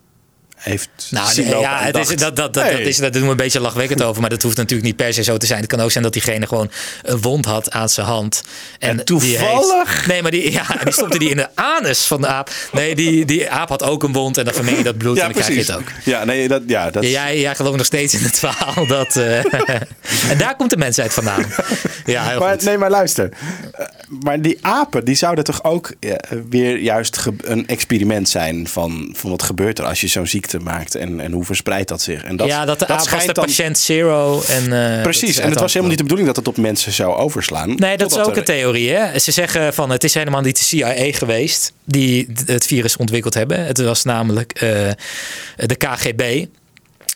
heeft 0.61 0.89
Nou, 1.09 1.35
nee, 1.35 1.59
ja, 1.59 1.79
het 1.81 1.97
is, 1.97 2.07
dat, 2.07 2.19
dat, 2.19 2.53
dat, 2.53 2.55
hey. 2.63 2.71
dat, 2.77 2.87
is, 2.87 2.97
dat 2.97 3.13
doen 3.13 3.23
we 3.23 3.29
een 3.29 3.35
beetje 3.35 3.59
lachwekkend 3.59 4.03
over, 4.03 4.21
maar 4.21 4.29
dat 4.29 4.41
hoeft 4.41 4.57
natuurlijk 4.57 4.87
niet 4.87 4.95
per 4.95 5.13
se 5.13 5.23
zo 5.23 5.37
te 5.37 5.45
zijn. 5.45 5.59
Het 5.59 5.69
kan 5.69 5.79
ook 5.79 5.91
zijn 5.91 6.03
dat 6.03 6.13
diegene 6.13 6.47
gewoon 6.47 6.71
een 7.03 7.21
wond 7.21 7.45
had 7.45 7.71
aan 7.71 7.89
zijn 7.89 8.07
hand. 8.07 8.43
En, 8.79 8.89
En 8.89 9.05
toevallig? 9.05 9.37
Die 9.37 9.83
heeft, 9.85 10.07
nee, 10.07 10.21
maar 10.21 10.31
die, 10.31 10.51
ja, 10.51 10.65
die 10.83 10.93
stopte 10.93 11.19
die 11.19 11.29
in 11.29 11.37
de 11.37 11.47
anus 11.55 12.03
van 12.03 12.21
de 12.21 12.27
aap. 12.27 12.49
Nee, 12.71 12.95
die, 12.95 13.25
die 13.25 13.49
aap 13.49 13.69
had 13.69 13.83
ook 13.83 14.03
een 14.03 14.11
wond 14.13 14.37
en 14.37 14.45
dan 14.45 14.53
vermeng 14.53 14.77
je 14.77 14.83
dat 14.83 14.97
bloed 14.97 15.15
Ja, 15.15 15.25
en 15.27 15.31
dan 15.33 15.41
krijg 15.43 15.57
je 15.57 15.63
precies. 15.65 15.85
het 15.85 15.95
ook. 15.97 16.05
Ja, 16.05 16.23
nee, 16.23 16.47
dat, 16.47 16.61
ja, 16.67 16.89
dat 16.89 17.03
jij, 17.03 17.39
jij 17.39 17.55
gelooft 17.55 17.77
nog 17.77 17.85
steeds 17.85 18.13
in 18.13 18.23
het 18.23 18.39
verhaal 18.39 18.87
dat. 18.87 19.15
eh, 19.15 19.53
en 20.31 20.37
daar 20.37 20.55
komt 20.55 20.69
de 20.69 20.77
mensheid 20.77 21.13
vandaan. 21.13 21.45
Ja, 22.05 22.27
heel 22.27 22.39
maar, 22.39 22.51
goed. 22.53 22.63
nee, 22.63 22.77
maar 22.77 22.89
luister. 22.89 23.29
Eh, 23.71 23.85
maar 24.23 24.41
die 24.41 24.57
apen, 24.61 25.05
die 25.05 25.15
zouden 25.15 25.43
toch 25.43 25.63
ook 25.63 25.93
eh, 25.99 26.13
weer 26.49 26.77
juist 26.77 27.19
een 27.43 27.67
experiment 27.67 28.29
zijn 28.29 28.67
van, 28.67 29.13
van 29.17 29.29
wat 29.29 29.43
gebeurt 29.43 29.79
er 29.79 29.85
als 29.85 30.01
je 30.01 30.07
zo'n 30.07 30.27
ziekte 30.27 30.50
maakt 30.59 30.95
en, 30.95 31.19
en 31.19 31.31
hoe 31.31 31.45
verspreidt 31.45 31.87
dat 31.87 32.01
zich? 32.01 32.23
En 32.23 32.35
dat, 32.35 32.47
ja, 32.47 32.65
dat 32.65 32.79
de 32.79 32.85
schijnt 33.01 33.27
de 33.27 33.33
dan- 33.33 33.45
patiënt 33.45 33.77
zero. 33.77 34.41
En, 34.47 34.63
eh, 34.63 34.93
dat 34.93 35.01
Precies, 35.01 35.37
en 35.37 35.49
het 35.49 35.59
was 35.59 35.73
helemaal 35.73 35.89
niet 35.89 35.97
de 35.97 36.03
bedoeling 36.03 36.27
dat 36.27 36.35
het 36.35 36.47
op 36.47 36.57
mensen 36.57 36.91
zou 36.91 37.15
overslaan. 37.15 37.75
Nee, 37.75 37.97
dat 37.97 38.11
is 38.11 38.17
ook 38.17 38.35
een 38.35 38.43
theorie. 38.43 38.91
Hè? 38.91 39.19
Ze 39.19 39.31
zeggen 39.31 39.73
van 39.73 39.89
het 39.89 40.03
is 40.03 40.13
helemaal 40.13 40.41
niet 40.41 40.57
de 40.57 40.63
CIA 40.63 41.11
geweest 41.11 41.73
die 41.83 42.27
het 42.45 42.65
virus 42.65 42.97
ontwikkeld 42.97 43.33
hebben. 43.33 43.65
Het 43.65 43.81
was 43.81 44.03
namelijk 44.03 44.51
eh, 44.51 44.69
de 45.55 45.75
KGB. 45.75 46.45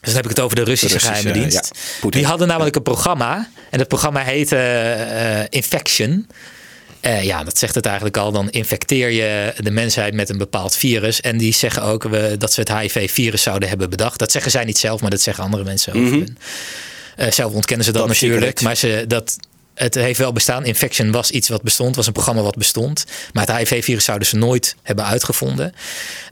Dus 0.05 0.13
dan 0.13 0.23
heb 0.23 0.23
ik 0.23 0.29
het 0.38 0.39
over 0.45 0.55
de 0.55 0.63
Russische, 0.63 0.97
Russische, 0.97 1.21
geheime 1.21 1.49
dienst. 1.49 1.71
ja, 2.01 2.09
die 2.09 2.25
hadden 2.25 2.47
namelijk 2.47 2.75
een 2.75 2.81
programma. 2.83 3.49
En 3.69 3.79
het 3.79 3.88
programma 3.88 4.19
heette 4.19 4.57
eh, 4.57 5.43
Infection. 5.49 6.27
Eh, 7.05 7.23
ja, 7.23 7.43
dat 7.43 7.57
zegt 7.57 7.75
het 7.75 7.85
eigenlijk 7.85 8.17
al. 8.17 8.31
Dan 8.31 8.49
infecteer 8.49 9.09
je 9.09 9.53
de 9.57 9.71
mensheid 9.71 10.13
met 10.13 10.29
een 10.29 10.37
bepaald 10.37 10.75
virus. 10.75 11.21
En 11.21 11.37
die 11.37 11.53
zeggen 11.53 11.83
ook 11.83 12.03
we, 12.03 12.35
dat 12.37 12.53
ze 12.53 12.59
het 12.59 12.73
HIV-virus 12.73 13.41
zouden 13.41 13.69
hebben 13.69 13.89
bedacht. 13.89 14.19
Dat 14.19 14.31
zeggen 14.31 14.51
zij 14.51 14.63
niet 14.63 14.77
zelf, 14.77 15.01
maar 15.01 15.09
dat 15.09 15.21
zeggen 15.21 15.43
andere 15.43 15.63
mensen 15.63 15.93
over 15.93 16.11
hun. 16.11 16.37
Eh, 17.15 17.31
zelf 17.31 17.53
ontkennen 17.53 17.85
ze 17.85 17.91
dat 17.91 18.01
Top 18.01 18.11
natuurlijk. 18.11 18.61
Maar 18.61 18.75
ze, 18.75 19.05
dat, 19.07 19.37
het 19.76 19.95
heeft 19.95 20.19
wel 20.19 20.34
bestaan. 20.34 20.65
Infection 20.65 21.11
was 21.11 21.32
iets 21.32 21.49
wat 21.49 21.61
bestond, 21.61 21.95
was 21.95 22.07
een 22.07 22.13
programma 22.13 22.41
wat 22.41 22.55
bestond. 22.55 23.05
Maar 23.34 23.47
het 23.47 23.57
HIV-virus 23.57 24.03
zouden 24.03 24.28
ze 24.28 24.36
nooit 24.36 24.76
hebben 24.84 25.05
uitgevonden. 25.05 25.73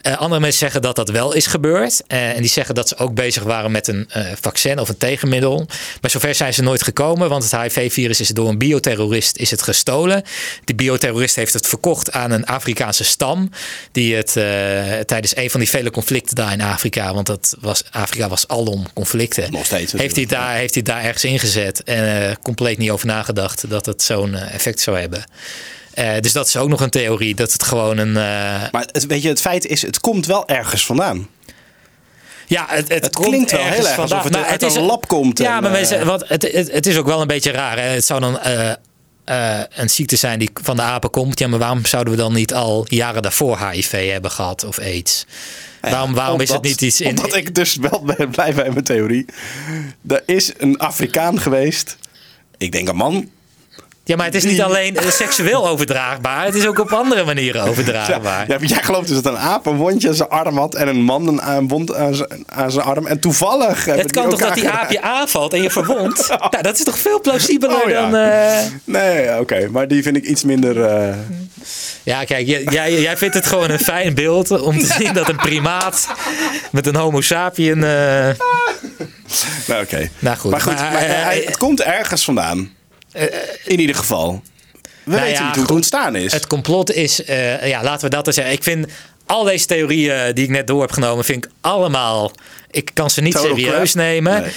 Eh, 0.01 0.17
andere 0.17 0.41
mensen 0.41 0.59
zeggen 0.59 0.81
dat 0.81 0.95
dat 0.95 1.09
wel 1.09 1.33
is 1.33 1.47
gebeurd. 1.47 2.03
Eh, 2.07 2.29
en 2.29 2.41
die 2.41 2.49
zeggen 2.49 2.75
dat 2.75 2.87
ze 2.87 2.97
ook 2.97 3.13
bezig 3.13 3.43
waren 3.43 3.71
met 3.71 3.87
een 3.87 4.05
eh, 4.09 4.25
vaccin 4.41 4.79
of 4.79 4.89
een 4.89 4.97
tegenmiddel. 4.97 5.65
Maar 6.01 6.11
zover 6.11 6.35
zijn 6.35 6.53
ze 6.53 6.61
nooit 6.61 6.83
gekomen, 6.83 7.29
want 7.29 7.51
het 7.51 7.61
HIV-virus 7.61 8.19
is 8.19 8.27
door 8.27 8.49
een 8.49 8.57
bioterrorist 8.57 9.37
is 9.37 9.51
het 9.51 9.61
gestolen. 9.61 10.23
Die 10.63 10.75
bioterrorist 10.75 11.35
heeft 11.35 11.53
het 11.53 11.67
verkocht 11.67 12.11
aan 12.11 12.31
een 12.31 12.45
Afrikaanse 12.45 13.03
stam. 13.03 13.49
Die 13.91 14.15
het 14.15 14.31
tijdens 15.07 15.35
een 15.35 15.49
van 15.49 15.59
die 15.59 15.69
vele 15.69 15.91
conflicten 15.91 16.35
daar 16.35 16.51
in 16.51 16.61
Afrika, 16.61 17.13
want 17.13 17.27
dat 17.27 17.55
was, 17.59 17.83
Afrika 17.91 18.29
was 18.29 18.47
alom 18.47 18.85
conflicten. 18.93 19.51
Nog 19.51 19.65
steeds 19.65 19.91
Heeft 19.91 20.15
hij, 20.15 20.25
daar, 20.25 20.55
heeft 20.55 20.73
hij 20.73 20.83
daar 20.83 21.03
ergens 21.03 21.23
ingezet 21.23 21.83
en 21.83 22.37
compleet 22.41 22.77
niet 22.77 22.89
over 22.89 23.07
nagedacht 23.07 23.32
dat 23.67 23.85
het 23.85 24.01
zo'n 24.01 24.35
eh, 24.35 24.53
effect 24.53 24.79
zou 24.79 24.99
hebben. 24.99 25.23
Eh, 25.93 26.19
dus 26.19 26.31
dat 26.31 26.47
is 26.47 26.57
ook 26.57 26.69
nog 26.69 26.81
een 26.81 26.89
theorie, 26.89 27.35
dat 27.35 27.51
het 27.53 27.63
gewoon 27.63 27.97
een. 27.97 28.17
eh, 28.17 28.71
Maar 28.71 28.87
het, 28.91 29.05
weet 29.05 29.21
je, 29.21 29.29
het 29.29 29.41
feit 29.41 29.65
is, 29.65 29.81
het 29.81 29.99
komt 29.99 30.25
wel 30.25 30.47
ergens 30.47 30.85
vandaan. 30.85 31.27
Ja, 32.47 32.65
het, 32.69 32.89
het, 32.93 33.03
Het 33.03 33.15
klinkt 33.15 33.51
wel 33.51 33.61
heel 33.61 33.69
erg 33.69 33.95
vandaan. 33.95 34.01
alsof 34.01 34.23
het 34.23 34.33
Nou, 34.33 34.45
uit 34.45 34.61
is 34.61 34.75
een 34.75 34.81
lab 34.81 35.07
komt 35.07 35.37
Ja, 35.37 35.55
en, 35.55 35.61
maar 35.63 35.71
mensen, 35.71 36.05
wat, 36.05 36.27
het, 36.27 36.51
het, 36.51 36.71
het 36.71 36.85
is 36.85 36.97
ook 36.97 37.05
wel 37.05 37.21
een 37.21 37.27
beetje 37.27 37.51
raar. 37.51 37.77
Hè? 37.77 37.87
Het 37.87 38.05
zou 38.05 38.19
dan 38.19 38.39
een 39.75 39.89
ziekte 39.89 40.15
zijn 40.15 40.39
die 40.39 40.49
van 40.61 40.75
de 40.75 40.81
apen 40.81 41.09
komt. 41.09 41.39
Ja, 41.39 41.47
maar 41.47 41.59
waarom 41.59 41.85
zouden 41.85 42.13
we 42.13 42.19
dan 42.19 42.33
niet 42.33 42.53
al 42.53 42.85
jaren 42.87 43.21
daarvoor 43.21 43.69
HIV 43.69 44.11
hebben 44.11 44.31
gehad 44.31 44.63
of 44.63 44.79
AIDS? 44.79 45.25
waarom 45.81 46.13
waarom 46.13 46.39
is 46.39 46.49
het 46.49 46.61
niet 46.61 46.81
iets 46.81 47.01
in... 47.01 47.07
Omdat 47.09 47.35
ik 47.35 47.55
dus 47.55 47.75
wel 47.75 48.03
ben 48.17 48.29
blij 48.29 48.53
bij 48.53 48.69
mijn 48.69 48.83
theorie. 48.83 49.25
Er 50.07 50.23
is 50.25 50.51
een 50.57 50.77
Afrikaan 50.77 51.39
geweest. 51.39 51.97
Ik 52.63 52.71
denk 52.71 52.87
een 52.89 52.95
man. 52.95 53.29
Ja, 54.05 54.15
maar 54.15 54.25
het 54.25 54.35
is 54.35 54.43
niet 54.43 54.61
alleen 54.61 54.95
eh, 54.95 55.09
seksueel 55.09 55.67
overdraagbaar. 55.73 56.45
Het 56.45 56.55
is 56.55 56.67
ook 56.67 56.79
op 56.79 56.91
andere 56.91 57.23
manieren 57.25 57.61
overdraagbaar. 57.63 58.45
Ja, 58.47 58.57
jij 58.61 58.83
gelooft 58.83 59.07
dus 59.07 59.21
dat 59.21 59.33
een 59.33 59.39
aap 59.39 59.65
een 59.65 59.75
wondje 59.75 60.07
aan 60.07 60.13
zijn 60.13 60.29
arm 60.29 60.57
had 60.57 60.75
en 60.75 60.87
een 60.87 61.01
man 61.01 61.41
een, 61.47 61.67
wond 61.67 61.95
aan 61.95 62.15
zijn, 62.71 62.83
arm. 62.85 63.07
En 63.07 63.19
toevallig. 63.19 63.85
Het 63.85 64.11
kan 64.11 64.29
toch 64.29 64.39
dat 64.39 64.53
die 64.53 64.69
aap 64.69 64.91
je 64.91 65.01
aanvalt 65.01 65.53
en 65.53 65.61
je 65.61 65.69
verwondt? 65.69 66.27
nou, 66.51 66.61
dat 66.63 66.77
is 66.77 66.83
toch 66.83 66.97
veel 66.97 67.21
plausiebeler 67.21 67.81
Oh, 67.83 67.89
ja. 67.89 68.01
dan... 68.09 68.15
eh, 68.15 68.57
Nee, 68.83 69.39
oké. 69.39 69.67
maar 69.71 69.87
die 69.87 70.03
vind 70.03 70.15
ik 70.17 70.23
iets 70.25 70.43
minder. 70.43 70.83
eh, 70.85 71.15
Ja, 72.03 72.23
kijk, 72.23 72.47
jij, 72.47 72.63
jij, 72.63 73.01
jij 73.01 73.17
vindt 73.17 73.33
het 73.35 73.45
gewoon 73.45 73.69
een 73.69 73.79
fijn 73.79 74.13
beeld 74.13 74.61
om 74.61 74.79
te 74.79 74.93
zien 74.99 75.13
dat 75.13 75.29
een 75.29 75.35
primaat 75.35 76.07
met 76.71 76.87
een 76.87 76.95
homo 76.95 77.21
sapien... 77.21 77.83
nou, 79.67 79.83
oké. 79.83 80.09
Nou 80.19 80.37
goed, 80.37 80.51
Maar 80.51 80.61
goed, 80.61 80.75
maar, 80.75 80.91
maar, 80.91 81.01
eh, 81.01 81.37
eh, 81.37 81.45
het 81.45 81.57
komt 81.57 81.81
ergens 81.81 82.23
vandaan. 82.23 82.71
In 83.63 83.79
ieder 83.79 83.95
geval. 83.95 84.41
We 85.03 85.11
Nou 85.11 85.21
weten 85.21 85.39
ja, 85.41 85.45
niet 85.45 85.55
hoe 85.55 85.63
het 85.63 85.71
ontstaan 85.73 86.15
is. 86.15 86.31
Het 86.33 86.47
complot 86.47 86.91
is, 86.91 87.23
eh, 87.23 87.67
ja, 87.67 87.83
laten 87.83 88.09
we 88.09 88.15
dat 88.15 88.27
eens 88.27 88.35
zeggen. 88.35 88.53
Ik 88.53 88.63
vind 88.63 88.87
al 89.25 89.43
deze 89.43 89.65
theorieën 89.65 90.33
die 90.33 90.43
ik 90.43 90.49
net 90.49 90.67
door 90.67 90.81
heb 90.81 90.91
genomen, 90.91 91.25
vind 91.25 91.45
ik 91.45 91.51
allemaal. 91.61 92.31
Ik 92.71 92.91
kan 92.93 93.09
ze 93.09 93.21
niet 93.21 93.33
Total 93.33 93.49
serieus 93.49 93.91
crap. 93.91 94.05
nemen. 94.05 94.41
Nee. 94.41 94.51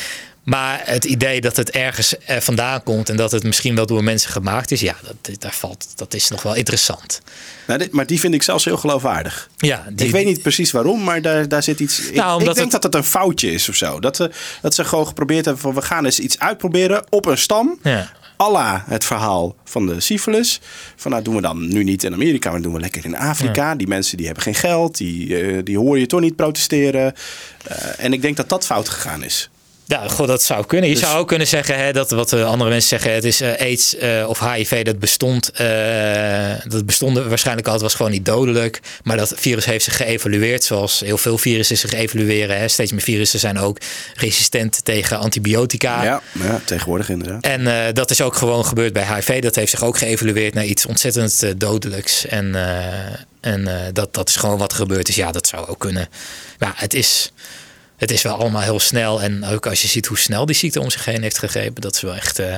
Maar 0.47 0.83
het 0.85 1.05
idee 1.05 1.41
dat 1.41 1.57
het 1.57 1.71
ergens 1.71 2.19
eh, 2.19 2.37
vandaan 2.37 2.83
komt 2.83 3.09
en 3.09 3.17
dat 3.17 3.31
het 3.33 3.43
misschien 3.43 3.75
wel 3.75 3.87
door 3.87 4.05
mensen 4.05 4.31
gemaakt 4.31 4.71
is, 4.71 4.81
ja, 4.81 4.97
dat, 5.03 5.41
daar 5.41 5.53
valt, 5.55 5.87
dat 5.95 6.15
is 6.15 6.29
nog 6.29 6.43
wel 6.43 6.55
interessant. 6.55 7.21
Nou, 7.67 7.79
dit- 7.79 7.93
maar 7.93 8.07
die 8.07 8.21
vind 8.21 8.35
ik 8.35 8.43
zelfs 8.43 8.65
heel 8.65 8.77
geloofwaardig. 8.77 9.49
Ja, 9.57 9.85
die- 9.93 10.07
ik 10.07 10.13
weet 10.13 10.25
niet 10.25 10.43
precies 10.43 10.71
waarom, 10.71 11.05
maar 11.05 11.23
daar, 11.23 11.49
daar 11.49 11.63
zit 11.63 11.81
iets. 11.81 12.01
ik- 12.01 12.15
Nou, 12.15 12.39
ik, 12.39 12.45
denk 12.45 12.59
het- 12.59 12.71
dat 12.71 12.83
het 12.83 12.95
een 12.95 13.05
foutje 13.05 13.53
is 13.53 13.69
of 13.69 13.75
zo. 13.75 14.01
Dat, 14.01 14.17
ze 14.17 14.31
dat 14.63 14.75
ze 14.75 14.85
gewoon 14.85 15.07
geprobeerd 15.07 15.45
hebben 15.45 15.63
van 15.63 15.75
we 15.75 15.83
gaan 15.83 16.05
eens 16.05 16.19
iets 16.19 16.39
uitproberen 16.39 17.05
op 17.11 17.27
een 17.27 17.39
stam. 17.39 17.79
Ja. 17.83 18.13
Alla 18.37 18.85
het 18.87 19.05
verhaal 19.05 19.57
van 19.65 19.87
de 19.87 20.01
syphilis. 20.01 20.61
Van 20.97 21.11
nou 21.11 21.23
doen 21.23 21.35
we 21.35 21.41
dan 21.41 21.69
nu 21.69 21.85
niet 21.85 22.05
in 22.05 22.13
Amerika, 22.13 22.51
maar 22.51 22.63
doen 22.63 22.73
we 22.73 22.81
lekker 22.81 23.05
in 23.05 23.17
Afrika. 23.17 23.75
Die 23.75 23.87
mensen 23.87 24.17
die 24.17 24.27
hebben 24.27 24.45
geen 24.45 24.55
geld, 24.55 24.97
die, 24.97 25.41
eh, 25.41 25.59
die 25.65 25.79
horen 25.79 26.01
je 26.01 26.07
toch 26.07 26.21
niet 26.21 26.37
protesteren. 26.37 27.15
Eh, 27.65 27.77
en 28.05 28.13
ik 28.13 28.23
denk 28.23 28.37
dat 28.37 28.49
dat 28.49 28.67
fout 28.67 28.89
gegaan 28.89 29.23
is. 29.23 29.51
Ja, 29.89 30.09
god, 30.09 30.27
dat 30.27 30.43
zou 30.43 30.67
kunnen. 30.67 30.89
Je 30.89 30.95
Dus- 30.95 31.05
zou 31.05 31.19
ook 31.19 31.29
kunnen 31.29 31.47
zeggen 31.47 31.79
hè, 31.79 31.93
dat 31.93 32.11
wat 32.11 32.33
eh, 32.33 32.45
andere 32.45 32.71
mensen 32.71 32.89
zeggen, 32.89 33.13
het 33.13 33.25
is 33.25 33.41
eh, 33.41 33.61
AIDS 33.61 33.97
eh, 33.97 34.25
of 34.29 34.41
HIV, 34.41 34.85
dat 34.85 34.99
bestond, 34.99 35.51
dat 36.69 36.87
bestond 36.87 37.19
waarschijnlijk 37.19 37.67
altijd, 37.67 37.83
was 37.83 37.95
gewoon 37.95 38.13
niet 38.13 38.25
dodelijk. 38.25 38.81
Maar 39.03 39.17
dat 39.17 39.33
virus 39.37 39.65
heeft 39.65 39.85
zich 39.85 39.97
geëvolueerd, 39.97 40.65
zoals 40.65 41.01
heel 41.01 41.19
veel 41.19 41.39
virussen 41.39 41.77
zich 41.77 41.93
evolueren. 41.93 42.59
Hè. 42.59 42.69
Steeds 42.69 42.93
meer 42.93 43.01
virussen 43.01 43.39
zijn 43.39 43.59
ook 43.59 43.79
resistent 44.15 44.85
tegen 44.85 45.19
antibiotica. 45.19 46.03
Ja, 46.03 46.23
ja 46.33 46.61
tegenwoordig 46.65 47.09
inderdaad. 47.09 47.43
En 47.45 47.95
dat 47.95 48.11
is 48.11 48.21
ook 48.21 48.37
gewoon 48.37 48.65
gebeurd 48.65 48.93
bij 48.93 49.15
HIV. 49.15 49.43
Dat 49.43 49.55
heeft 49.55 49.71
zich 49.71 49.85
ook 49.85 49.99
geëvolueerd 49.99 50.55
naar 50.55 50.65
iets 50.65 50.87
ontzettend 50.87 51.61
dodelijks. 51.61 52.27
En, 52.27 52.55
en 53.41 53.69
dat, 53.93 54.15
dat 54.15 54.29
is 54.29 54.37
gewoon 54.37 54.59
wat 54.59 54.71
er 54.71 54.79
gebeurd 54.79 55.09
is. 55.09 55.15
Ja, 55.15 55.33
dat 55.33 55.47
zou 55.47 55.67
ook 55.67 55.79
kunnen. 55.79 56.09
Maar 56.59 56.73
het 56.77 56.95
is, 56.95 57.33
het 57.97 58.11
is 58.11 58.23
wel 58.23 58.35
allemaal 58.39 58.63
heel 58.63 58.81
snel. 58.81 59.23
En 59.23 59.45
ook 59.45 59.67
als 59.67 59.83
je 59.83 59.89
ziet 59.89 60.07
hoe 60.07 60.19
snel 60.19 60.47
die 60.47 60.57
ziekte 60.57 60.81
om 60.81 60.91
zich 60.91 61.05
heen 61.05 61.23
heeft 61.23 61.39
gegrepen. 61.39 61.83
Dat 61.83 61.95
is 61.95 62.01
wel 62.01 62.15
echt, 62.15 62.39
eh, 62.39 62.57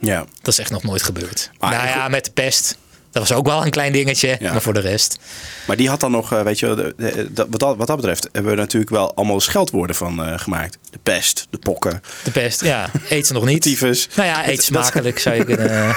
Ja. 0.00 0.24
dat 0.42 0.52
is 0.52 0.58
echt 0.58 0.70
nog 0.70 0.82
nooit 0.82 1.02
gebeurd. 1.02 1.50
Maar 1.58 1.70
nou 1.70 1.86
ja, 1.86 2.08
met 2.08 2.24
de 2.24 2.30
pest. 2.30 2.76
Dat 3.12 3.28
was 3.28 3.36
ook 3.38 3.46
wel 3.46 3.64
een 3.64 3.70
klein 3.70 3.92
dingetje. 3.92 4.36
Ja. 4.40 4.52
Maar 4.52 4.62
voor 4.62 4.74
de 4.74 4.80
rest. 4.80 5.18
Maar 5.66 5.76
die 5.76 5.88
had 5.88 6.00
dan 6.00 6.10
nog, 6.10 6.32
eh, 6.32 6.42
weet 6.42 6.58
je, 6.58 6.94
dat- 7.30 7.46
wat, 7.50 7.60
dat, 7.60 7.76
wat 7.76 7.86
dat 7.86 7.96
betreft 7.96 8.28
hebben 8.32 8.52
we 8.52 8.58
natuurlijk 8.58 8.90
wel 8.92 9.14
allemaal 9.14 9.40
scheldwoorden 9.40 9.96
van 9.96 10.24
eh, 10.24 10.38
gemaakt. 10.38 10.78
De 10.90 10.98
pest, 11.02 11.46
de 11.50 11.58
pokken, 11.58 12.02
De 12.24 12.30
pest, 12.30 12.60
ja. 12.64 12.90
Eet 13.08 13.26
ze 13.26 13.32
nog 13.32 13.44
niet. 13.44 13.62
tyfus. 13.68 14.08
Nou 14.16 14.28
ja, 14.28 14.48
eet 14.48 14.62
smakelijk 14.62 15.18
zou 15.18 15.36
je 15.36 15.44
kunnen... 15.44 15.96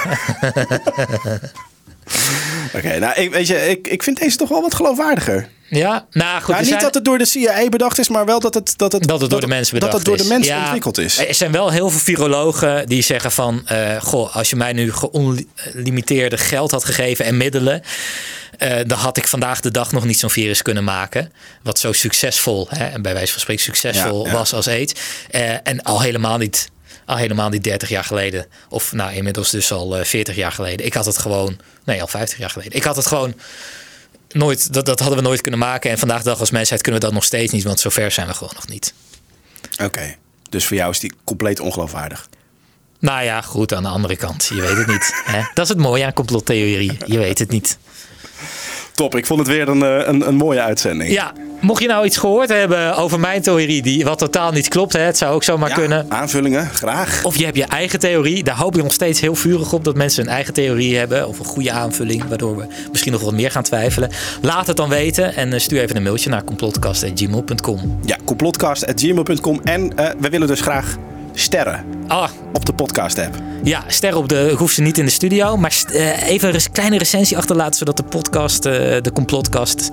Oké, 2.76 2.98
nou 2.98 3.20
ik, 3.20 3.32
weet 3.32 3.46
je, 3.46 3.68
ik, 3.68 3.88
ik 3.88 4.02
vind 4.02 4.18
deze 4.20 4.36
toch 4.36 4.48
wel 4.48 4.60
wat 4.60 4.74
geloofwaardiger. 4.74 5.48
Ja, 5.68 6.06
nou 6.10 6.42
goed. 6.42 6.54
Er 6.54 6.60
niet 6.60 6.68
zijn- 6.68 6.80
dat 6.82 6.94
het 6.94 7.04
door 7.04 7.18
de 7.18 7.24
CIA 7.24 7.68
bedacht 7.68 7.98
is, 7.98 8.08
maar 8.08 8.24
wel 8.24 8.40
dat 8.40 8.54
het, 8.54 8.74
dat 8.76 8.92
het, 8.92 9.06
dat 9.06 9.20
het 9.20 9.30
door 9.30 9.40
de 9.40 9.46
mensen 9.46 9.74
bedacht 9.74 9.92
dat 9.92 10.00
het 10.00 10.08
door 10.08 10.26
de 10.26 10.32
mensen 10.34 10.54
Ja, 10.54 10.62
ontwikkeld 10.62 10.98
is. 10.98 11.18
Er 11.18 11.34
zijn 11.34 11.52
wel 11.52 11.70
heel 11.70 11.90
veel 11.90 11.98
virologen 12.00 12.86
die 12.86 13.02
zeggen 13.02 13.32
van... 13.32 13.62
eh, 13.66 14.00
goh, 14.02 14.36
als 14.36 14.50
je 14.50 14.56
mij 14.56 14.72
nu 14.72 14.92
gelimiteerde 15.54 16.38
geld 16.38 16.70
had 16.70 16.84
gegeven 16.84 17.24
en 17.24 17.36
middelen... 17.36 17.82
eh, 18.58 18.76
dan 18.86 18.98
had 18.98 19.16
ik 19.16 19.28
vandaag 19.28 19.60
de 19.60 19.70
dag 19.70 19.92
nog 19.92 20.04
niet 20.04 20.18
zo'n 20.18 20.30
virus 20.30 20.62
kunnen 20.62 20.84
maken. 20.84 21.32
Wat 21.62 21.78
zo 21.78 21.92
succesvol, 21.92 22.66
hè, 22.70 22.84
en 22.84 23.02
bij 23.02 23.12
wijze 23.14 23.32
van 23.32 23.40
spreken 23.40 23.62
succesvol 23.64 24.24
Ja, 24.24 24.30
ja. 24.32 24.36
was 24.38 24.52
als 24.52 24.68
AIDS. 24.68 24.94
Eh, 25.30 25.50
en 25.62 25.82
al 25.82 26.00
helemaal 26.02 26.38
niet... 26.38 26.70
Al 27.12 27.18
helemaal 27.18 27.48
niet 27.48 27.64
30 27.64 27.88
jaar 27.88 28.04
geleden. 28.04 28.46
Of 28.68 28.92
nou, 28.92 29.12
inmiddels 29.12 29.50
dus 29.50 29.72
al 29.72 29.96
eh, 29.96 30.04
40 30.04 30.36
jaar 30.36 30.52
geleden. 30.52 30.86
Ik 30.86 30.94
had 30.94 31.06
het 31.06 31.18
gewoon... 31.18 31.58
Nee, 31.84 32.00
al 32.00 32.06
50 32.06 32.38
jaar 32.38 32.50
geleden. 32.50 32.72
Ik 32.72 32.82
had 32.82 32.96
het 32.96 33.06
gewoon 33.06 33.34
nooit... 34.28 34.72
Dat, 34.72 34.86
dat 34.86 35.00
hadden 35.00 35.18
we 35.18 35.24
nooit 35.24 35.40
kunnen 35.40 35.60
maken. 35.60 35.90
En 35.90 35.98
vandaag 35.98 36.22
de 36.22 36.28
dag 36.28 36.40
als 36.40 36.50
mensheid 36.50 36.82
kunnen 36.82 37.00
we 37.00 37.06
dat 37.06 37.14
nog 37.14 37.24
steeds 37.24 37.52
niet. 37.52 37.64
Want 37.64 37.80
zover 37.80 38.10
zijn 38.10 38.26
we 38.26 38.34
gewoon 38.34 38.52
nog 38.54 38.68
niet. 38.68 38.94
Oké, 39.82 40.14
dus 40.50 40.66
voor 40.66 40.76
jou 40.76 40.90
is 40.90 41.00
die 41.00 41.12
compleet 41.24 41.60
ongeloofwaardig. 41.60 42.28
Nou 42.98 43.22
ja, 43.24 43.40
goed, 43.40 43.74
aan 43.74 43.82
de 43.82 43.88
andere 43.88 44.16
kant. 44.16 44.50
Je 44.54 44.60
weet 44.60 44.76
het 44.76 44.86
niet. 44.86 45.22
Hè? 45.24 45.40
Dat 45.54 45.64
is 45.64 45.68
het 45.68 45.78
mooie 45.78 46.04
aan 46.04 46.12
complottheorieën. 46.12 46.98
Je 47.06 47.18
weet 47.18 47.38
het 47.38 47.50
niet. 47.50 47.78
Top, 48.94 49.16
ik 49.16 49.26
vond 49.26 49.38
het 49.40 49.48
weer 49.48 49.68
een, 49.68 49.82
eh, 49.82 50.06
een, 50.06 50.28
een 50.28 50.34
mooie 50.34 50.60
uitzending. 50.60 51.10
Ja, 51.12 51.32
mocht 51.60 51.82
je 51.82 51.88
nou 51.88 52.04
iets 52.06 52.16
gehoord 52.16 52.48
hebben 52.48 52.96
over 52.96 53.20
mijn 53.20 53.42
theorie, 53.42 53.82
die 53.82 54.04
wat 54.04 54.18
totaal 54.18 54.52
niet 54.52 54.68
klopt, 54.68 54.92
hè, 54.92 55.00
het 55.00 55.18
zou 55.18 55.34
ook 55.34 55.42
zomaar 55.42 55.68
Ja, 55.68 55.74
kunnen. 55.74 56.06
aanvullingen, 56.08 56.66
graag. 56.66 57.24
Of 57.24 57.36
je 57.36 57.44
hebt 57.44 57.56
je 57.56 57.64
eigen 57.64 57.98
theorie. 57.98 58.44
Daar 58.44 58.56
hoop 58.56 58.76
ik 58.76 58.82
nog 58.82 58.92
steeds 58.92 59.20
heel 59.20 59.34
vurig 59.34 59.72
op 59.72 59.84
dat 59.84 59.96
mensen 59.96 60.24
hun 60.24 60.32
eigen 60.32 60.54
theorie 60.54 60.96
hebben. 60.96 61.28
Of 61.28 61.38
een 61.38 61.44
goede 61.44 61.72
aanvulling, 61.72 62.24
waardoor 62.28 62.56
we 62.56 62.64
misschien 62.90 63.12
nog 63.12 63.20
wat 63.22 63.32
meer 63.34 63.50
gaan 63.50 63.62
twijfelen. 63.62 64.10
Laat 64.42 64.66
het 64.66 64.76
dan 64.76 64.88
weten 64.88 65.34
en 65.34 65.52
eh, 65.52 65.58
stuur 65.60 65.80
even 65.80 65.96
een 65.96 66.02
mailtje 66.02 66.30
naar 66.30 66.44
complotcast.gmail.com. 66.44 67.98
Ja, 68.04 68.16
complotcast.gmail.com. 68.24 69.60
En 69.64 69.96
eh, 69.96 70.10
we 70.20 70.28
willen 70.28 70.46
dus 70.46 70.60
graag 70.60 70.96
sterren 71.34 71.84
Ah, 72.08 72.28
op 72.52 72.66
de 72.66 72.72
podcast-app. 72.72 73.34
ja, 73.62 73.84
ster 73.86 74.16
op 74.16 74.28
de. 74.28 74.48
Ik 74.52 74.58
hoef 74.58 74.70
ze 74.70 74.82
niet 74.82 74.98
in 74.98 75.04
de 75.04 75.10
studio. 75.10 75.56
Maar 75.56 75.84
eh, 75.92 76.28
even 76.28 76.54
een 76.54 76.60
kleine 76.72 76.98
recensie 76.98 77.36
achterlaten. 77.36 77.74
Zodat 77.74 77.96
de 77.96 78.02
podcast, 78.02 78.64
eh, 78.66 78.72
de 79.02 79.10
complotcast, 79.12 79.90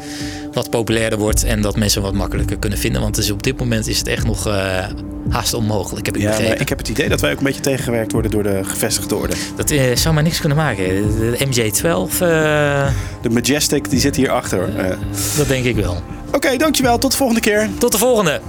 wat 0.54 0.70
populairder 0.70 1.20
wordt. 1.20 1.44
En 1.44 1.62
dat 1.62 1.76
mensen 1.76 2.02
wat 2.02 2.14
makkelijker 2.14 2.58
kunnen 2.58 2.80
vinden. 2.80 3.02
Want 3.02 3.18
is, 3.18 3.32
op 3.32 3.44
dit 3.44 3.60
moment 3.60 3.88
is 3.88 3.98
het 3.98 4.08
echt 4.08 4.26
nog 4.26 4.48
eh, 4.48 4.86
haast 5.30 5.54
onmogelijk. 5.54 6.06
Heb 6.06 6.16
ik 6.16 6.22
Ja, 6.22 6.28
begrepen. 6.28 6.52
maar 6.54 6.62
ik 6.62 6.70
heb 6.70 6.78
het 6.78 6.88
idee 6.90 7.10
dat 7.10 7.22
wij 7.22 7.32
ook 7.32 7.38
een 7.38 7.44
beetje 7.44 7.62
tegengewerkt 7.62 8.12
worden 8.12 8.32
door 8.32 8.44
de 8.44 8.60
gevestigde 8.64 9.16
orde. 9.16 9.34
Dat 9.56 9.74
zou 10.00 10.14
maar 10.14 10.24
niks 10.24 10.40
kunnen 10.40 10.58
maken. 10.58 10.86
De 10.86 11.38
MJ12, 11.48 12.22
eh, 12.22 12.88
De 13.22 13.30
Majestic, 13.30 13.90
die 13.90 14.00
zit 14.00 14.16
hier 14.16 14.30
achter. 14.32 14.70
Dat 15.38 15.48
denk 15.48 15.66
ik 15.66 15.76
wel. 15.76 16.02
Oké, 16.32 16.58
dankjewel. 16.58 16.98
Tot 16.98 17.12
de 17.12 17.18
volgende 17.18 17.42
keer. 17.42 17.70
Tot 17.78 17.92
de 17.92 17.98
volgende. 17.98 18.42